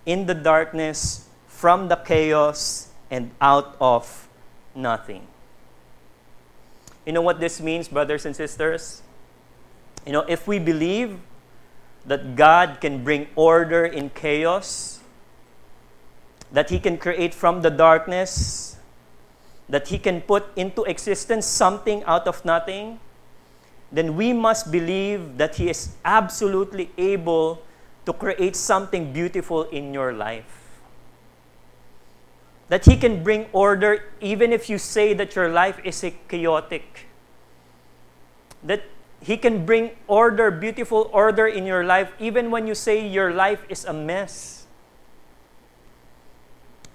in 0.06 0.28
the 0.28 0.36
darkness, 0.36 1.28
from 1.48 1.88
the 1.88 1.96
chaos, 1.96 2.90
and 3.10 3.32
out 3.42 3.76
of 3.82 4.28
nothing. 4.76 5.26
You 7.06 7.14
know 7.14 7.22
what 7.22 7.40
this 7.40 7.60
means, 7.60 7.88
brothers 7.88 8.28
and 8.28 8.36
sisters? 8.36 9.02
You 10.06 10.12
know, 10.14 10.22
if 10.28 10.48
we 10.48 10.60
believe 10.60 11.20
that 12.06 12.36
God 12.36 12.78
can 12.80 13.04
bring 13.04 13.28
order 13.36 13.86
in 13.86 14.12
chaos, 14.12 15.01
that 16.52 16.70
He 16.70 16.80
can 16.80 16.98
create 16.98 17.34
from 17.34 17.62
the 17.62 17.70
darkness, 17.70 18.78
that 19.70 19.88
He 19.88 19.98
can 19.98 20.22
put 20.22 20.46
into 20.56 20.84
existence 20.84 21.46
something 21.46 22.04
out 22.04 22.28
of 22.28 22.44
nothing, 22.44 23.00
then 23.92 24.16
we 24.16 24.34
must 24.34 24.72
believe 24.72 25.38
that 25.38 25.56
He 25.56 25.70
is 25.70 25.96
absolutely 26.06 26.92
able 26.98 27.62
to 28.06 28.14
create 28.14 28.56
something 28.56 29.14
beautiful 29.14 29.64
in 29.64 29.94
your 29.94 30.14
life. 30.14 30.80
That 32.70 32.86
He 32.86 32.98
can 32.98 33.24
bring 33.24 33.48
order 33.52 34.06
even 34.22 34.54
if 34.54 34.70
you 34.70 34.78
say 34.78 35.14
that 35.14 35.36
your 35.36 35.50
life 35.50 35.80
is 35.84 36.06
chaotic. 36.28 37.08
That 38.64 38.84
he 39.22 39.38
can 39.38 39.66
bring 39.66 39.92
order, 40.08 40.50
beautiful 40.50 41.10
order 41.14 41.46
in 41.46 41.66
your 41.66 41.86
life, 41.86 42.12
even 42.20 42.50
when 42.50 42.66
you 42.66 42.74
say 42.74 43.08
your 43.08 43.32
life 43.32 43.64
is 43.70 43.86
a 43.86 43.94
mess. 43.94 44.61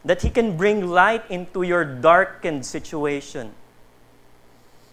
That 0.07 0.23
He 0.23 0.31
can 0.31 0.57
bring 0.57 0.87
light 0.87 1.29
into 1.29 1.63
your 1.63 1.85
darkened 1.85 2.65
situation. 2.65 3.53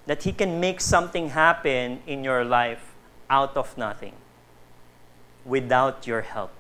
That 0.08 0.24
He 0.24 0.34
can 0.34 0.60
make 0.60 0.82
something 0.82 1.30
happen 1.30 2.02
in 2.06 2.26
your 2.26 2.44
life 2.44 2.92
out 3.30 3.56
of 3.56 3.78
nothing, 3.78 4.14
without 5.46 6.06
your 6.06 6.22
help. 6.22 6.52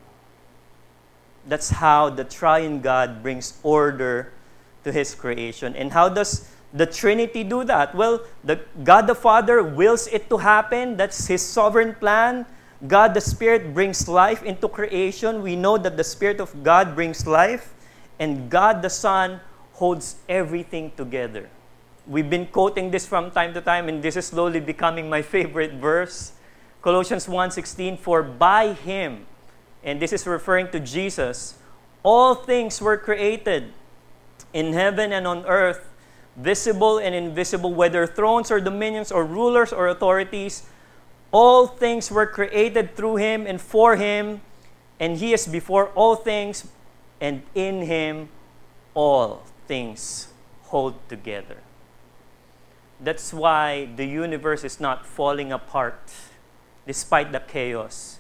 That's 1.45 1.71
how 1.71 2.09
the 2.09 2.23
triune 2.23 2.79
God 2.79 3.21
brings 3.21 3.59
order 3.63 4.31
to 4.85 4.91
His 4.93 5.13
creation. 5.13 5.75
And 5.75 5.91
how 5.91 6.07
does 6.07 6.47
the 6.73 6.85
Trinity 6.85 7.43
do 7.43 7.63
that? 7.65 7.93
Well, 7.93 8.21
the 8.43 8.61
God 8.83 9.07
the 9.07 9.15
Father 9.15 9.61
wills 9.61 10.07
it 10.07 10.29
to 10.29 10.37
happen. 10.37 10.97
That's 10.97 11.27
his 11.27 11.41
sovereign 11.41 11.95
plan. 11.95 12.45
God 12.87 13.13
the 13.13 13.21
Spirit 13.21 13.73
brings 13.73 14.07
life 14.07 14.41
into 14.41 14.67
creation. 14.67 15.41
We 15.41 15.55
know 15.55 15.77
that 15.77 15.97
the 15.97 16.03
Spirit 16.03 16.39
of 16.39 16.63
God 16.63 16.95
brings 16.95 17.27
life, 17.27 17.72
and 18.23 18.47
God 18.47 18.79
the 18.79 18.89
Son 18.89 19.43
holds 19.75 20.15
everything 20.29 20.95
together. 20.95 21.49
We've 22.07 22.29
been 22.29 22.47
quoting 22.47 22.88
this 22.88 23.03
from 23.05 23.31
time 23.31 23.53
to 23.53 23.59
time, 23.59 23.89
and 23.91 23.99
this 23.99 24.15
is 24.15 24.31
slowly 24.31 24.62
becoming 24.63 25.09
my 25.12 25.21
favorite 25.21 25.73
verse. 25.75 26.31
Colossians 26.81 27.27
1:16, 27.27 27.99
for 27.99 28.23
by 28.23 28.71
him, 28.71 29.27
and 29.83 29.99
this 29.99 30.15
is 30.15 30.23
referring 30.23 30.71
to 30.71 30.79
Jesus, 30.79 31.59
all 31.99 32.31
things 32.33 32.79
were 32.79 32.95
created 32.95 33.75
in 34.55 34.71
heaven 34.71 35.12
and 35.12 35.27
on 35.27 35.43
earth 35.43 35.91
visible 36.39 37.03
and 37.03 37.13
invisible, 37.13 37.75
whether 37.75 38.07
thrones 38.07 38.49
or 38.49 38.63
dominions 38.63 39.12
or 39.12 39.27
rulers 39.27 39.75
or 39.75 39.91
authorities. 39.91 40.63
All 41.36 41.67
things 41.67 42.07
were 42.07 42.25
created 42.25 42.95
through 42.95 43.17
him 43.19 43.43
and 43.43 43.59
for 43.59 43.99
him, 43.99 44.39
and 44.95 45.19
he 45.19 45.33
is 45.33 45.43
before 45.43 45.91
all 45.91 46.15
things, 46.15 46.71
and 47.23 47.41
in 47.55 47.83
him 47.83 48.27
all 48.93 49.43
things 49.65 50.27
hold 50.63 50.93
together. 51.07 51.55
That's 52.99 53.33
why 53.33 53.88
the 53.95 54.03
universe 54.05 54.65
is 54.65 54.81
not 54.81 55.05
falling 55.05 55.49
apart 55.53 56.12
despite 56.86 57.31
the 57.31 57.39
chaos 57.39 58.19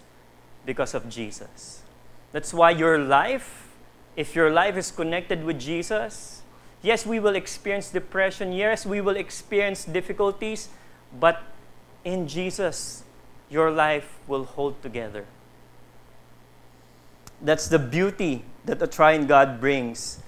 because 0.65 0.93
of 0.93 1.09
Jesus. 1.09 1.83
That's 2.31 2.53
why 2.53 2.71
your 2.71 2.97
life, 2.97 3.67
if 4.15 4.35
your 4.35 4.49
life 4.49 4.77
is 4.77 4.89
connected 4.89 5.43
with 5.43 5.59
Jesus, 5.59 6.41
yes, 6.81 7.05
we 7.05 7.19
will 7.19 7.35
experience 7.35 7.89
depression, 7.89 8.53
yes, 8.53 8.85
we 8.85 9.01
will 9.01 9.17
experience 9.17 9.83
difficulties, 9.83 10.69
but 11.19 11.43
in 12.05 12.25
Jesus, 12.25 13.03
your 13.49 13.69
life 13.69 14.17
will 14.29 14.45
hold 14.45 14.81
together. 14.81 15.25
That's 17.41 17.67
the 17.67 17.79
beauty 17.79 18.45
that 18.65 18.79
the 18.79 18.87
triune 18.87 19.27
God 19.27 19.59
brings 19.59 20.21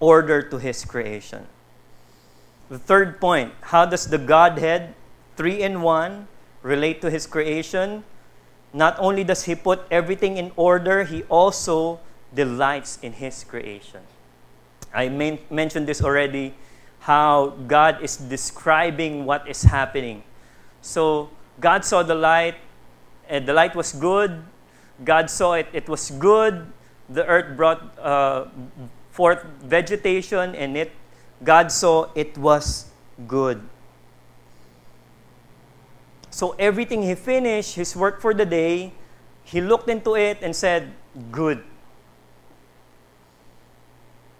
order 0.00 0.42
to 0.42 0.58
his 0.58 0.84
creation. 0.84 1.46
The 2.68 2.78
third 2.78 3.20
point 3.20 3.54
how 3.72 3.86
does 3.86 4.06
the 4.06 4.18
Godhead, 4.18 4.94
three 5.36 5.62
in 5.62 5.82
one, 5.82 6.28
relate 6.62 7.00
to 7.02 7.10
his 7.10 7.26
creation? 7.26 8.04
Not 8.72 8.98
only 8.98 9.24
does 9.24 9.44
he 9.44 9.54
put 9.54 9.86
everything 9.90 10.36
in 10.36 10.52
order, 10.56 11.04
he 11.04 11.22
also 11.24 12.00
delights 12.34 12.98
in 13.00 13.14
his 13.14 13.44
creation. 13.44 14.02
I 14.92 15.08
men- 15.08 15.38
mentioned 15.50 15.86
this 15.86 16.02
already 16.02 16.54
how 17.00 17.54
God 17.70 18.02
is 18.02 18.16
describing 18.16 19.24
what 19.24 19.46
is 19.48 19.62
happening. 19.62 20.24
So, 20.82 21.30
God 21.60 21.84
saw 21.84 22.02
the 22.02 22.14
light, 22.14 22.56
and 23.28 23.46
the 23.46 23.52
light 23.52 23.76
was 23.76 23.92
good. 23.92 24.42
God 25.04 25.30
saw 25.30 25.54
it, 25.54 25.68
it 25.72 25.88
was 25.88 26.10
good. 26.10 26.66
The 27.08 27.24
earth 27.26 27.56
brought 27.56 27.98
uh, 27.98 28.46
forth 29.10 29.44
vegetation, 29.62 30.54
and 30.54 30.76
it 30.76 30.92
God 31.42 31.70
saw 31.70 32.08
it 32.14 32.36
was 32.38 32.90
good. 33.26 33.60
So 36.30 36.54
everything 36.58 37.02
he 37.02 37.14
finished, 37.14 37.76
his 37.76 37.96
work 37.96 38.20
for 38.20 38.34
the 38.34 38.44
day, 38.44 38.92
he 39.44 39.60
looked 39.60 39.88
into 39.88 40.16
it 40.16 40.38
and 40.42 40.54
said, 40.54 40.92
Good. 41.32 41.64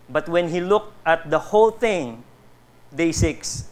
But 0.08 0.28
when 0.28 0.50
he 0.50 0.60
looked 0.60 0.92
at 1.06 1.30
the 1.30 1.38
whole 1.38 1.70
thing, 1.70 2.22
day 2.94 3.12
six, 3.12 3.68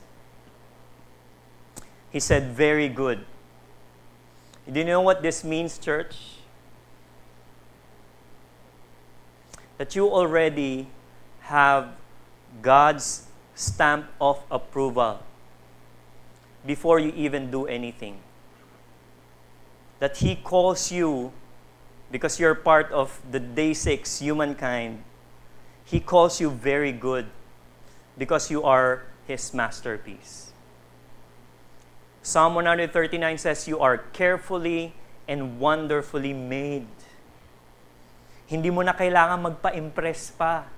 he 2.11 2.21
said, 2.21 2.53
Very 2.53 2.89
good. 2.89 3.27
Do 4.71 4.79
you 4.81 4.87
know 4.87 5.03
what 5.03 5.21
this 5.21 5.45
means, 5.45 5.77
church? 5.77 6.17
That 9.79 9.97
you 9.97 10.09
already 10.09 10.89
have 11.41 11.89
God's 12.63 13.27
stamp 13.55 14.07
of 14.21 14.43
approval 14.51 15.21
before 16.67 16.99
you 16.99 17.13
even 17.17 17.51
do 17.51 17.67
anything. 17.67 18.19
That 19.99 20.19
He 20.19 20.37
calls 20.37 20.91
you 20.91 21.33
because 22.11 22.39
you're 22.39 22.55
part 22.55 22.91
of 22.93 23.21
the 23.31 23.41
day 23.41 23.75
six 23.75 24.19
humankind. 24.21 25.03
He 25.85 26.01
calls 26.01 26.41
you 26.41 26.51
very 26.51 26.93
good 26.93 27.27
because 28.17 28.51
you 28.51 28.63
are 28.63 29.03
His 29.27 29.53
masterpiece. 29.53 30.53
Psalm 32.23 32.55
139 32.55 33.37
says, 33.37 33.69
You 33.69 33.81
are 33.81 33.99
carefully 33.99 34.95
and 35.29 35.61
wonderfully 35.61 36.33
made. 36.33 36.87
Hindi 38.47 38.69
mo 38.69 38.85
na 38.85 38.93
kailangan 38.93 39.41
magpa-impress 39.41 40.37
pa 40.37 40.69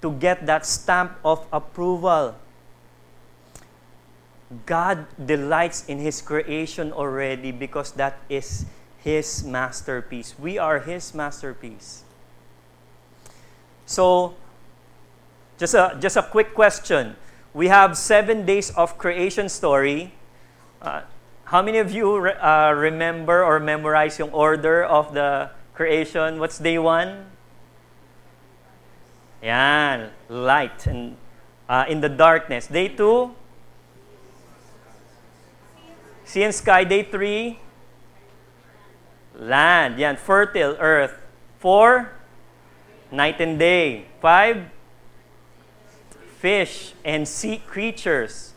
to 0.00 0.12
get 0.12 0.44
that 0.46 0.66
stamp 0.66 1.16
of 1.24 1.46
approval. 1.52 2.36
God 4.68 5.06
delights 5.18 5.88
in 5.88 5.98
His 5.98 6.22
creation 6.22 6.92
already 6.92 7.50
because 7.50 7.92
that 7.98 8.20
is 8.28 8.66
His 9.02 9.42
masterpiece. 9.42 10.38
We 10.38 10.58
are 10.58 10.78
His 10.78 11.14
masterpiece. 11.14 12.04
So, 13.86 14.34
just 15.58 15.74
a, 15.74 15.96
just 15.98 16.16
a 16.16 16.22
quick 16.22 16.54
question. 16.54 17.16
We 17.54 17.68
have 17.68 17.96
seven 17.96 18.44
days 18.44 18.70
of 18.70 18.98
creation 18.98 19.48
story. 19.48 20.12
Uh, 20.82 21.02
how 21.46 21.62
many 21.62 21.78
of 21.78 21.90
you 21.90 22.18
re- 22.18 22.34
uh, 22.34 22.72
remember 22.72 23.42
or 23.42 23.58
memorize 23.58 24.18
yung 24.18 24.30
order 24.30 24.84
of 24.84 25.14
the 25.14 25.50
creation? 25.76 26.40
What's 26.40 26.58
day 26.58 26.78
one? 26.78 27.26
Yan, 29.42 30.10
light 30.28 30.86
and 30.86 31.16
uh, 31.68 31.84
in 31.88 32.00
the 32.00 32.08
darkness. 32.08 32.66
Day 32.66 32.88
2, 32.88 33.30
sea 36.24 36.42
and 36.42 36.54
sky. 36.54 36.82
Day 36.82 37.02
3, 37.02 37.58
land. 39.36 39.98
Yan, 39.98 40.16
fertile 40.16 40.76
earth. 40.80 41.20
4, 41.58 42.10
night 43.12 43.40
and 43.40 43.58
day. 43.58 44.06
5, 44.22 44.64
fish 46.38 46.94
and 47.04 47.28
sea 47.28 47.58
creatures. 47.58 48.54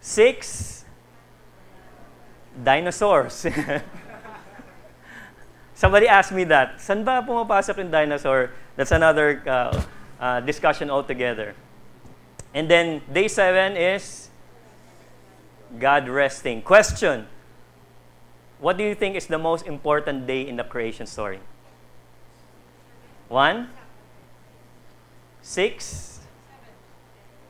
6, 0.00 0.84
dinosaurs. 2.62 3.46
Somebody 5.74 6.06
asked 6.06 6.32
me 6.32 6.44
that. 6.44 6.80
San 6.80 7.02
ba 7.04 7.22
pumapasok 7.26 7.78
yung 7.78 7.90
dinosaur? 7.90 8.50
That's 8.76 8.92
another 8.92 9.42
uh, 9.46 9.82
uh, 10.20 10.40
discussion 10.40 10.90
altogether. 10.90 11.54
And 12.54 12.70
then 12.70 13.02
day 13.12 13.26
seven 13.26 13.76
is 13.76 14.30
God 15.78 16.08
resting. 16.08 16.62
Question 16.62 17.26
What 18.60 18.78
do 18.78 18.84
you 18.84 18.94
think 18.94 19.16
is 19.16 19.26
the 19.26 19.38
most 19.38 19.66
important 19.66 20.26
day 20.26 20.46
in 20.46 20.56
the 20.56 20.64
creation 20.64 21.06
story? 21.06 21.40
One? 23.28 23.68
Six? 25.42 26.20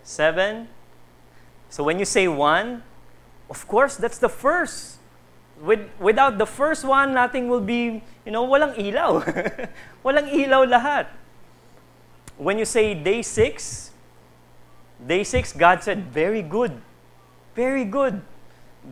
Seven? 0.03 0.69
So 1.69 1.85
when 1.85 1.99
you 1.99 2.05
say 2.05 2.27
one, 2.27 2.83
of 3.51 3.69
course, 3.69 3.97
that's 3.97 4.19
the 4.19 4.29
first. 4.29 4.94
With, 5.65 5.89
without 5.99 6.37
the 6.37 6.45
first 6.45 6.85
one, 6.85 7.15
nothing 7.15 7.49
will 7.49 7.65
be, 7.65 8.05
you 8.27 8.33
know, 8.33 8.47
walang 8.47 8.77
ilaw. 8.77 9.25
walang 10.05 10.29
ilaw 10.29 10.69
lahat. 10.69 11.09
When 12.37 12.59
you 12.59 12.69
say 12.69 12.93
day 12.93 13.23
six, 13.23 13.91
day 15.01 15.25
six, 15.25 15.53
God 15.57 15.83
said, 15.83 16.13
very 16.13 16.43
good. 16.43 16.77
Very 17.57 17.85
good. 17.85 18.21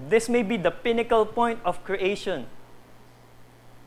This 0.09 0.31
may 0.31 0.43
be 0.43 0.57
the 0.57 0.71
pinnacle 0.71 1.27
point 1.27 1.61
of 1.63 1.85
creation. 1.85 2.47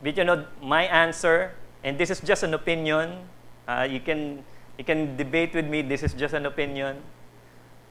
But 0.02 0.16
you 0.16 0.22
know, 0.22 0.46
my 0.62 0.84
answer, 0.84 1.58
and 1.82 1.98
this 1.98 2.10
is 2.10 2.20
just 2.20 2.44
an 2.44 2.54
opinion, 2.54 3.26
uh, 3.66 3.88
you, 3.90 3.98
can, 3.98 4.44
you 4.78 4.84
can 4.84 5.16
debate 5.16 5.54
with 5.54 5.66
me, 5.66 5.82
this 5.82 6.04
is 6.04 6.14
just 6.14 6.34
an 6.34 6.46
opinion. 6.46 7.02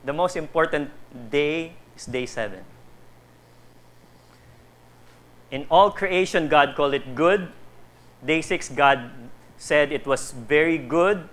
The 0.05 0.13
most 0.13 0.37
important 0.37 0.91
day 1.29 1.73
is 1.97 2.05
day 2.05 2.25
seven. 2.25 2.63
In 5.55 5.65
all 5.71 5.89
creation, 5.89 6.49
God 6.51 6.75
called 6.75 6.93
it 6.93 7.15
good. 7.15 7.47
Day 8.19 8.41
six, 8.41 8.67
God 8.67 9.07
said 9.55 9.93
it 9.93 10.05
was 10.05 10.35
very 10.35 10.77
good. 10.77 11.29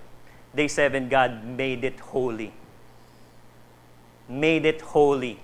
Day 0.54 0.68
seven, 0.68 1.08
God 1.08 1.42
made 1.42 1.82
it 1.82 1.98
holy. 1.98 2.52
Made 4.28 4.64
it 4.64 4.80
holy. 4.80 5.40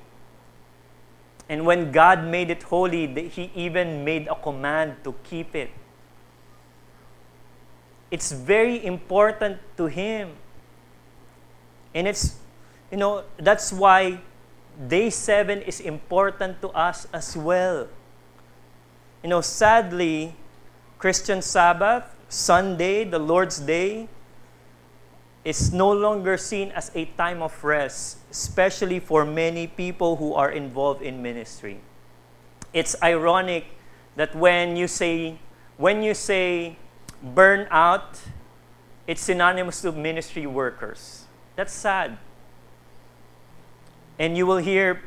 And 1.49 1.67
when 1.67 1.91
God 1.91 2.23
made 2.23 2.55
it 2.55 2.63
holy, 2.63 3.11
He 3.27 3.51
even 3.57 4.05
made 4.05 4.29
a 4.29 4.37
command 4.37 5.03
to 5.03 5.13
keep 5.25 5.57
it. 5.57 5.75
It's 8.13 8.31
very 8.31 8.79
important 8.87 9.59
to 9.77 9.87
Him. 9.87 10.39
And 11.93 12.07
it's, 12.07 12.39
you 12.93 12.99
know, 12.99 13.25
that's 13.39 13.73
why 13.73 14.21
day 14.87 15.11
seven 15.11 15.63
is 15.63 15.81
important 15.81 16.63
to 16.63 16.69
us 16.69 17.09
as 17.13 17.37
well. 17.37 17.89
You 19.23 19.29
know, 19.31 19.41
sadly, 19.41 20.35
Christian 20.99 21.43
Sabbath, 21.43 22.05
Sunday, 22.29 23.05
the 23.05 23.19
Lord's 23.19 23.59
Day, 23.59 24.09
is 25.45 25.73
no 25.73 25.91
longer 25.91 26.37
seen 26.37 26.71
as 26.73 26.91
a 26.95 27.07
time 27.17 27.43
of 27.43 27.65
rest, 27.65 28.19
especially 28.31 29.01
for 29.01 29.25
many 29.25 29.67
people 29.67 30.17
who 30.17 30.35
are 30.35 30.51
involved 30.51 31.03
in 31.03 31.23
ministry. 31.23 31.81
It's 32.73 32.95
ironic 33.03 33.65
that 34.17 34.35
when 34.35 34.77
you 34.77 34.89
say 34.89 35.39
when 35.79 36.03
you 36.03 36.13
say 36.13 36.77
burn 37.23 37.69
out, 37.71 38.21
it's 39.07 39.23
synonymous 39.23 39.81
to 39.83 39.93
ministry 39.93 40.45
workers. 40.45 41.25
That's 41.57 41.73
sad. 41.73 42.19
And 44.19 44.37
you 44.37 44.45
will 44.45 44.59
hear 44.59 45.01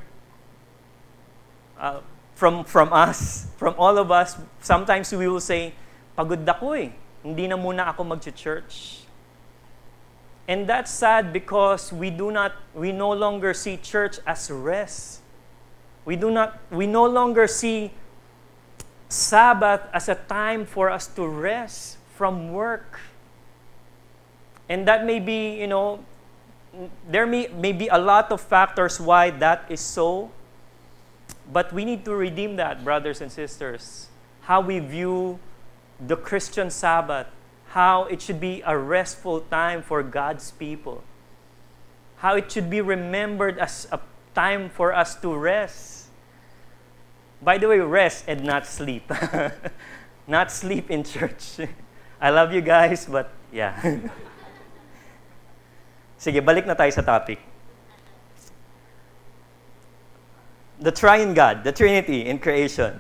uh, 1.78 2.00
from, 2.42 2.66
from 2.66 2.92
us, 2.92 3.46
from 3.58 3.76
all 3.78 4.00
of 4.00 4.10
us, 4.10 4.36
sometimes 4.62 5.14
we 5.14 5.28
will 5.28 5.40
say, 5.40 5.78
pagod 6.18 6.42
ako 6.42 6.74
eh. 6.74 6.90
Hindi 7.22 7.46
na 7.46 7.54
muna 7.54 7.94
ako 7.94 8.02
mag-church. 8.02 9.06
And 10.50 10.66
that's 10.66 10.90
sad 10.90 11.30
because 11.30 11.94
we 11.94 12.10
do 12.10 12.34
not 12.34 12.58
we 12.74 12.90
no 12.90 13.14
longer 13.14 13.54
see 13.54 13.78
church 13.78 14.18
as 14.26 14.50
rest. 14.50 15.22
We 16.02 16.18
do 16.18 16.34
not 16.34 16.58
we 16.74 16.90
no 16.90 17.06
longer 17.06 17.46
see 17.46 17.94
Sabbath 19.06 19.86
as 19.94 20.10
a 20.10 20.18
time 20.18 20.66
for 20.66 20.90
us 20.90 21.06
to 21.14 21.30
rest 21.30 22.02
from 22.18 22.50
work. 22.58 23.06
And 24.66 24.90
that 24.90 25.06
may 25.06 25.22
be, 25.22 25.62
you 25.62 25.70
know, 25.70 26.02
there 27.06 27.30
may, 27.30 27.54
may 27.54 27.72
be 27.72 27.86
a 27.86 28.02
lot 28.02 28.34
of 28.34 28.42
factors 28.42 28.98
why 28.98 29.30
that 29.30 29.70
is 29.70 29.80
so. 29.80 30.34
But 31.52 31.74
we 31.74 31.84
need 31.84 32.06
to 32.06 32.16
redeem 32.16 32.56
that, 32.56 32.84
brothers 32.84 33.20
and 33.20 33.32
sisters. 33.32 34.08
How 34.48 34.62
we 34.62 34.80
view 34.80 35.40
the 36.00 36.16
Christian 36.16 36.70
Sabbath, 36.70 37.28
how 37.76 38.06
it 38.06 38.22
should 38.22 38.40
be 38.40 38.64
a 38.66 38.78
restful 38.78 39.42
time 39.42 39.84
for 39.84 40.02
God's 40.02 40.52
people, 40.52 41.04
how 42.18 42.36
it 42.36 42.52
should 42.52 42.70
be 42.70 42.80
remembered 42.80 43.60
as 43.60 43.88
a 43.92 44.00
time 44.34 44.70
for 44.70 44.94
us 44.94 45.16
to 45.20 45.36
rest. 45.36 46.08
By 47.42 47.58
the 47.58 47.68
way, 47.68 47.80
rest 47.80 48.26
and 48.28 48.44
not 48.44 48.66
sleep. 48.66 49.12
not 50.28 50.52
sleep 50.52 50.90
in 50.90 51.04
church. 51.04 51.60
I 52.22 52.30
love 52.30 52.54
you 52.54 52.62
guys, 52.62 53.06
but 53.06 53.34
yeah. 53.52 53.76
Sige, 56.22 56.38
balik 56.40 56.70
na 56.70 56.78
tayo 56.78 56.94
sa 56.94 57.02
topic. 57.02 57.51
The 60.82 60.92
triune 60.92 61.34
God, 61.34 61.64
the 61.64 61.72
Trinity 61.72 62.26
in 62.26 62.40
creation. 62.40 63.00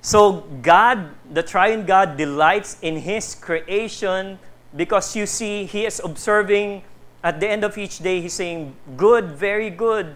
So, 0.00 0.46
God, 0.62 1.10
the 1.28 1.42
triune 1.42 1.84
God, 1.84 2.16
delights 2.16 2.78
in 2.80 3.02
His 3.02 3.34
creation 3.34 4.38
because 4.74 5.16
you 5.16 5.26
see, 5.26 5.66
He 5.66 5.84
is 5.84 6.00
observing 6.02 6.82
at 7.22 7.40
the 7.40 7.48
end 7.48 7.64
of 7.64 7.76
each 7.76 7.98
day, 7.98 8.20
He's 8.20 8.34
saying, 8.34 8.74
Good, 8.96 9.32
very 9.32 9.70
good. 9.70 10.14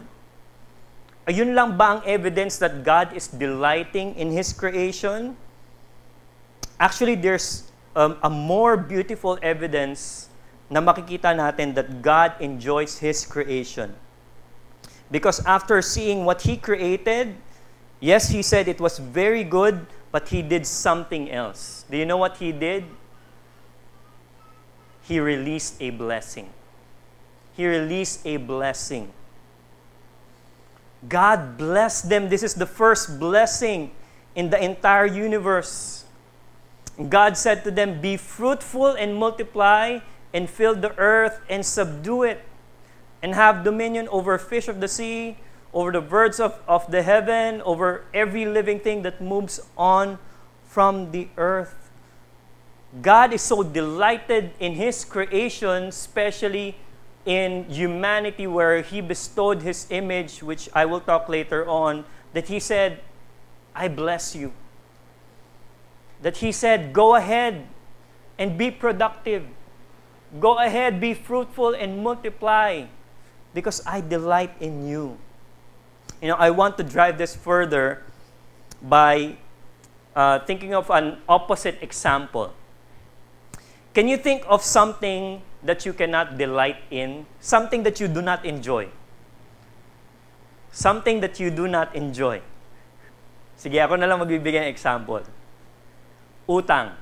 Ayun 1.26 1.54
lang 1.54 1.78
ba 1.78 1.98
ang 1.98 2.02
evidence 2.02 2.58
that 2.58 2.82
God 2.82 3.14
is 3.14 3.30
delighting 3.30 4.14
in 4.14 4.30
His 4.30 4.52
creation? 4.52 5.36
Actually, 6.78 7.14
there's 7.14 7.70
um, 7.94 8.18
a 8.22 8.30
more 8.30 8.76
beautiful 8.76 9.38
evidence 9.42 10.30
na 10.66 10.80
makikita 10.82 11.30
natin 11.30 11.74
that 11.78 12.02
God 12.02 12.34
enjoys 12.42 12.98
His 12.98 13.22
creation. 13.22 13.94
Because 15.12 15.44
after 15.44 15.80
seeing 15.82 16.24
what 16.24 16.42
He 16.42 16.56
created, 16.56 17.36
yes, 18.00 18.30
He 18.30 18.42
said 18.42 18.66
it 18.66 18.80
was 18.80 18.98
very 18.98 19.44
good, 19.44 19.86
but 20.10 20.28
He 20.28 20.40
did 20.40 20.66
something 20.66 21.30
else. 21.30 21.84
Do 21.88 21.98
you 21.98 22.06
know 22.06 22.16
what 22.16 22.38
He 22.38 22.50
did? 22.50 22.84
He 25.04 25.20
released 25.20 25.76
a 25.80 25.90
blessing. 25.90 26.48
He 27.54 27.66
released 27.66 28.24
a 28.26 28.38
blessing. 28.38 29.12
God 31.06 31.58
blessed 31.58 32.08
them. 32.08 32.28
This 32.30 32.42
is 32.42 32.54
the 32.54 32.66
first 32.66 33.20
blessing 33.20 33.90
in 34.34 34.48
the 34.48 34.62
entire 34.62 35.04
universe. 35.04 36.04
God 37.08 37.36
said 37.36 37.64
to 37.64 37.70
them, 37.70 38.00
Be 38.00 38.16
fruitful 38.16 38.94
and 38.94 39.16
multiply 39.16 39.98
and 40.32 40.48
fill 40.48 40.74
the 40.74 40.96
earth 40.98 41.40
and 41.50 41.66
subdue 41.66 42.22
it, 42.22 42.40
and 43.22 43.34
have 43.34 43.64
dominion 43.64 44.08
over 44.08 44.36
fish 44.38 44.68
of 44.68 44.80
the 44.80 44.88
sea, 44.88 45.36
over 45.72 45.92
the 45.92 46.00
birds 46.00 46.40
of, 46.40 46.58
of 46.68 46.90
the 46.90 47.02
heaven, 47.02 47.62
over 47.62 48.04
every 48.12 48.44
living 48.44 48.80
thing 48.80 49.02
that 49.02 49.20
moves 49.20 49.60
on 49.76 50.18
from 50.66 51.12
the 51.12 51.28
earth. 51.36 51.90
God 53.00 53.32
is 53.32 53.40
so 53.40 53.62
delighted 53.62 54.52
in 54.60 54.74
His 54.74 55.04
creation, 55.04 55.84
especially 55.84 56.76
in 57.24 57.64
humanity, 57.64 58.46
where 58.46 58.82
He 58.82 59.00
bestowed 59.00 59.62
His 59.62 59.86
image, 59.90 60.42
which 60.42 60.68
I 60.74 60.84
will 60.84 61.00
talk 61.00 61.28
later 61.28 61.66
on, 61.66 62.04
that 62.34 62.48
He 62.48 62.60
said, 62.60 63.00
I 63.74 63.88
bless 63.88 64.34
you. 64.34 64.52
That 66.20 66.38
He 66.38 66.52
said, 66.52 66.92
Go 66.92 67.14
ahead 67.14 67.66
and 68.36 68.58
be 68.58 68.70
productive 68.70 69.46
Go 70.40 70.58
ahead, 70.58 71.00
be 71.00 71.12
fruitful, 71.12 71.74
and 71.74 72.02
multiply 72.02 72.86
because 73.54 73.82
I 73.86 74.00
delight 74.00 74.52
in 74.60 74.86
you. 74.86 75.18
You 76.20 76.28
know, 76.28 76.36
I 76.36 76.50
want 76.50 76.76
to 76.78 76.84
drive 76.84 77.18
this 77.18 77.34
further 77.34 78.02
by 78.80 79.36
uh, 80.14 80.40
thinking 80.40 80.74
of 80.74 80.90
an 80.90 81.18
opposite 81.28 81.78
example. 81.82 82.52
Can 83.94 84.08
you 84.08 84.16
think 84.16 84.44
of 84.48 84.62
something 84.62 85.42
that 85.62 85.84
you 85.84 85.92
cannot 85.92 86.38
delight 86.38 86.76
in? 86.90 87.26
Something 87.40 87.82
that 87.82 88.00
you 88.00 88.08
do 88.08 88.22
not 88.22 88.44
enjoy? 88.44 88.88
Something 90.70 91.20
that 91.20 91.38
you 91.38 91.50
do 91.50 91.68
not 91.68 91.94
enjoy. 91.94 92.40
Sige, 93.58 93.76
ako 93.78 94.00
na 94.00 94.08
lang 94.08 94.18
magbibigay 94.18 94.64
ng 94.64 94.70
example. 94.72 95.20
Utang. 96.48 96.96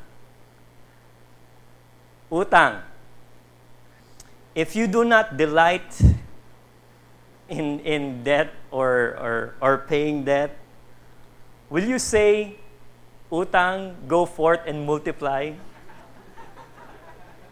Utang 2.29 2.91
if 4.55 4.75
you 4.75 4.87
do 4.87 5.05
not 5.05 5.37
delight 5.37 5.87
in, 7.51 7.81
in 7.81 8.23
debt 8.23 8.55
or, 8.71 9.19
or, 9.19 9.55
or 9.61 9.79
paying 9.79 10.25
debt, 10.25 10.57
will 11.69 11.85
you 11.85 11.99
say, 11.99 12.57
utang, 13.31 13.95
go 14.09 14.25
forth 14.25 14.61
and 14.67 14.87
multiply? 14.87 15.53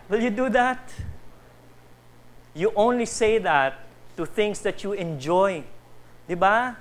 will 0.08 0.20
you 0.20 0.30
do 0.30 0.48
that? 0.48 0.92
You 2.54 2.72
only 2.74 3.06
say 3.06 3.38
that 3.38 3.80
to 4.16 4.24
things 4.24 4.60
that 4.62 4.82
you 4.82 4.92
enjoy. 4.92 5.64
Diba? 6.28 6.76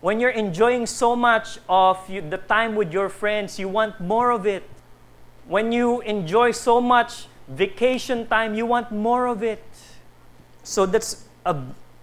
When 0.00 0.20
you're 0.20 0.30
enjoying 0.30 0.86
so 0.86 1.16
much 1.16 1.58
of 1.68 2.08
you, 2.08 2.20
the 2.20 2.38
time 2.38 2.76
with 2.76 2.92
your 2.92 3.08
friends, 3.08 3.58
you 3.58 3.68
want 3.68 4.00
more 4.00 4.30
of 4.30 4.46
it. 4.46 4.62
When 5.48 5.72
you 5.72 6.00
enjoy 6.02 6.50
so 6.50 6.80
much 6.80 7.26
vacation 7.48 8.26
time, 8.26 8.54
you 8.54 8.66
want 8.66 8.92
more 8.92 9.26
of 9.26 9.42
it. 9.42 9.64
So 10.62 10.86
that's 10.86 11.25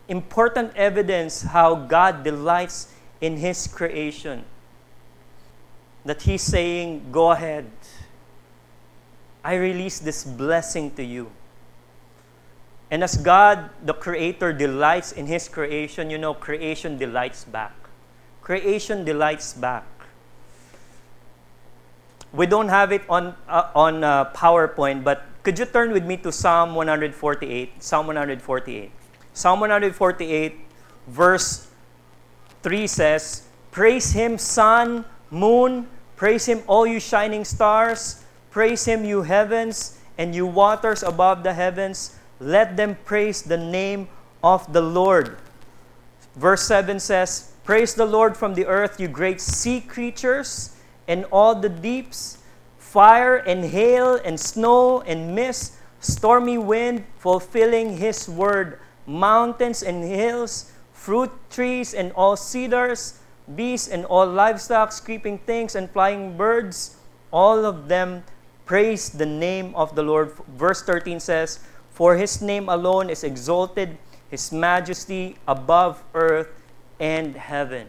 important 0.08 0.76
evidence 0.76 1.42
how 1.42 1.76
God 1.76 2.24
delights 2.24 2.88
in 3.20 3.38
his 3.38 3.68
creation. 3.68 4.44
That 6.06 6.24
he's 6.24 6.44
saying, 6.44 7.12
"Go 7.12 7.32
ahead. 7.32 7.72
I 9.44 9.56
release 9.56 10.00
this 10.00 10.24
blessing 10.24 10.92
to 10.96 11.04
you." 11.04 11.32
And 12.92 13.04
as 13.04 13.18
God, 13.18 13.70
the 13.82 13.94
creator 13.94 14.54
delights 14.54 15.12
in 15.12 15.26
his 15.26 15.50
creation, 15.50 16.10
you 16.10 16.18
know, 16.18 16.34
creation 16.34 16.98
delights 16.98 17.44
back. 17.44 17.74
Creation 18.42 19.04
delights 19.04 19.54
back. 19.54 19.88
We 22.34 22.46
don't 22.46 22.70
have 22.70 22.92
it 22.92 23.02
on 23.10 23.36
uh, 23.48 23.72
on 23.74 24.04
uh, 24.04 24.30
PowerPoint, 24.34 25.04
but 25.04 25.26
could 25.44 25.58
you 25.60 25.66
turn 25.66 25.92
with 25.92 26.06
me 26.06 26.18
to 26.18 26.32
Psalm 26.32 26.76
148? 26.76 27.82
Psalm 27.82 28.08
148. 28.08 28.92
Psalm 29.34 29.60
148, 29.60 30.56
verse 31.08 31.68
3 32.62 32.88
says, 32.88 33.48
Praise 33.72 34.12
him, 34.12 34.38
sun, 34.38 35.06
moon, 35.32 35.88
praise 36.16 36.46
him, 36.46 36.62
all 36.68 36.86
you 36.86 37.00
shining 37.00 37.44
stars, 37.44 38.24
praise 38.52 38.86
him, 38.86 39.04
you 39.04 39.24
heavens, 39.24 40.00
and 40.18 40.36
you 40.36 40.46
waters 40.46 41.04
above 41.04 41.44
the 41.44 41.54
heavens. 41.54 42.16
Let 42.40 42.78
them 42.78 42.98
praise 43.06 43.42
the 43.42 43.58
name 43.58 44.08
of 44.44 44.72
the 44.72 44.82
Lord. 44.82 45.38
Verse 46.36 46.64
7 46.64 47.00
says, 47.00 47.52
Praise 47.64 47.96
the 47.96 48.06
Lord 48.06 48.38
from 48.38 48.54
the 48.54 48.66
earth, 48.66 49.00
you 49.00 49.08
great 49.08 49.42
sea 49.42 49.82
creatures, 49.82 50.76
and 51.08 51.26
all 51.32 51.56
the 51.56 51.70
deeps 51.70 52.38
fire 52.94 53.38
and 53.38 53.66
hail 53.66 54.20
and 54.24 54.40
snow 54.40 55.02
and 55.02 55.34
mist, 55.34 55.74
stormy 56.00 56.60
wind, 56.60 57.04
fulfilling 57.18 57.98
his 57.98 58.30
word, 58.30 58.78
mountains 59.06 59.84
and 59.84 60.04
hills, 60.04 60.72
fruit 60.92 61.32
trees 61.50 61.94
and 61.94 62.12
all 62.14 62.36
cedars, 62.36 63.20
beasts 63.56 63.88
and 63.88 64.06
all 64.06 64.26
livestock, 64.26 64.94
creeping 65.04 65.38
things 65.40 65.76
and 65.76 65.90
flying 65.92 66.38
birds, 66.38 66.98
all 67.32 67.66
of 67.66 67.88
them 67.88 68.24
praise 68.66 69.10
the 69.10 69.26
name 69.26 69.76
of 69.76 69.96
the 69.96 70.04
Lord. 70.04 70.34
Verse 70.56 70.82
13 70.84 71.20
says, 71.20 71.60
For 71.92 72.16
his 72.16 72.42
name 72.42 72.70
alone 72.70 73.10
is 73.10 73.24
exalted, 73.24 73.98
his 74.30 74.52
majesty 74.52 75.36
above 75.48 76.04
earth 76.14 76.50
and 77.00 77.36
heaven. 77.36 77.88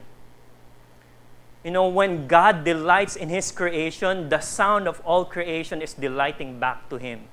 You 1.64 1.70
know, 1.70 1.88
when 1.88 2.26
God 2.26 2.62
delights 2.62 3.16
in 3.16 3.30
His 3.30 3.50
creation, 3.50 4.28
the 4.28 4.40
sound 4.40 4.86
of 4.86 5.00
all 5.00 5.24
creation 5.24 5.80
is 5.80 5.94
delighting 5.94 6.60
back 6.60 6.90
to 6.90 6.96
Him. 6.96 7.24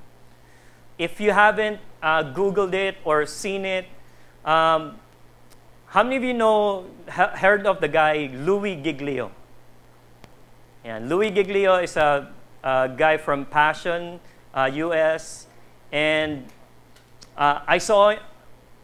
If 1.02 1.18
you 1.18 1.32
haven't 1.32 1.82
uh, 1.98 2.22
Googled 2.30 2.76
it 2.76 3.02
or 3.04 3.26
seen 3.26 3.66
it, 3.66 3.90
um, 4.46 5.02
how 5.88 6.04
many 6.04 6.16
of 6.18 6.24
you 6.24 6.36
know, 6.38 6.86
ha- 7.10 7.34
heard 7.34 7.66
of 7.66 7.82
the 7.82 7.88
guy 7.88 8.30
Louie 8.32 8.76
Giglio? 8.76 9.32
Yeah, 10.86 11.00
Louie 11.02 11.32
Giglio 11.32 11.78
is 11.82 11.98
a, 11.98 12.32
a 12.64 12.88
guy 12.96 13.18
from 13.18 13.46
Passion, 13.46 14.20
uh, 14.54 14.70
U.S., 14.72 15.48
And 15.92 16.46
uh, 17.36 17.66
I 17.66 17.80
saw, 17.80 18.14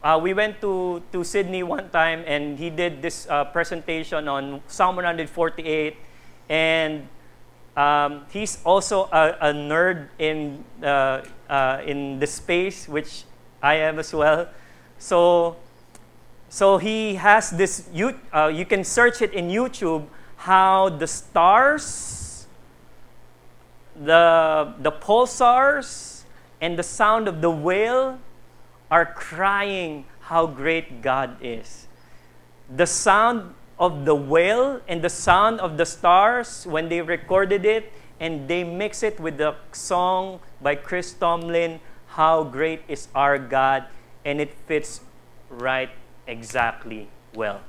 uh, 0.02 0.20
we 0.20 0.34
went 0.34 0.60
to, 0.62 1.04
to 1.12 1.24
Sydney 1.24 1.62
one 1.62 1.92
time 1.92 2.24
and 2.26 2.58
he 2.58 2.72
did 2.72 3.00
this 3.04 3.28
uh, 3.30 3.46
presentation 3.46 4.28
on 4.28 4.62
Psalm 4.66 4.96
148. 4.96 5.96
And 6.50 7.08
um, 7.78 8.26
he's 8.32 8.58
also 8.66 9.06
a, 9.14 9.38
a 9.40 9.54
nerd 9.54 10.10
in, 10.18 10.66
uh, 11.50 11.82
in 11.86 12.20
the 12.20 12.28
space, 12.28 12.88
which 12.88 13.24
I 13.62 13.76
am 13.76 14.00
as 14.00 14.14
well. 14.14 14.50
So, 15.00 15.56
so 16.50 16.78
he 16.78 17.16
has 17.16 17.52
this, 17.52 17.88
you, 17.94 18.20
uh, 18.34 18.48
you 18.48 18.66
can 18.66 18.84
search 18.84 19.22
it 19.22 19.34
in 19.34 19.48
YouTube, 19.48 20.08
how 20.38 20.90
the 20.90 21.08
stars, 21.08 22.48
the, 23.96 24.74
the 24.80 24.92
pulsars, 24.92 26.24
and 26.62 26.78
the 26.78 26.84
sound 26.84 27.28
of 27.28 27.42
the 27.42 27.50
whale 27.50 28.20
are 28.90 29.06
crying 29.06 30.06
how 30.22 30.46
great 30.46 31.02
God 31.02 31.38
is. 31.42 31.88
The 32.76 32.86
sound 32.86 33.54
of 33.80 34.06
the 34.06 34.16
whale 34.16 34.82
and 34.88 35.02
the 35.02 35.10
sound 35.10 35.60
of 35.60 35.78
the 35.78 35.86
stars 35.86 36.66
when 36.66 36.90
they 36.90 37.02
recorded 37.02 37.66
it 37.66 37.94
and 38.20 38.48
they 38.48 38.64
mix 38.64 39.04
it 39.04 39.20
with 39.20 39.38
the 39.38 39.56
song 39.72 40.40
by 40.62 40.76
Chris 40.76 41.14
Tomlin, 41.14 41.80
How 42.08 42.44
Great 42.44 42.82
is 42.88 43.08
Our 43.14 43.38
God, 43.38 43.86
and 44.26 44.42
it 44.42 44.54
fits 44.66 45.02
right 45.50 45.90
exactly 46.26 47.08
well. 47.34 47.62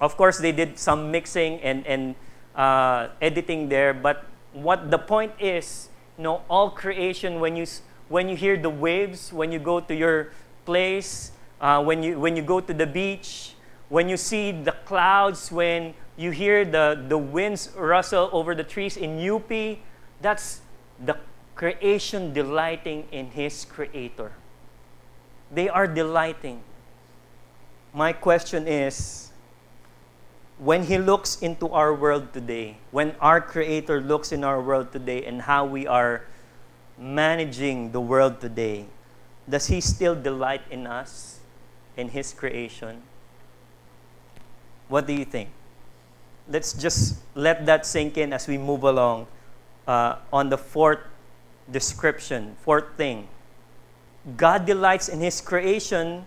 Of 0.00 0.16
course, 0.16 0.38
they 0.38 0.52
did 0.52 0.78
some 0.78 1.10
mixing 1.10 1.60
and, 1.60 1.86
and 1.86 2.14
uh, 2.54 3.08
editing 3.22 3.68
there, 3.68 3.94
but 3.94 4.24
what 4.52 4.90
the 4.90 4.98
point 4.98 5.32
is, 5.38 5.88
you 6.18 6.24
know, 6.24 6.42
all 6.48 6.70
creation, 6.70 7.40
when 7.40 7.56
you, 7.56 7.66
when 8.08 8.28
you 8.28 8.36
hear 8.36 8.56
the 8.56 8.70
waves, 8.70 9.32
when 9.32 9.52
you 9.52 9.58
go 9.58 9.80
to 9.80 9.94
your 9.94 10.32
place, 10.64 11.32
uh, 11.60 11.82
when, 11.82 12.02
you, 12.02 12.18
when 12.18 12.36
you 12.36 12.42
go 12.42 12.60
to 12.60 12.74
the 12.74 12.86
beach, 12.86 13.52
when 13.88 14.08
you 14.08 14.16
see 14.16 14.52
the 14.52 14.72
clouds, 14.84 15.52
when 15.52 15.94
you 16.16 16.30
hear 16.30 16.64
the, 16.64 17.04
the 17.08 17.18
winds 17.18 17.70
rustle 17.76 18.30
over 18.32 18.54
the 18.54 18.64
trees 18.64 18.96
in 18.96 19.18
UP, 19.28 19.78
that's 20.20 20.60
the 21.04 21.16
creation 21.54 22.32
delighting 22.32 23.06
in 23.12 23.30
His 23.30 23.64
Creator. 23.64 24.32
They 25.52 25.68
are 25.68 25.86
delighting. 25.86 26.62
My 27.92 28.12
question 28.12 28.66
is 28.66 29.30
when 30.58 30.84
He 30.84 30.96
looks 30.98 31.40
into 31.42 31.68
our 31.68 31.94
world 31.94 32.32
today, 32.32 32.78
when 32.90 33.14
our 33.20 33.40
Creator 33.40 34.00
looks 34.00 34.32
in 34.32 34.42
our 34.42 34.60
world 34.60 34.92
today 34.92 35.24
and 35.24 35.42
how 35.42 35.66
we 35.66 35.86
are 35.86 36.24
managing 36.98 37.92
the 37.92 38.00
world 38.00 38.40
today, 38.40 38.86
does 39.48 39.66
He 39.66 39.80
still 39.80 40.14
delight 40.14 40.62
in 40.70 40.86
us, 40.86 41.40
in 41.96 42.08
His 42.08 42.32
creation? 42.32 43.02
What 44.88 45.06
do 45.06 45.12
you 45.12 45.24
think? 45.24 45.50
Let's 46.48 46.72
just 46.72 47.18
let 47.34 47.66
that 47.66 47.84
sink 47.86 48.16
in 48.18 48.32
as 48.32 48.46
we 48.46 48.58
move 48.58 48.84
along 48.84 49.26
uh, 49.86 50.16
on 50.32 50.48
the 50.48 50.58
fourth 50.58 51.00
description, 51.70 52.56
fourth 52.62 52.96
thing. 52.96 53.28
God 54.36 54.66
delights 54.66 55.08
in 55.08 55.20
His 55.20 55.40
creation, 55.40 56.26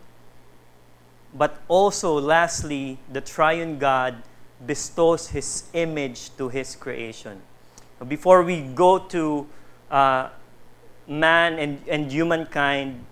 but 1.34 1.62
also, 1.68 2.20
lastly, 2.20 2.98
the 3.12 3.22
triune 3.22 3.78
God 3.78 4.24
bestows 4.66 5.30
His 5.30 5.64
image 5.74 6.36
to 6.38 6.50
His 6.50 6.76
creation. 6.76 7.42
Before 8.08 8.44
we 8.44 8.62
go 8.62 9.00
to 9.00 9.48
uh, 9.92 10.30
man 11.08 11.60
and, 11.60 11.82
and 11.88 12.12
humankind, 12.12 13.06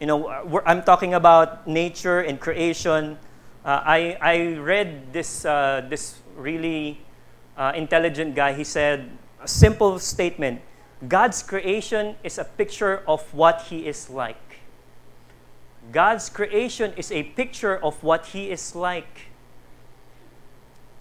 you 0.00 0.06
know, 0.06 0.62
I'm 0.64 0.82
talking 0.82 1.14
about 1.14 1.66
nature 1.66 2.20
and 2.20 2.40
creation 2.40 3.18
uh, 3.64 3.82
I, 3.84 4.16
I 4.20 4.56
read 4.56 5.12
this, 5.12 5.44
uh, 5.44 5.86
this 5.88 6.20
really 6.36 7.00
uh, 7.56 7.72
intelligent 7.74 8.34
guy. 8.34 8.52
He 8.54 8.64
said, 8.64 9.10
a 9.42 9.48
simple 9.48 9.98
statement 9.98 10.62
God's 11.08 11.42
creation 11.42 12.16
is 12.22 12.36
a 12.36 12.44
picture 12.44 13.02
of 13.08 13.32
what 13.32 13.62
He 13.72 13.86
is 13.86 14.10
like. 14.10 14.60
God's 15.92 16.28
creation 16.28 16.92
is 16.96 17.10
a 17.10 17.22
picture 17.22 17.78
of 17.82 18.02
what 18.04 18.26
He 18.26 18.50
is 18.50 18.74
like. 18.74 19.32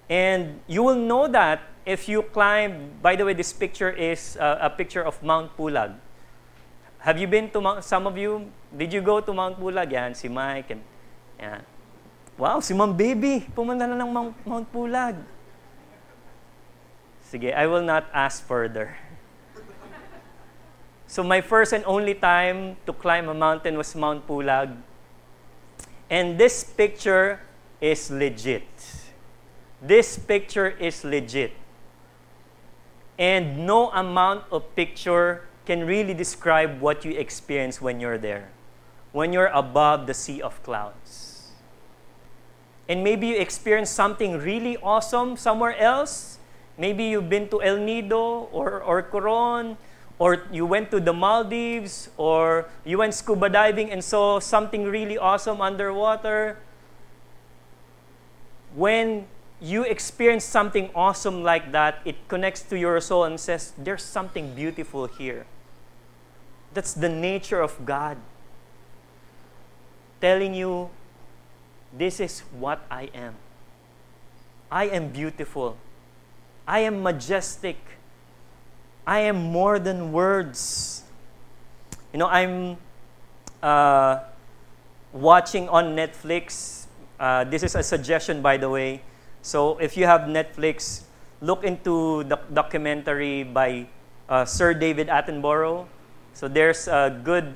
And 0.10 0.62
you 0.68 0.84
will 0.84 0.96
know 0.96 1.28
that 1.28 1.62
if 1.86 2.08
you 2.08 2.24
climb, 2.24 2.92
by 3.02 3.16
the 3.16 3.26
way, 3.26 3.34
this 3.34 3.52
picture 3.52 3.90
is 3.92 4.38
uh, 4.38 4.58
a 4.62 4.70
picture 4.70 5.04
of 5.04 5.22
Mount 5.22 5.56
Pulag. 5.58 5.96
Have 7.00 7.20
you 7.20 7.28
been 7.28 7.50
to 7.52 7.62
Mount, 7.62 7.84
some 7.84 8.08
of 8.08 8.18
you, 8.18 8.52
did 8.76 8.94
you 8.94 9.02
go 9.02 9.20
to 9.20 9.34
Mount 9.34 9.60
Pulag? 9.60 9.92
Yan, 9.92 10.16
Mike 10.34 10.72
and 10.72 10.82
yan. 11.40 11.64
Wow, 12.40 12.64
si 12.64 12.72
Ma'am 12.72 12.96
Baby, 12.96 13.44
pumunta 13.52 13.84
na 13.84 14.00
ng 14.00 14.32
Mount, 14.48 14.68
Pulag. 14.72 15.20
Sige, 17.20 17.52
I 17.52 17.68
will 17.68 17.84
not 17.84 18.08
ask 18.16 18.40
further. 18.40 18.96
So 21.04 21.20
my 21.20 21.44
first 21.44 21.76
and 21.76 21.84
only 21.84 22.16
time 22.16 22.80
to 22.88 22.96
climb 22.96 23.28
a 23.28 23.36
mountain 23.36 23.76
was 23.76 23.92
Mount 23.92 24.24
Pulag. 24.24 24.72
And 26.08 26.40
this 26.40 26.64
picture 26.64 27.44
is 27.84 28.08
legit. 28.08 28.72
This 29.84 30.16
picture 30.16 30.72
is 30.80 31.04
legit. 31.04 31.52
And 33.20 33.68
no 33.68 33.92
amount 33.92 34.48
of 34.48 34.64
picture 34.80 35.44
can 35.68 35.84
really 35.84 36.16
describe 36.16 36.80
what 36.80 37.04
you 37.04 37.20
experience 37.20 37.84
when 37.84 38.00
you're 38.00 38.18
there, 38.18 38.48
when 39.12 39.36
you're 39.36 39.52
above 39.52 40.08
the 40.08 40.16
sea 40.16 40.40
of 40.40 40.56
clouds 40.64 41.29
and 42.90 43.04
maybe 43.04 43.28
you 43.28 43.38
experienced 43.38 43.94
something 43.94 44.42
really 44.42 44.76
awesome 44.82 45.38
somewhere 45.38 45.78
else. 45.78 46.40
Maybe 46.76 47.06
you've 47.06 47.30
been 47.30 47.48
to 47.50 47.62
El 47.62 47.78
Nido 47.78 48.50
or, 48.52 48.82
or 48.82 49.04
Coron, 49.04 49.78
or 50.18 50.42
you 50.52 50.66
went 50.66 50.90
to 50.92 51.00
the 51.00 51.14
Maldives, 51.14 52.10
or 52.18 52.66
you 52.84 52.98
went 52.98 53.14
scuba 53.14 53.48
diving 53.48 53.92
and 53.92 54.04
saw 54.04 54.40
something 54.40 54.86
really 54.86 55.18
awesome 55.20 55.62
underwater. 55.62 56.58
When 58.74 59.28
you 59.62 59.84
experience 59.84 60.44
something 60.44 60.90
awesome 60.96 61.44
like 61.44 61.72
that, 61.72 62.00
it 62.06 62.16
connects 62.28 62.62
to 62.64 62.80
your 62.80 63.00
soul 63.02 63.24
and 63.26 63.40
says, 63.40 63.72
There's 63.78 64.04
something 64.04 64.56
beautiful 64.56 65.06
here. 65.06 65.46
That's 66.74 66.94
the 66.94 67.10
nature 67.10 67.62
of 67.62 67.86
God. 67.86 68.18
Telling 70.22 70.54
you 70.54 70.90
this 71.94 72.20
is 72.20 72.42
what 72.58 72.86
I 72.92 73.10
am. 73.14 73.36
I 74.72 74.86
am 74.86 75.10
beautiful. 75.10 75.78
I 76.68 76.80
am 76.86 77.02
majestic. 77.02 77.78
I 79.08 79.26
am 79.26 79.42
more 79.42 79.80
than 79.80 80.12
words. 80.12 81.02
You 82.14 82.20
know, 82.20 82.28
I'm 82.28 82.78
uh, 83.64 84.20
watching 85.14 85.68
on 85.70 85.96
Netflix. 85.96 86.86
Uh, 87.20 87.44
this 87.44 87.64
is 87.64 87.74
a 87.74 87.82
suggestion, 87.82 88.42
by 88.42 88.58
the 88.58 88.70
way. 88.70 89.02
So 89.42 89.78
if 89.80 89.98
you 89.98 90.06
have 90.06 90.30
Netflix, 90.30 91.04
look 91.42 91.64
into 91.64 92.24
the 92.26 92.38
documentary 92.54 93.44
by 93.44 93.88
uh, 94.28 94.46
Sir 94.46 94.74
David 94.74 95.08
Attenborough. 95.08 95.88
So 96.34 96.48
there's 96.48 96.88
a 96.88 97.10
good, 97.24 97.56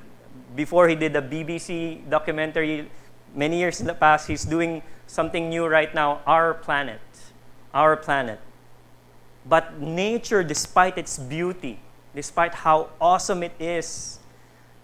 before 0.56 0.88
he 0.88 0.96
did 0.96 1.12
the 1.12 1.22
BBC 1.22 2.08
documentary, 2.10 2.90
many 3.34 3.58
years 3.58 3.80
in 3.80 3.86
the 3.86 3.94
past, 3.94 4.28
he's 4.28 4.44
doing 4.44 4.82
something 5.06 5.50
new 5.50 5.66
right 5.66 5.94
now 5.94 6.20
our 6.26 6.54
planet. 6.54 7.00
Our 7.72 7.96
planet. 7.96 8.40
But 9.44 9.80
nature, 9.80 10.42
despite 10.42 10.96
its 10.96 11.18
beauty, 11.18 11.80
despite 12.14 12.54
how 12.54 12.90
awesome 13.00 13.42
it 13.42 13.52
is, 13.58 14.18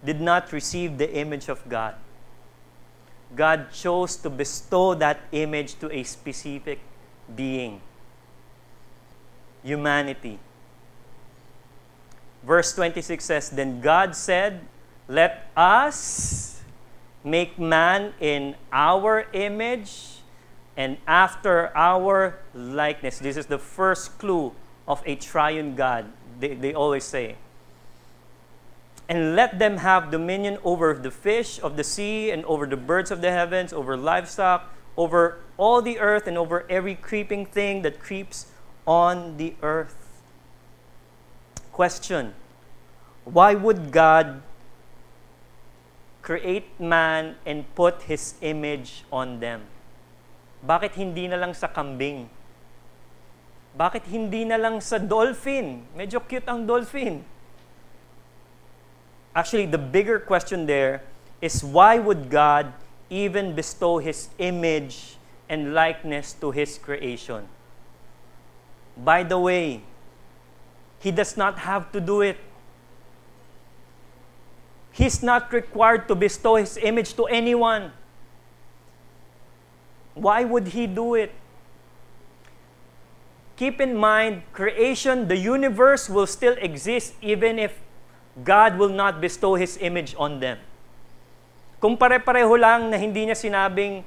did 0.03 0.21
not 0.21 0.51
receive 0.51 0.97
the 0.97 1.11
image 1.15 1.49
of 1.49 1.67
God. 1.69 1.95
God 3.35 3.71
chose 3.71 4.17
to 4.17 4.29
bestow 4.29 4.93
that 4.95 5.21
image 5.31 5.79
to 5.79 5.89
a 5.91 6.03
specific 6.03 6.79
being 7.33 7.81
humanity. 9.63 10.39
Verse 12.43 12.73
26 12.73 13.23
says, 13.23 13.49
Then 13.49 13.79
God 13.81 14.15
said, 14.15 14.61
Let 15.07 15.47
us 15.55 16.60
make 17.23 17.59
man 17.59 18.13
in 18.19 18.55
our 18.71 19.27
image 19.33 20.21
and 20.77 20.97
after 21.07 21.75
our 21.75 22.39
likeness. 22.53 23.19
This 23.19 23.37
is 23.37 23.45
the 23.45 23.57
first 23.57 24.17
clue 24.17 24.53
of 24.87 25.03
a 25.05 25.15
triune 25.15 25.75
God, 25.75 26.11
they, 26.39 26.55
they 26.55 26.73
always 26.73 27.03
say. 27.03 27.35
And 29.07 29.35
let 29.35 29.59
them 29.59 29.77
have 29.77 30.09
dominion 30.09 30.57
over 30.63 30.93
the 30.93 31.11
fish 31.11 31.59
of 31.61 31.75
the 31.75 31.83
sea 31.83 32.31
and 32.31 32.45
over 32.45 32.65
the 32.65 32.77
birds 32.77 33.11
of 33.11 33.21
the 33.21 33.31
heavens, 33.31 33.73
over 33.73 33.97
livestock, 33.97 34.73
over 34.95 35.39
all 35.57 35.81
the 35.81 35.99
earth, 35.99 36.27
and 36.27 36.37
over 36.37 36.65
every 36.69 36.95
creeping 36.95 37.45
thing 37.45 37.81
that 37.81 37.99
creeps 37.99 38.47
on 38.87 39.37
the 39.37 39.53
earth. 39.61 40.21
Question 41.71 42.33
Why 43.25 43.53
would 43.53 43.91
God 43.91 44.41
create 46.21 46.69
man 46.79 47.35
and 47.45 47.65
put 47.75 48.05
His 48.05 48.37
image 48.41 49.03
on 49.11 49.41
them? 49.41 49.65
Bakit 50.61 50.93
hindi 50.93 51.25
na 51.25 51.41
lang 51.41 51.57
sa 51.57 51.65
kambing? 51.65 52.29
Bakit 53.73 54.05
hindi 54.11 54.45
na 54.45 54.61
lang 54.61 54.77
sa 54.83 55.01
dolphin? 55.01 55.87
Medyo 55.97 56.21
cute 56.21 56.45
ang 56.45 56.67
dolphin. 56.67 57.23
Actually, 59.31 59.65
the 59.65 59.79
bigger 59.79 60.19
question 60.19 60.67
there 60.67 61.01
is 61.39 61.63
why 61.63 61.97
would 61.97 62.29
God 62.29 62.73
even 63.09 63.55
bestow 63.55 63.97
His 63.97 64.27
image 64.37 65.15
and 65.47 65.73
likeness 65.73 66.35
to 66.43 66.51
His 66.51 66.77
creation? 66.77 67.47
By 68.99 69.23
the 69.23 69.39
way, 69.39 69.81
He 70.99 71.09
does 71.09 71.39
not 71.39 71.63
have 71.63 71.91
to 71.95 71.99
do 72.03 72.21
it. 72.21 72.37
He's 74.91 75.23
not 75.23 75.51
required 75.53 76.07
to 76.07 76.15
bestow 76.15 76.55
His 76.55 76.77
image 76.77 77.15
to 77.15 77.25
anyone. 77.25 77.91
Why 80.13 80.43
would 80.43 80.75
He 80.75 80.87
do 80.87 81.15
it? 81.15 81.31
Keep 83.55 83.79
in 83.79 83.95
mind, 83.95 84.43
creation, 84.53 85.27
the 85.27 85.37
universe 85.37 86.09
will 86.09 86.27
still 86.27 86.55
exist 86.59 87.13
even 87.21 87.59
if 87.59 87.79
God 88.43 88.77
will 88.77 88.89
not 88.89 89.21
bestow 89.21 89.55
His 89.55 89.77
image 89.79 90.15
on 90.17 90.39
them. 90.39 90.57
Kung 91.79 91.97
pare-pareho 91.97 92.59
lang 92.59 92.89
na 92.89 92.97
hindi 92.97 93.25
niya 93.25 93.37
sinabing, 93.37 94.03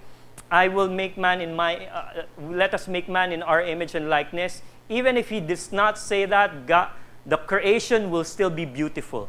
I 0.50 0.68
will 0.68 0.88
make 0.88 1.16
man 1.16 1.40
in 1.40 1.54
my, 1.56 1.86
uh, 1.86 2.22
let 2.50 2.74
us 2.74 2.86
make 2.86 3.08
man 3.08 3.32
in 3.32 3.42
our 3.42 3.62
image 3.62 3.94
and 3.94 4.10
likeness, 4.10 4.62
even 4.88 5.16
if 5.16 5.30
He 5.30 5.40
does 5.40 5.72
not 5.72 5.98
say 5.98 6.26
that, 6.26 6.66
God, 6.66 6.90
the 7.24 7.38
creation 7.38 8.10
will 8.10 8.24
still 8.24 8.50
be 8.50 8.64
beautiful. 8.64 9.28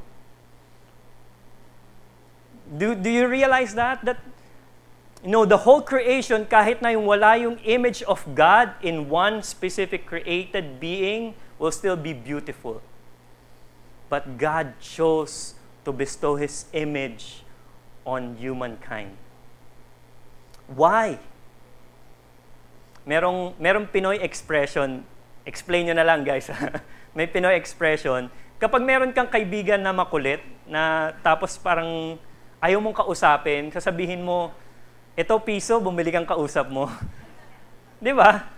Do, 2.65 2.95
do 2.95 3.09
you 3.09 3.27
realize 3.27 3.75
that? 3.75 4.03
That, 4.05 4.17
you 5.23 5.29
know, 5.29 5.45
the 5.45 5.57
whole 5.57 5.81
creation, 5.81 6.45
kahit 6.45 6.81
na 6.81 6.89
yung 6.89 7.05
wala 7.05 7.37
yung 7.37 7.57
image 7.61 8.01
of 8.03 8.25
God 8.33 8.73
in 8.81 9.09
one 9.09 9.41
specific 9.41 10.05
created 10.05 10.79
being, 10.79 11.33
will 11.57 11.71
still 11.71 11.95
be 11.95 12.13
beautiful. 12.13 12.81
But 14.09 14.37
God 14.37 14.77
chose 14.81 15.53
to 15.85 15.93
bestow 15.93 16.35
His 16.35 16.65
image 16.73 17.45
on 18.05 18.37
humankind. 18.37 19.17
Why? 20.69 21.17
Merong, 23.05 23.53
merong 23.61 23.85
Pinoy 23.89 24.17
expression, 24.21 25.05
explain 25.45 25.85
nyo 25.89 25.95
na 25.97 26.05
lang 26.05 26.25
guys. 26.25 26.49
May 27.17 27.29
Pinoy 27.29 27.53
expression, 27.53 28.33
kapag 28.57 28.81
meron 28.81 29.13
kang 29.13 29.29
kaibigan 29.29 29.77
na 29.77 29.93
makulit, 29.93 30.41
na 30.65 31.13
tapos 31.21 31.53
parang 31.61 32.17
ayaw 32.65 32.81
mong 32.81 32.97
kausapin, 32.97 33.69
sasabihin 33.69 34.25
mo, 34.25 34.49
ito 35.13 35.31
piso, 35.45 35.77
bumili 35.77 36.09
kang 36.09 36.25
kausap 36.25 36.65
mo. 36.73 36.89
Di 38.03 38.09
ba? 38.09 38.49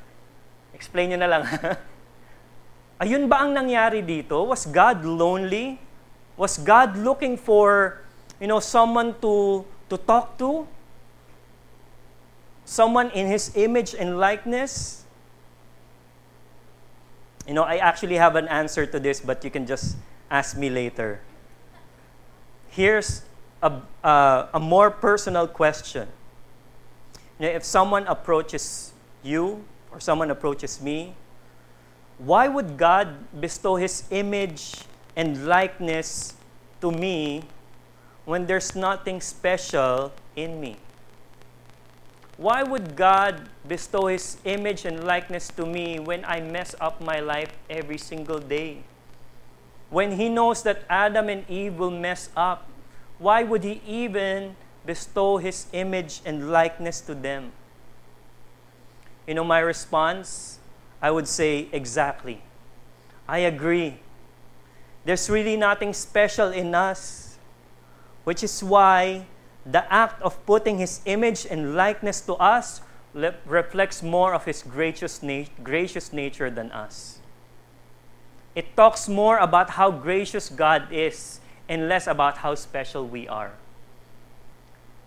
Explain 0.71 1.11
nyo 1.11 1.19
na 1.19 1.29
lang. 1.29 1.43
Ayun 3.03 3.27
ba 3.27 3.43
ang 3.43 3.51
nangyari 3.51 3.99
dito? 3.99 4.47
Was 4.47 4.63
God 4.63 5.03
lonely? 5.03 5.77
Was 6.39 6.55
God 6.57 6.95
looking 6.95 7.35
for, 7.35 7.99
you 8.39 8.47
know, 8.47 8.63
someone 8.63 9.13
to 9.19 9.67
to 9.91 9.99
talk 9.99 10.39
to? 10.39 10.65
Someone 12.63 13.11
in 13.11 13.27
his 13.27 13.53
image 13.53 13.93
and 13.93 14.17
likeness? 14.17 15.03
You 17.45 17.53
know, 17.53 17.63
I 17.63 17.77
actually 17.79 18.17
have 18.17 18.35
an 18.35 18.47
answer 18.49 18.87
to 18.87 18.97
this, 18.99 19.21
but 19.21 19.45
you 19.45 19.51
can 19.53 19.69
just 19.69 19.95
ask 20.27 20.57
me 20.57 20.67
later. 20.67 21.21
Here's 22.73 23.26
a, 23.61 24.49
a 24.53 24.59
more 24.59 24.91
personal 24.91 25.47
question. 25.47 26.07
You 27.39 27.47
know, 27.47 27.53
if 27.53 27.63
someone 27.63 28.05
approaches 28.07 28.93
you 29.23 29.63
or 29.91 29.99
someone 29.99 30.31
approaches 30.31 30.81
me, 30.81 31.13
why 32.17 32.47
would 32.47 32.77
God 32.77 33.13
bestow 33.39 33.75
His 33.75 34.03
image 34.09 34.73
and 35.15 35.45
likeness 35.45 36.33
to 36.81 36.91
me 36.91 37.43
when 38.25 38.45
there's 38.45 38.75
nothing 38.75 39.21
special 39.21 40.11
in 40.35 40.59
me? 40.59 40.77
Why 42.37 42.61
would 42.61 42.95
God 42.95 43.49
bestow 43.67 44.07
His 44.07 44.37
image 44.45 44.85
and 44.85 45.03
likeness 45.03 45.49
to 45.57 45.65
me 45.65 45.99
when 45.99 46.25
I 46.25 46.41
mess 46.41 46.75
up 46.81 47.01
my 47.01 47.19
life 47.19 47.53
every 47.69 47.97
single 47.97 48.39
day? 48.39 48.83
When 49.89 50.17
He 50.17 50.29
knows 50.29 50.61
that 50.63 50.85
Adam 50.89 51.29
and 51.29 51.49
Eve 51.49 51.77
will 51.77 51.93
mess 51.93 52.29
up 52.35 52.67
why 53.19 53.43
would 53.43 53.63
he 53.63 53.81
even 53.85 54.55
bestow 54.85 55.37
his 55.37 55.67
image 55.73 56.21
and 56.25 56.51
likeness 56.51 57.01
to 57.01 57.15
them? 57.15 57.51
You 59.27 59.33
know, 59.33 59.43
my 59.43 59.59
response, 59.59 60.59
I 61.01 61.11
would 61.11 61.27
say 61.27 61.67
exactly. 61.71 62.41
I 63.27 63.39
agree. 63.39 63.99
There's 65.03 65.29
really 65.29 65.57
nothing 65.57 65.93
special 65.93 66.49
in 66.49 66.73
us, 66.75 67.37
which 68.23 68.43
is 68.43 68.63
why 68.63 69.25
the 69.65 69.91
act 69.91 70.21
of 70.21 70.45
putting 70.45 70.77
his 70.77 71.01
image 71.05 71.45
and 71.49 71.75
likeness 71.75 72.21
to 72.21 72.35
us 72.35 72.81
reflects 73.13 74.03
more 74.03 74.33
of 74.33 74.45
his 74.45 74.63
gracious, 74.63 75.19
gracious 75.63 76.13
nature 76.13 76.49
than 76.49 76.71
us. 76.71 77.19
It 78.55 78.75
talks 78.75 79.09
more 79.09 79.37
about 79.37 79.71
how 79.71 79.91
gracious 79.91 80.49
God 80.49 80.91
is 80.91 81.39
and 81.67 81.87
less 81.87 82.07
about 82.07 82.39
how 82.39 82.55
special 82.55 83.05
we 83.05 83.27
are. 83.27 83.51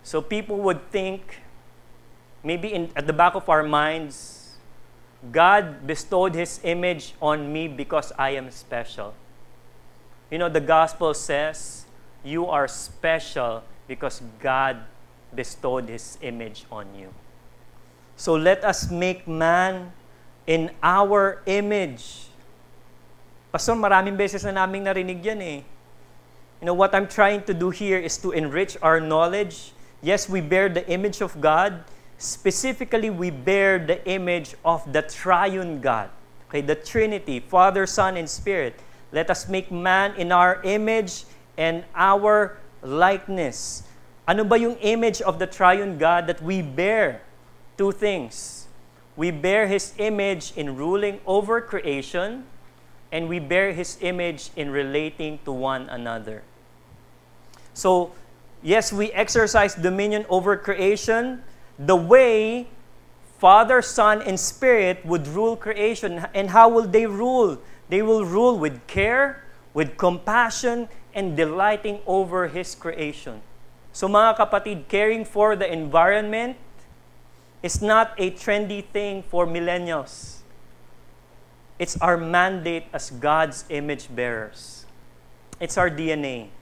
So 0.03 0.21
people 0.21 0.57
would 0.59 0.91
think, 0.91 1.41
maybe 2.43 2.73
in, 2.73 2.91
at 2.97 3.07
the 3.07 3.13
back 3.13 3.35
of 3.35 3.49
our 3.49 3.63
minds, 3.63 4.57
God 5.33 5.87
bestowed 5.87 6.35
His 6.35 6.61
image 6.65 7.15
on 7.21 7.53
me 7.53 7.69
because 7.69 8.13
I 8.19 8.31
am 8.31 8.51
special. 8.51 9.15
You 10.31 10.39
know, 10.39 10.49
the 10.49 10.61
gospel 10.61 11.13
says, 11.13 11.85
you 12.25 12.47
are 12.47 12.69
special 12.69 13.63
because 13.89 14.23
God 14.41 14.79
bestowed 15.35 15.89
His 15.89 16.17
image 16.23 16.65
on 16.73 16.87
you. 16.97 17.13
So 18.17 18.35
let 18.35 18.65
us 18.65 18.91
make 18.91 19.29
man 19.29 19.93
in 20.47 20.71
our 20.83 21.43
image. 21.45 22.29
Pastor, 23.53 23.75
maraming 23.75 24.17
beses 24.17 24.45
na 24.45 24.53
naming 24.53 24.85
narinig 24.85 25.25
yan 25.25 25.41
eh. 25.41 25.61
You 26.61 26.67
know, 26.67 26.75
what 26.75 26.95
I'm 26.95 27.09
trying 27.09 27.45
to 27.45 27.55
do 27.55 27.71
here 27.71 27.99
is 27.99 28.19
to 28.19 28.33
enrich 28.33 28.77
our 28.83 29.01
knowledge. 29.01 29.73
Yes, 30.03 30.29
we 30.29 30.43
bear 30.43 30.69
the 30.69 30.87
image 30.93 31.23
of 31.23 31.41
God. 31.41 31.85
Specifically, 32.19 33.09
we 33.09 33.31
bear 33.31 33.79
the 33.79 34.05
image 34.05 34.55
of 34.63 34.85
the 34.93 35.01
triune 35.01 35.81
God. 35.81 36.11
Okay, 36.49 36.61
the 36.61 36.75
Trinity, 36.75 37.41
Father, 37.41 37.87
Son, 37.87 38.19
and 38.19 38.29
Spirit. 38.29 38.77
Let 39.11 39.31
us 39.31 39.49
make 39.49 39.73
man 39.73 40.13
in 40.17 40.33
our 40.33 40.61
image 40.63 41.25
and 41.57 41.85
our 41.95 42.59
likeness. 42.83 43.85
Ano 44.29 44.45
ba 44.45 44.59
yung 44.61 44.77
image 44.85 45.23
of 45.23 45.39
the 45.39 45.47
triune 45.47 45.97
God 45.97 46.27
that 46.27 46.43
we 46.43 46.61
bear? 46.61 47.23
Two 47.79 47.91
things. 47.91 48.69
We 49.17 49.31
bear 49.31 49.67
His 49.67 49.95
image 49.97 50.53
in 50.57 50.77
ruling 50.77 51.25
over 51.25 51.61
creation, 51.65 52.45
and 53.11 53.33
we 53.33 53.41
bear 53.41 53.73
His 53.73 53.97
image 54.05 54.51
in 54.57 54.69
relating 54.69 55.41
to 55.49 55.53
one 55.53 55.89
another. 55.89 56.45
So, 57.81 58.13
yes, 58.61 58.93
we 58.93 59.09
exercise 59.17 59.73
dominion 59.75 60.29
over 60.29 60.55
creation 60.55 61.41
the 61.81 61.97
way 61.97 62.69
Father, 63.41 63.81
Son, 63.81 64.21
and 64.21 64.39
Spirit 64.39 65.01
would 65.07 65.27
rule 65.27 65.57
creation. 65.57 66.29
And 66.35 66.51
how 66.51 66.69
will 66.69 66.85
they 66.85 67.07
rule? 67.07 67.57
They 67.89 68.03
will 68.03 68.27
rule 68.27 68.59
with 68.59 68.87
care, 68.87 69.49
with 69.73 69.97
compassion, 69.97 70.93
and 71.15 71.39
delighting 71.39 72.01
over 72.07 72.49
His 72.53 72.75
creation. 72.75 73.41
So 73.97 74.13
mga 74.13 74.37
kapatid, 74.37 74.89
caring 74.93 75.25
for 75.25 75.57
the 75.57 75.65
environment 75.65 76.61
is 77.65 77.81
not 77.81 78.13
a 78.21 78.31
trendy 78.31 78.85
thing 78.85 79.25
for 79.25 79.47
millennials. 79.47 80.45
It's 81.79 81.97
our 82.05 82.21
mandate 82.21 82.93
as 82.93 83.09
God's 83.09 83.65
image 83.73 84.15
bearers. 84.15 84.85
It's 85.59 85.81
our 85.81 85.89
DNA 85.89 86.53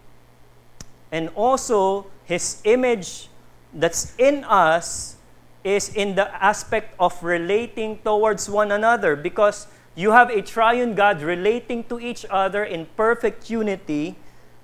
and 1.10 1.30
also 1.34 2.06
his 2.24 2.60
image 2.64 3.28
that's 3.72 4.14
in 4.18 4.44
us 4.44 5.16
is 5.64 5.94
in 5.94 6.14
the 6.14 6.28
aspect 6.42 6.94
of 7.00 7.22
relating 7.22 7.98
towards 7.98 8.48
one 8.48 8.72
another 8.72 9.16
because 9.16 9.66
you 9.94 10.12
have 10.12 10.30
a 10.30 10.40
triune 10.40 10.94
God 10.94 11.22
relating 11.22 11.84
to 11.84 11.98
each 11.98 12.24
other 12.30 12.64
in 12.64 12.86
perfect 12.96 13.50
unity. 13.50 14.16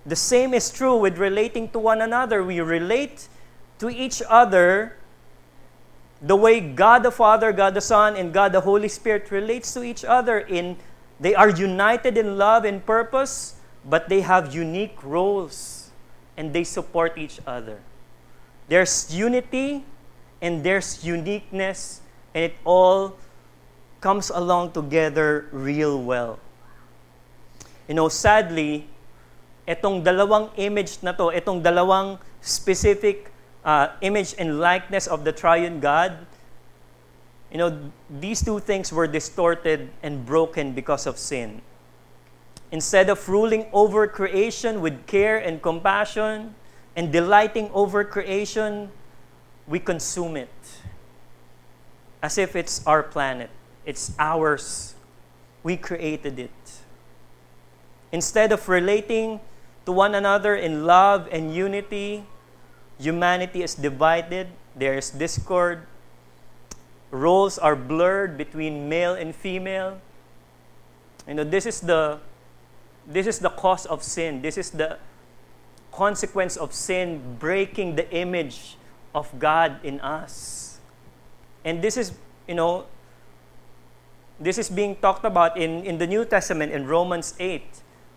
The 0.07 0.17
same 0.17 0.55
is 0.55 0.71
true 0.71 0.97
with 0.97 1.19
relating 1.19 1.69
to 1.71 1.79
one 1.79 2.01
another. 2.01 2.45
We 2.45 2.61
relate 2.61 3.29
to 3.81 3.91
each 3.91 4.23
other 4.29 4.97
the 6.23 6.37
way 6.37 6.61
God 6.61 7.03
the 7.03 7.11
Father, 7.11 7.53
God 7.53 7.75
the 7.75 7.81
Son, 7.81 8.17
and 8.17 8.33
God 8.33 8.53
the 8.53 8.61
Holy 8.61 8.89
Spirit 8.89 9.31
relates 9.31 9.75
to 9.75 9.83
each 9.83 10.05
other 10.05 10.39
in 10.39 10.77
they 11.21 11.35
are 11.35 11.49
united 11.49 12.19
in 12.19 12.37
love 12.39 12.65
and 12.65 12.85
purpose 12.85 13.55
but 13.85 14.09
they 14.09 14.21
have 14.21 14.55
unique 14.55 14.97
roles 15.03 15.74
and 16.37 16.53
they 16.53 16.65
support 16.65 17.17
each 17.19 17.41
other. 17.47 17.81
There's 18.69 19.15
unity 19.15 19.85
and 20.41 20.65
there's 20.65 21.05
uniqueness, 21.05 22.01
and 22.35 22.45
it 22.45 22.55
all 22.65 23.17
comes 24.01 24.31
along 24.31 24.73
together 24.73 25.47
real 25.53 26.01
well. 26.03 26.39
You 27.89 27.95
know, 27.95 28.09
sadly, 28.09 28.89
itong 29.69 30.05
dalawang 30.05 30.51
image 30.57 31.01
na 31.03 31.13
to, 31.13 31.33
itong 31.33 31.63
dalawang 31.65 32.19
specific 32.41 33.33
uh, 33.65 33.97
image 34.01 34.35
and 34.37 34.61
likeness 34.61 35.07
of 35.07 35.25
the 35.25 35.33
triune 35.33 35.81
God, 35.81 36.27
you 37.51 37.59
know, 37.59 37.91
these 38.11 38.45
two 38.45 38.61
things 38.61 38.93
were 38.93 39.07
distorted 39.07 39.89
and 40.03 40.27
broken 40.27 40.73
because 40.73 41.07
of 41.07 41.17
sin. 41.17 41.63
Instead 42.75 43.09
of 43.09 43.29
ruling 43.29 43.71
over 43.73 44.03
creation 44.09 44.81
with 44.81 45.07
care 45.07 45.39
and 45.39 45.63
compassion 45.63 46.57
and 46.97 47.13
delighting 47.13 47.71
over 47.73 48.03
creation, 48.03 48.91
we 49.69 49.79
consume 49.79 50.35
it 50.37 50.51
as 52.21 52.37
if 52.37 52.57
it's 52.57 52.85
our 52.85 53.01
planet, 53.01 53.49
it's 53.87 54.11
ours. 54.19 54.97
We 55.63 55.77
created 55.77 56.41
it. 56.41 56.61
Instead 58.11 58.51
of 58.51 58.69
relating 58.69 59.39
to 59.87 59.93
one 59.93 60.17
another 60.17 60.57
in 60.57 60.85
love 60.85 61.29
and 61.31 61.55
unity, 61.55 62.27
humanity 62.99 63.63
is 63.63 63.77
divided, 63.77 64.49
there 64.75 64.99
is 64.99 65.11
discord, 65.11 65.87
roles 67.13 67.57
are 67.57 67.77
blurred 67.77 68.37
between 68.37 68.89
male 68.89 69.15
and 69.15 69.33
female. 69.33 70.01
You 71.29 71.35
know, 71.35 71.45
this 71.45 71.67
is 71.67 71.81
the 71.81 72.19
this 73.07 73.27
is 73.27 73.39
the 73.39 73.51
cause 73.51 73.87
of 73.87 74.03
sin. 74.03 74.43
This 74.43 74.57
is 74.57 74.71
the 74.71 74.99
consequence 75.93 76.57
of 76.57 76.73
sin 76.73 77.37
breaking 77.39 77.97
the 77.97 78.11
image 78.11 78.77
of 79.15 79.31
God 79.39 79.79
in 79.85 80.01
us. 80.01 80.81
And 81.65 81.83
this 81.83 81.97
is, 81.97 82.13
you 82.49 82.55
know, 82.55 82.87
this 84.41 84.59
is 84.59 84.69
being 84.69 84.97
talked 84.97 85.25
about 85.25 85.57
in, 85.57 85.85
in 85.85 85.99
the 85.99 86.07
New 86.07 86.25
Testament 86.25 86.73
in 86.73 86.87
Romans 86.87 87.35
8. 87.39 87.63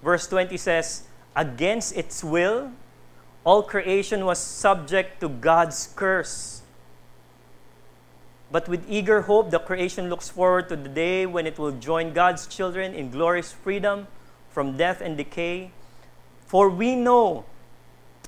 Verse 0.04 0.28
20 0.28 0.58
says, 0.58 1.04
Against 1.36 1.96
its 1.96 2.24
will, 2.24 2.72
all 3.44 3.62
creation 3.62 4.26
was 4.26 4.40
subject 4.40 5.22
to 5.22 5.30
God's 5.30 5.94
curse. 5.96 6.62
But 8.52 8.68
with 8.68 8.84
eager 8.90 9.22
hope, 9.22 9.52
the 9.52 9.60
creation 9.60 10.10
looks 10.10 10.30
forward 10.30 10.70
to 10.70 10.76
the 10.76 10.90
day 10.90 11.26
when 11.26 11.46
it 11.46 11.60
will 11.60 11.74
join 11.74 12.14
God's 12.14 12.48
children 12.48 12.94
in 12.94 13.12
glorious 13.12 13.52
freedom 13.52 14.08
from 14.58 14.76
death 14.76 15.01
and 15.01 15.16
decay. 15.18 15.70
For 16.47 16.68
we 16.68 16.95
know 16.95 17.45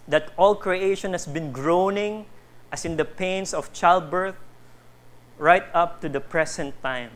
that 0.08 0.30
all 0.38 0.54
creation 0.54 1.14
has 1.14 1.26
been 1.26 1.52
groaning 1.52 2.28
as 2.72 2.86
in 2.86 2.98
the 2.98 3.04
pains 3.04 3.52
of 3.52 3.74
childbirth 3.74 4.36
right 5.40 5.64
up 5.74 6.02
to 6.02 6.08
the 6.08 6.20
present 6.20 6.80
time. 6.84 7.10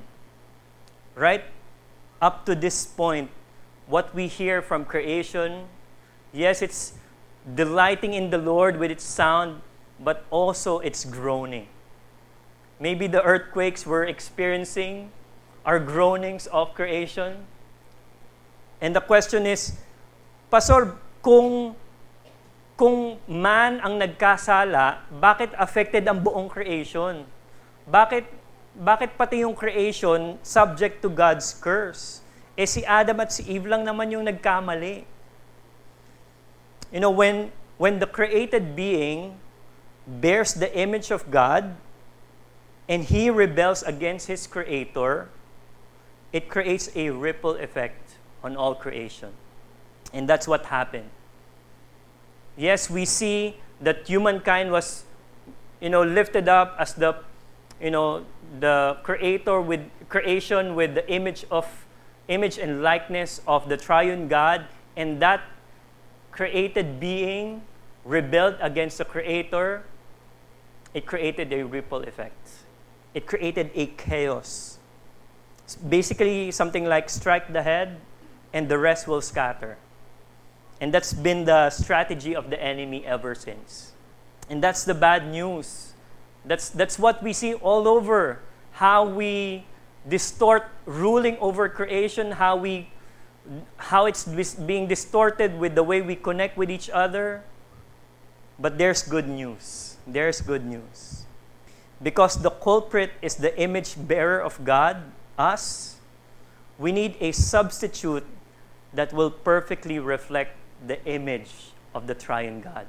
Right 1.13 1.45
up 2.23 2.47
to 2.47 2.55
this 2.55 2.87
point, 2.87 3.29
what 3.85 4.15
we 4.15 4.25
hear 4.25 4.63
from 4.63 4.83
creation, 4.83 5.67
yes, 6.31 6.63
it's 6.63 6.93
delighting 7.53 8.15
in 8.15 8.31
the 8.31 8.39
Lord 8.39 8.77
with 8.77 8.89
its 8.89 9.03
sound, 9.03 9.61
but 9.99 10.25
also 10.31 10.79
its 10.79 11.05
groaning. 11.05 11.67
Maybe 12.79 13.05
the 13.05 13.21
earthquakes 13.21 13.85
we're 13.85 14.05
experiencing 14.05 15.11
are 15.63 15.77
groanings 15.77 16.47
of 16.47 16.73
creation. 16.73 17.45
And 18.83 18.91
the 18.91 18.99
question 18.99 19.47
is, 19.47 19.79
Pastor, 20.51 20.99
kung 21.23 21.71
kung 22.75 23.15
man 23.31 23.79
ang 23.79 23.95
nagkasala, 23.95 25.07
bakit 25.07 25.55
affected 25.55 26.03
ang 26.03 26.19
buong 26.19 26.51
creation? 26.51 27.23
Bakit 27.87 28.27
bakit 28.75 29.15
pati 29.15 29.47
yung 29.47 29.55
creation 29.55 30.35
subject 30.43 30.99
to 30.99 31.07
God's 31.07 31.55
curse? 31.55 32.19
Eh 32.59 32.67
si 32.67 32.83
Adam 32.83 33.23
at 33.23 33.31
si 33.31 33.47
Eve 33.47 33.71
lang 33.71 33.87
naman 33.87 34.11
yung 34.11 34.27
nagkamali. 34.27 35.07
You 36.91 36.99
know, 36.99 37.13
when 37.13 37.55
when 37.79 38.03
the 38.03 38.09
created 38.09 38.75
being 38.75 39.39
bears 40.03 40.51
the 40.51 40.67
image 40.75 41.07
of 41.07 41.31
God 41.31 41.79
and 42.91 43.07
he 43.07 43.31
rebels 43.31 43.79
against 43.79 44.27
his 44.27 44.43
creator, 44.43 45.31
it 46.35 46.51
creates 46.51 46.91
a 46.99 47.15
ripple 47.15 47.55
effect 47.55 48.02
on 48.43 48.55
all 48.55 48.75
creation. 48.75 49.31
And 50.13 50.27
that's 50.27 50.47
what 50.47 50.65
happened. 50.65 51.09
Yes, 52.57 52.89
we 52.89 53.05
see 53.05 53.57
that 53.81 54.07
humankind 54.07 54.71
was, 54.71 55.05
you 55.79 55.89
know, 55.89 56.03
lifted 56.03 56.47
up 56.47 56.75
as 56.77 56.93
the, 56.93 57.15
you 57.81 57.91
know, 57.91 58.25
the 58.59 58.97
creator 59.01 59.59
with 59.59 59.81
creation 60.09 60.75
with 60.75 60.93
the 60.93 61.09
image 61.11 61.45
of 61.49 61.65
image 62.27 62.57
and 62.57 62.81
likeness 62.81 63.41
of 63.47 63.67
the 63.67 63.75
triune 63.75 64.27
God, 64.27 64.65
and 64.95 65.21
that 65.21 65.41
created 66.31 66.99
being 66.99 67.61
rebelled 68.05 68.55
against 68.61 68.97
the 68.97 69.05
creator, 69.05 69.83
it 70.93 71.05
created 71.05 71.51
a 71.51 71.63
ripple 71.63 72.03
effect. 72.03 72.49
It 73.13 73.25
created 73.25 73.71
a 73.75 73.87
chaos. 73.87 74.77
It's 75.65 75.75
basically 75.75 76.51
something 76.51 76.85
like 76.85 77.09
strike 77.09 77.51
the 77.51 77.63
head, 77.63 77.99
and 78.53 78.69
the 78.69 78.77
rest 78.77 79.07
will 79.07 79.21
scatter. 79.21 79.77
And 80.79 80.93
that's 80.93 81.13
been 81.13 81.45
the 81.45 81.69
strategy 81.69 82.35
of 82.35 82.49
the 82.49 82.61
enemy 82.61 83.05
ever 83.05 83.35
since. 83.35 83.93
And 84.49 84.63
that's 84.63 84.83
the 84.83 84.93
bad 84.93 85.29
news. 85.29 85.93
That's, 86.45 86.69
that's 86.69 86.99
what 86.99 87.23
we 87.23 87.33
see 87.33 87.53
all 87.55 87.87
over. 87.87 88.39
How 88.73 89.05
we 89.05 89.65
distort 90.07 90.67
ruling 90.85 91.37
over 91.37 91.69
creation, 91.69 92.31
how, 92.31 92.57
we, 92.57 92.89
how 93.77 94.05
it's 94.05 94.25
being 94.55 94.87
distorted 94.87 95.57
with 95.57 95.75
the 95.75 95.83
way 95.83 96.01
we 96.01 96.15
connect 96.15 96.57
with 96.57 96.69
each 96.69 96.89
other. 96.89 97.43
But 98.59 98.77
there's 98.77 99.01
good 99.01 99.27
news. 99.27 99.97
There's 100.05 100.41
good 100.41 100.65
news. 100.65 101.25
Because 102.01 102.41
the 102.41 102.49
culprit 102.49 103.11
is 103.21 103.35
the 103.35 103.57
image 103.59 103.95
bearer 103.97 104.41
of 104.41 104.63
God, 104.65 104.97
us, 105.37 105.95
we 106.77 106.91
need 106.91 107.15
a 107.21 107.31
substitute 107.31 108.25
that 108.93 109.13
will 109.13 109.31
perfectly 109.31 109.99
reflect 109.99 110.55
the 110.85 111.03
image 111.05 111.73
of 111.93 112.07
the 112.07 112.13
triune 112.13 112.61
God. 112.61 112.87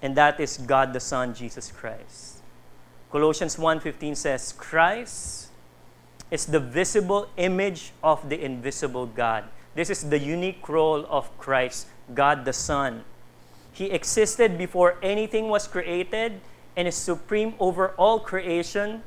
And 0.00 0.16
that 0.16 0.40
is 0.40 0.58
God 0.58 0.92
the 0.92 1.00
Son, 1.00 1.34
Jesus 1.34 1.70
Christ. 1.70 2.42
Colossians 3.10 3.56
1:15 3.56 4.16
says, 4.16 4.52
Christ 4.52 5.48
is 6.30 6.46
the 6.46 6.58
visible 6.58 7.28
image 7.36 7.92
of 8.02 8.28
the 8.28 8.42
invisible 8.42 9.06
God. 9.06 9.44
This 9.74 9.90
is 9.90 10.08
the 10.08 10.18
unique 10.18 10.68
role 10.68 11.06
of 11.08 11.30
Christ, 11.38 11.86
God 12.14 12.44
the 12.44 12.52
Son. 12.52 13.04
He 13.72 13.86
existed 13.86 14.58
before 14.58 14.96
anything 15.02 15.48
was 15.48 15.68
created 15.68 16.40
and 16.76 16.88
is 16.88 16.96
supreme 16.96 17.54
over 17.60 17.90
all 17.96 18.18
creation. 18.18 19.02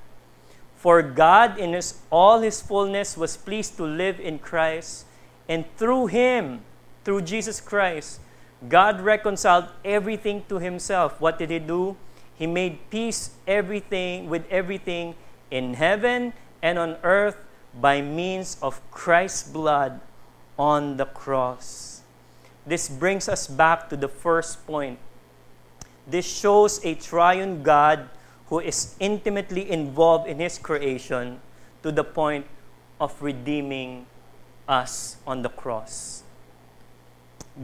For 0.76 1.01
God, 1.01 1.57
in 1.57 1.73
his, 1.73 2.01
all 2.11 2.41
his 2.41 2.61
fullness, 2.61 3.17
was 3.17 3.38
pleased 3.38 3.78
to 3.78 3.86
live 3.86 4.19
in 4.19 4.38
Christ 4.38 5.05
and 5.47 5.65
through 5.77 6.07
him, 6.07 6.61
through 7.03 7.21
Jesus 7.21 7.61
Christ, 7.61 8.19
God 8.67 9.01
reconciled 9.01 9.65
everything 9.83 10.43
to 10.49 10.59
himself. 10.59 11.21
What 11.21 11.37
did 11.37 11.49
he 11.49 11.59
do? 11.59 11.97
He 12.35 12.47
made 12.47 12.89
peace 12.89 13.31
everything 13.47 14.29
with 14.29 14.45
everything 14.49 15.15
in 15.51 15.75
heaven 15.75 16.33
and 16.61 16.79
on 16.79 16.97
earth 17.03 17.37
by 17.79 18.01
means 18.01 18.57
of 18.61 18.79
Christ's 18.91 19.47
blood 19.47 20.01
on 20.57 20.97
the 20.97 21.05
cross. 21.05 22.01
This 22.65 22.89
brings 22.89 23.29
us 23.29 23.45
back 23.45 23.89
to 23.89 23.97
the 23.97 24.07
first 24.07 24.65
point. 24.65 24.97
This 26.07 26.25
shows 26.25 26.83
a 26.83 26.95
triune 26.95 27.61
God 27.61 28.09
who 28.47 28.59
is 28.59 28.95
intimately 28.99 29.69
involved 29.69 30.27
in 30.27 30.39
his 30.39 30.57
creation 30.57 31.39
to 31.83 31.91
the 31.91 32.03
point 32.03 32.45
of 32.99 33.13
redeeming 33.21 34.05
us 34.68 35.18
on 35.26 35.41
the 35.41 35.49
cross. 35.49 36.24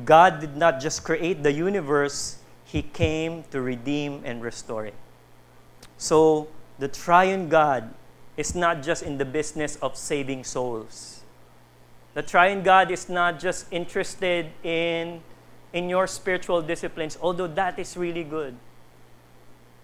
God 0.06 0.40
did 0.40 0.56
not 0.56 0.80
just 0.80 1.04
create 1.04 1.44
the 1.44 1.52
universe, 1.52 2.38
He 2.66 2.82
came 2.82 3.44
to 3.52 3.62
redeem 3.62 4.22
and 4.24 4.42
restore 4.42 4.86
it. 4.86 4.96
So, 5.98 6.48
the 6.80 6.88
triune 6.88 7.50
God 7.50 7.94
is 8.38 8.56
not 8.56 8.82
just 8.82 9.04
in 9.04 9.18
the 9.18 9.26
business 9.26 9.76
of 9.78 9.98
saving 9.98 10.44
souls. 10.44 11.22
The 12.14 12.22
triune 12.22 12.64
God 12.64 12.92
is 12.92 13.10
not 13.10 13.40
just 13.40 13.68
interested 13.72 14.52
in, 14.64 15.22
in 15.74 15.90
your 15.90 16.08
spiritual 16.08 16.62
disciplines, 16.62 17.18
although 17.22 17.48
that 17.48 17.78
is 17.78 17.96
really 17.96 18.24
good. 18.24 18.56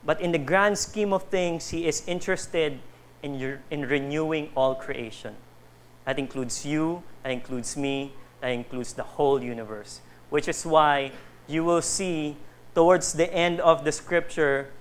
But 0.06 0.22
in 0.22 0.32
the 0.32 0.40
grand 0.40 0.78
scheme 0.78 1.14
of 1.14 1.24
things, 1.24 1.70
He 1.70 1.88
is 1.88 2.04
interested 2.08 2.80
in, 3.22 3.36
your, 3.36 3.60
in 3.70 3.86
renewing 3.86 4.50
all 4.56 4.76
creation. 4.76 5.36
That 6.08 6.18
includes 6.18 6.66
you, 6.66 7.04
that 7.22 7.34
includes 7.34 7.76
me, 7.76 8.14
that 8.40 8.48
includes 8.48 8.94
the 8.94 9.04
whole 9.04 9.44
universe, 9.44 10.00
which 10.30 10.48
is 10.48 10.66
why 10.66 11.12
you 11.48 11.66
will 11.66 11.82
see 11.82 12.38
towards 12.74 13.12
the 13.12 13.32
end 13.34 13.60
of 13.60 13.84
the 13.84 13.92
scripture 13.92 14.72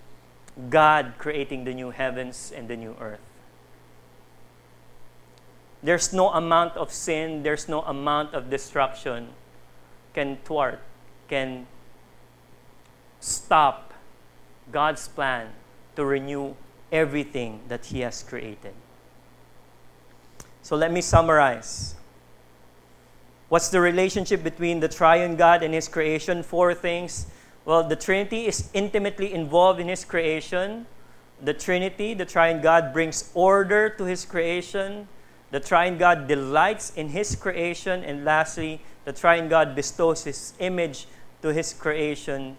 God 0.71 1.15
creating 1.19 1.65
the 1.65 1.75
new 1.75 1.91
heavens 1.91 2.53
and 2.55 2.69
the 2.69 2.77
new 2.77 2.95
earth. 3.01 3.19
There's 5.83 6.13
no 6.13 6.31
amount 6.31 6.77
of 6.77 6.93
sin, 6.93 7.43
there's 7.43 7.69
no 7.69 7.83
amount 7.83 8.33
of 8.33 8.49
destruction 8.49 9.31
can 10.15 10.39
thwart, 10.45 10.79
can 11.27 11.67
stop 13.19 13.93
God's 14.71 15.09
plan 15.09 15.49
to 15.97 16.05
renew 16.05 16.55
everything 16.93 17.63
that 17.67 17.87
He 17.87 18.01
has 18.01 18.23
created. 18.23 18.75
So 20.67 20.75
let 20.75 20.91
me 20.91 21.01
summarize. 21.01 21.95
What's 23.51 23.69
the 23.69 23.81
relationship 23.81 24.43
between 24.43 24.81
the 24.81 24.89
triune 24.89 25.37
God 25.37 25.63
and 25.63 25.73
His 25.73 25.87
creation? 25.87 26.43
Four 26.43 26.75
things. 26.75 27.29
Well, 27.65 27.87
the 27.87 27.95
Trinity 27.95 28.49
is 28.49 28.69
intimately 28.75 29.33
involved 29.33 29.79
in 29.79 29.87
His 29.87 30.05
creation. 30.05 30.87
The 31.41 31.55
Trinity, 31.55 32.15
the 32.15 32.25
triune 32.25 32.63
God, 32.63 32.93
brings 32.93 33.31
order 33.33 33.91
to 33.91 34.03
His 34.07 34.25
creation. 34.25 35.07
The 35.53 35.61
triune 35.61 35.99
God 35.99 36.27
delights 36.27 36.91
in 36.97 37.11
His 37.11 37.37
creation. 37.37 38.03
And 38.03 38.25
lastly, 38.25 38.83
the 39.05 39.13
triune 39.13 39.49
God 39.49 39.77
bestows 39.77 40.25
His 40.25 40.53
image 40.59 41.07
to 41.43 41.53
His 41.53 41.73
creation. 41.75 42.57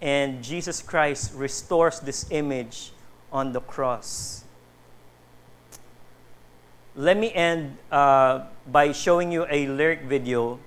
And 0.00 0.42
Jesus 0.42 0.80
Christ 0.80 1.34
restores 1.34 2.00
this 2.00 2.24
image 2.30 2.92
on 3.30 3.52
the 3.52 3.60
cross. 3.60 4.39
Let 6.96 7.16
me 7.16 7.32
end 7.32 7.78
uh, 7.92 8.46
by 8.66 8.92
showing 8.92 9.30
you 9.30 9.46
a 9.48 9.68
lyric 9.68 10.02
video. 10.02 10.58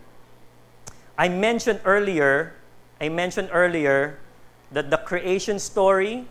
I 1.17 1.28
mentioned 1.28 1.82
earlier, 1.84 2.53
I 3.01 3.09
mentioned 3.09 3.49
earlier 3.51 4.19
that 4.71 4.89
the 4.89 4.97
creation 4.97 5.59
story, 5.59 6.26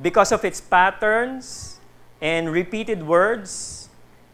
because 0.00 0.32
of 0.32 0.44
its 0.44 0.60
patterns 0.60 1.78
and 2.22 2.50
repeated 2.50 3.06
words, 3.06 3.90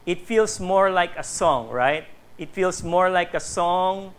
it 0.07 0.25
feels 0.25 0.61
more 0.61 0.91
like 0.91 1.17
a 1.17 1.25
song, 1.25 1.71
right? 1.71 2.07
It 2.39 2.51
feels 2.51 2.83
more 2.85 3.11
like 3.11 3.35
a 3.35 3.41
song 3.41 4.15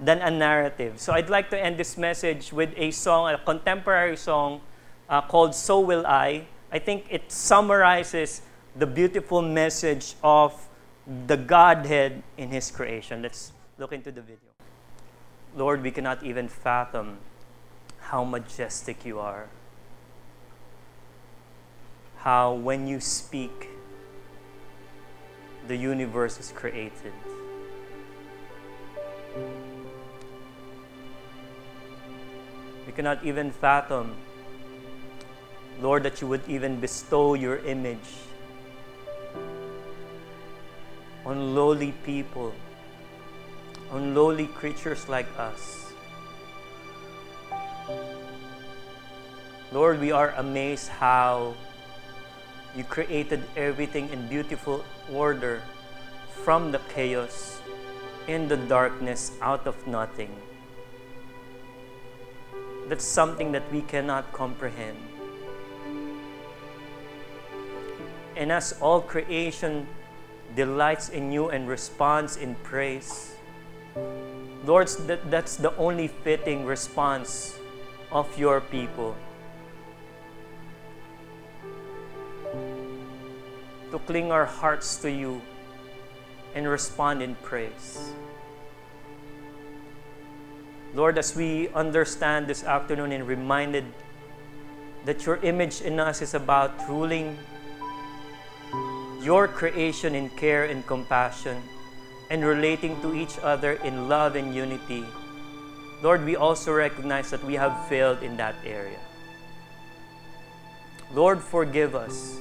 than 0.00 0.22
a 0.22 0.30
narrative. 0.30 0.98
So 0.98 1.12
I'd 1.12 1.28
like 1.28 1.50
to 1.50 1.60
end 1.60 1.76
this 1.76 1.98
message 1.98 2.54
with 2.54 2.72
a 2.76 2.90
song, 2.90 3.34
a 3.34 3.38
contemporary 3.38 4.16
song 4.16 4.62
uh, 5.10 5.20
called 5.20 5.54
So 5.54 5.78
Will 5.78 6.06
I. 6.06 6.46
I 6.72 6.78
think 6.78 7.04
it 7.10 7.30
summarizes 7.30 8.42
the 8.76 8.86
beautiful 8.86 9.42
message 9.42 10.14
of 10.22 10.68
the 11.26 11.36
Godhead 11.36 12.22
in 12.36 12.50
His 12.50 12.70
creation. 12.70 13.22
Let's 13.22 13.52
look 13.78 13.92
into 13.92 14.12
the 14.12 14.20
video. 14.20 14.50
Lord, 15.56 15.82
we 15.82 15.90
cannot 15.90 16.22
even 16.22 16.48
fathom 16.48 17.18
how 18.00 18.24
majestic 18.24 19.04
you 19.04 19.18
are. 19.18 19.48
How, 22.18 22.52
when 22.52 22.86
you 22.86 23.00
speak, 23.00 23.68
the 25.66 25.76
universe 25.76 26.38
is 26.38 26.52
created. 26.52 27.12
We 32.86 32.92
cannot 32.92 33.24
even 33.24 33.50
fathom 33.50 34.16
Lord, 35.80 36.02
that 36.02 36.20
you 36.20 36.28
would 36.28 36.46
even 36.46 36.78
bestow 36.78 37.34
your 37.34 37.58
image 37.64 38.28
on 41.24 41.54
lowly 41.54 41.92
people, 42.04 42.52
on 43.90 44.14
lowly 44.14 44.46
creatures 44.46 45.08
like 45.08 45.28
us. 45.38 45.92
Lord, 49.72 50.00
we 50.00 50.10
are 50.10 50.34
amazed 50.36 50.88
how 50.88 51.54
you 52.74 52.84
created 52.84 53.42
everything 53.56 54.08
in 54.10 54.26
beautiful 54.28 54.84
order 55.12 55.62
from 56.42 56.72
the 56.72 56.80
chaos, 56.94 57.60
in 58.26 58.48
the 58.48 58.56
darkness, 58.56 59.32
out 59.42 59.66
of 59.66 59.86
nothing. 59.86 60.30
That's 62.88 63.04
something 63.04 63.52
that 63.52 63.62
we 63.70 63.82
cannot 63.82 64.32
comprehend. 64.32 64.98
And 68.34 68.50
as 68.50 68.72
all 68.80 69.00
creation 69.00 69.86
delights 70.54 71.08
in 71.08 71.32
you 71.32 71.50
and 71.50 71.68
responds 71.68 72.36
in 72.36 72.54
praise, 72.62 73.36
Lord, 74.64 74.88
that, 75.06 75.30
that's 75.30 75.56
the 75.56 75.74
only 75.76 76.08
fitting 76.08 76.66
response 76.66 77.58
of 78.12 78.26
your 78.38 78.60
people. 78.60 79.16
To 83.90 83.98
cling 84.06 84.30
our 84.30 84.46
hearts 84.46 84.96
to 84.98 85.10
you 85.10 85.40
and 86.54 86.68
respond 86.68 87.22
in 87.22 87.34
praise. 87.36 88.12
Lord, 90.94 91.18
as 91.18 91.36
we 91.36 91.68
understand 91.70 92.48
this 92.48 92.64
afternoon 92.64 93.12
and 93.12 93.26
reminded 93.26 93.84
that 95.04 95.24
your 95.24 95.36
image 95.36 95.80
in 95.80 96.00
us 96.00 96.20
is 96.20 96.34
about 96.34 96.74
ruling 96.88 97.38
your 99.20 99.46
creation 99.46 100.14
in 100.14 100.30
care 100.30 100.64
and 100.64 100.86
compassion, 100.86 101.62
and 102.30 102.44
relating 102.44 103.00
to 103.02 103.14
each 103.14 103.38
other 103.42 103.72
in 103.84 104.08
love 104.08 104.36
and 104.36 104.54
unity. 104.54 105.04
Lord, 106.02 106.24
we 106.24 106.36
also 106.36 106.72
recognize 106.72 107.30
that 107.30 107.44
we 107.44 107.54
have 107.54 107.86
failed 107.88 108.22
in 108.22 108.36
that 108.38 108.54
area. 108.64 108.98
Lord, 111.12 111.40
forgive 111.40 111.94
us 111.94 112.38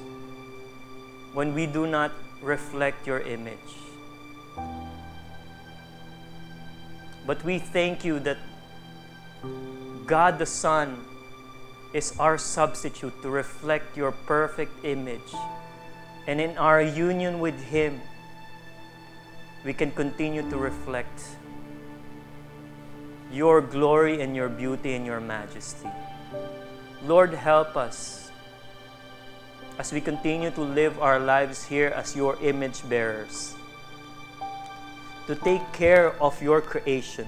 when 1.34 1.54
we 1.54 1.66
do 1.66 1.88
not 1.88 2.12
reflect 2.42 3.06
your 3.06 3.20
image. 3.22 3.58
But 7.26 7.44
we 7.44 7.60
thank 7.60 8.06
you 8.06 8.20
that 8.22 8.38
God 10.06 10.40
the 10.40 10.46
Son 10.46 11.04
is 11.94 12.14
our 12.20 12.38
substitute 12.38 13.22
to 13.22 13.30
reflect 13.30 13.98
your 13.98 14.12
perfect 14.12 14.86
image 14.86 15.34
and 16.28 16.42
in 16.42 16.58
our 16.58 16.82
union 16.82 17.40
with 17.40 17.60
Him, 17.64 18.02
we 19.64 19.74
can 19.74 19.92
continue 19.92 20.48
to 20.50 20.58
reflect 20.58 21.36
your 23.32 23.62
glory 23.62 24.22
and 24.22 24.36
your 24.36 24.50
beauty 24.50 24.96
and 24.96 25.06
your 25.06 25.20
majesty. 25.20 25.90
Lord, 27.06 27.34
help 27.34 27.78
us 27.78 28.32
as 29.78 29.94
we 29.94 30.02
continue 30.02 30.52
to 30.52 30.62
live 30.62 31.00
our 31.00 31.20
lives 31.20 31.64
here 31.64 31.94
as 31.96 32.16
your 32.16 32.38
image 32.42 32.88
bearers, 32.90 33.56
to 35.28 35.36
take 35.36 35.64
care 35.72 36.12
of 36.22 36.42
your 36.42 36.60
creation, 36.60 37.28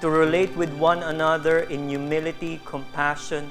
to 0.00 0.10
relate 0.10 0.54
with 0.56 0.72
one 0.74 1.02
another 1.02 1.60
in 1.70 1.88
humility, 1.88 2.60
compassion, 2.64 3.46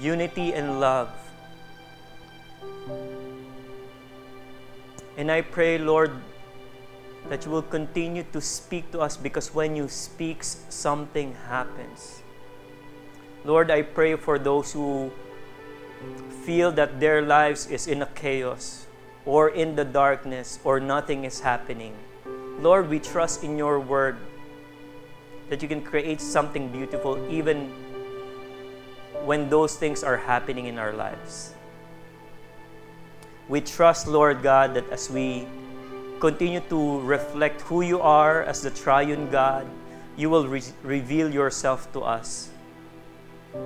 unity, 0.00 0.54
and 0.54 0.80
love 0.80 1.10
And 5.18 5.32
I 5.32 5.42
pray, 5.42 5.78
Lord, 5.78 6.14
that 7.28 7.44
you 7.44 7.50
will 7.50 7.66
continue 7.66 8.22
to 8.32 8.40
speak 8.40 8.92
to 8.92 9.00
us 9.00 9.16
because 9.16 9.52
when 9.52 9.74
you 9.74 9.88
speak, 9.88 10.44
something 10.44 11.34
happens. 11.50 12.22
Lord, 13.44 13.70
I 13.72 13.82
pray 13.82 14.14
for 14.14 14.38
those 14.38 14.72
who 14.72 15.10
feel 16.46 16.70
that 16.78 17.00
their 17.00 17.20
lives 17.20 17.66
is 17.66 17.88
in 17.88 18.00
a 18.02 18.06
chaos 18.14 18.86
or 19.26 19.50
in 19.50 19.74
the 19.74 19.84
darkness 19.84 20.60
or 20.62 20.78
nothing 20.78 21.24
is 21.24 21.40
happening. 21.40 21.94
Lord, 22.62 22.88
we 22.88 23.00
trust 23.00 23.42
in 23.42 23.58
your 23.58 23.80
word 23.80 24.16
that 25.50 25.62
you 25.62 25.68
can 25.68 25.82
create 25.82 26.20
something 26.20 26.70
beautiful 26.70 27.18
even 27.28 27.74
when 29.26 29.50
those 29.50 29.74
things 29.74 30.04
are 30.04 30.16
happening 30.16 30.66
in 30.66 30.78
our 30.78 30.92
lives. 30.92 31.57
We 33.48 33.60
trust, 33.60 34.06
Lord 34.06 34.42
God, 34.42 34.74
that 34.74 34.88
as 34.90 35.10
we 35.10 35.46
continue 36.20 36.60
to 36.68 37.00
reflect 37.00 37.62
who 37.62 37.80
you 37.80 38.00
are 38.00 38.42
as 38.42 38.60
the 38.60 38.70
triune 38.70 39.30
God, 39.30 39.66
you 40.16 40.28
will 40.28 40.46
re- 40.46 40.62
reveal 40.82 41.32
yourself 41.32 41.90
to 41.92 42.00
us. 42.02 42.50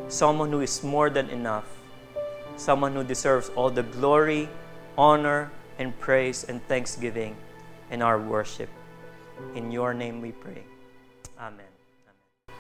Someone 0.09 0.53
who 0.53 0.61
is 0.61 0.83
more 0.85 1.11
than 1.11 1.29
enough, 1.31 1.67
someone 2.57 2.95
who 2.95 3.03
deserves 3.03 3.51
all 3.57 3.71
the 3.71 3.83
glory, 3.83 4.49
honor, 4.97 5.51
and 5.79 5.99
praise 5.99 6.45
and 6.45 6.63
thanksgiving 6.69 7.35
in 7.91 8.03
our 8.03 8.21
worship. 8.21 8.69
In 9.55 9.73
your 9.73 9.95
name 9.95 10.21
we 10.21 10.31
pray. 10.31 10.63
Amen. 11.41 11.72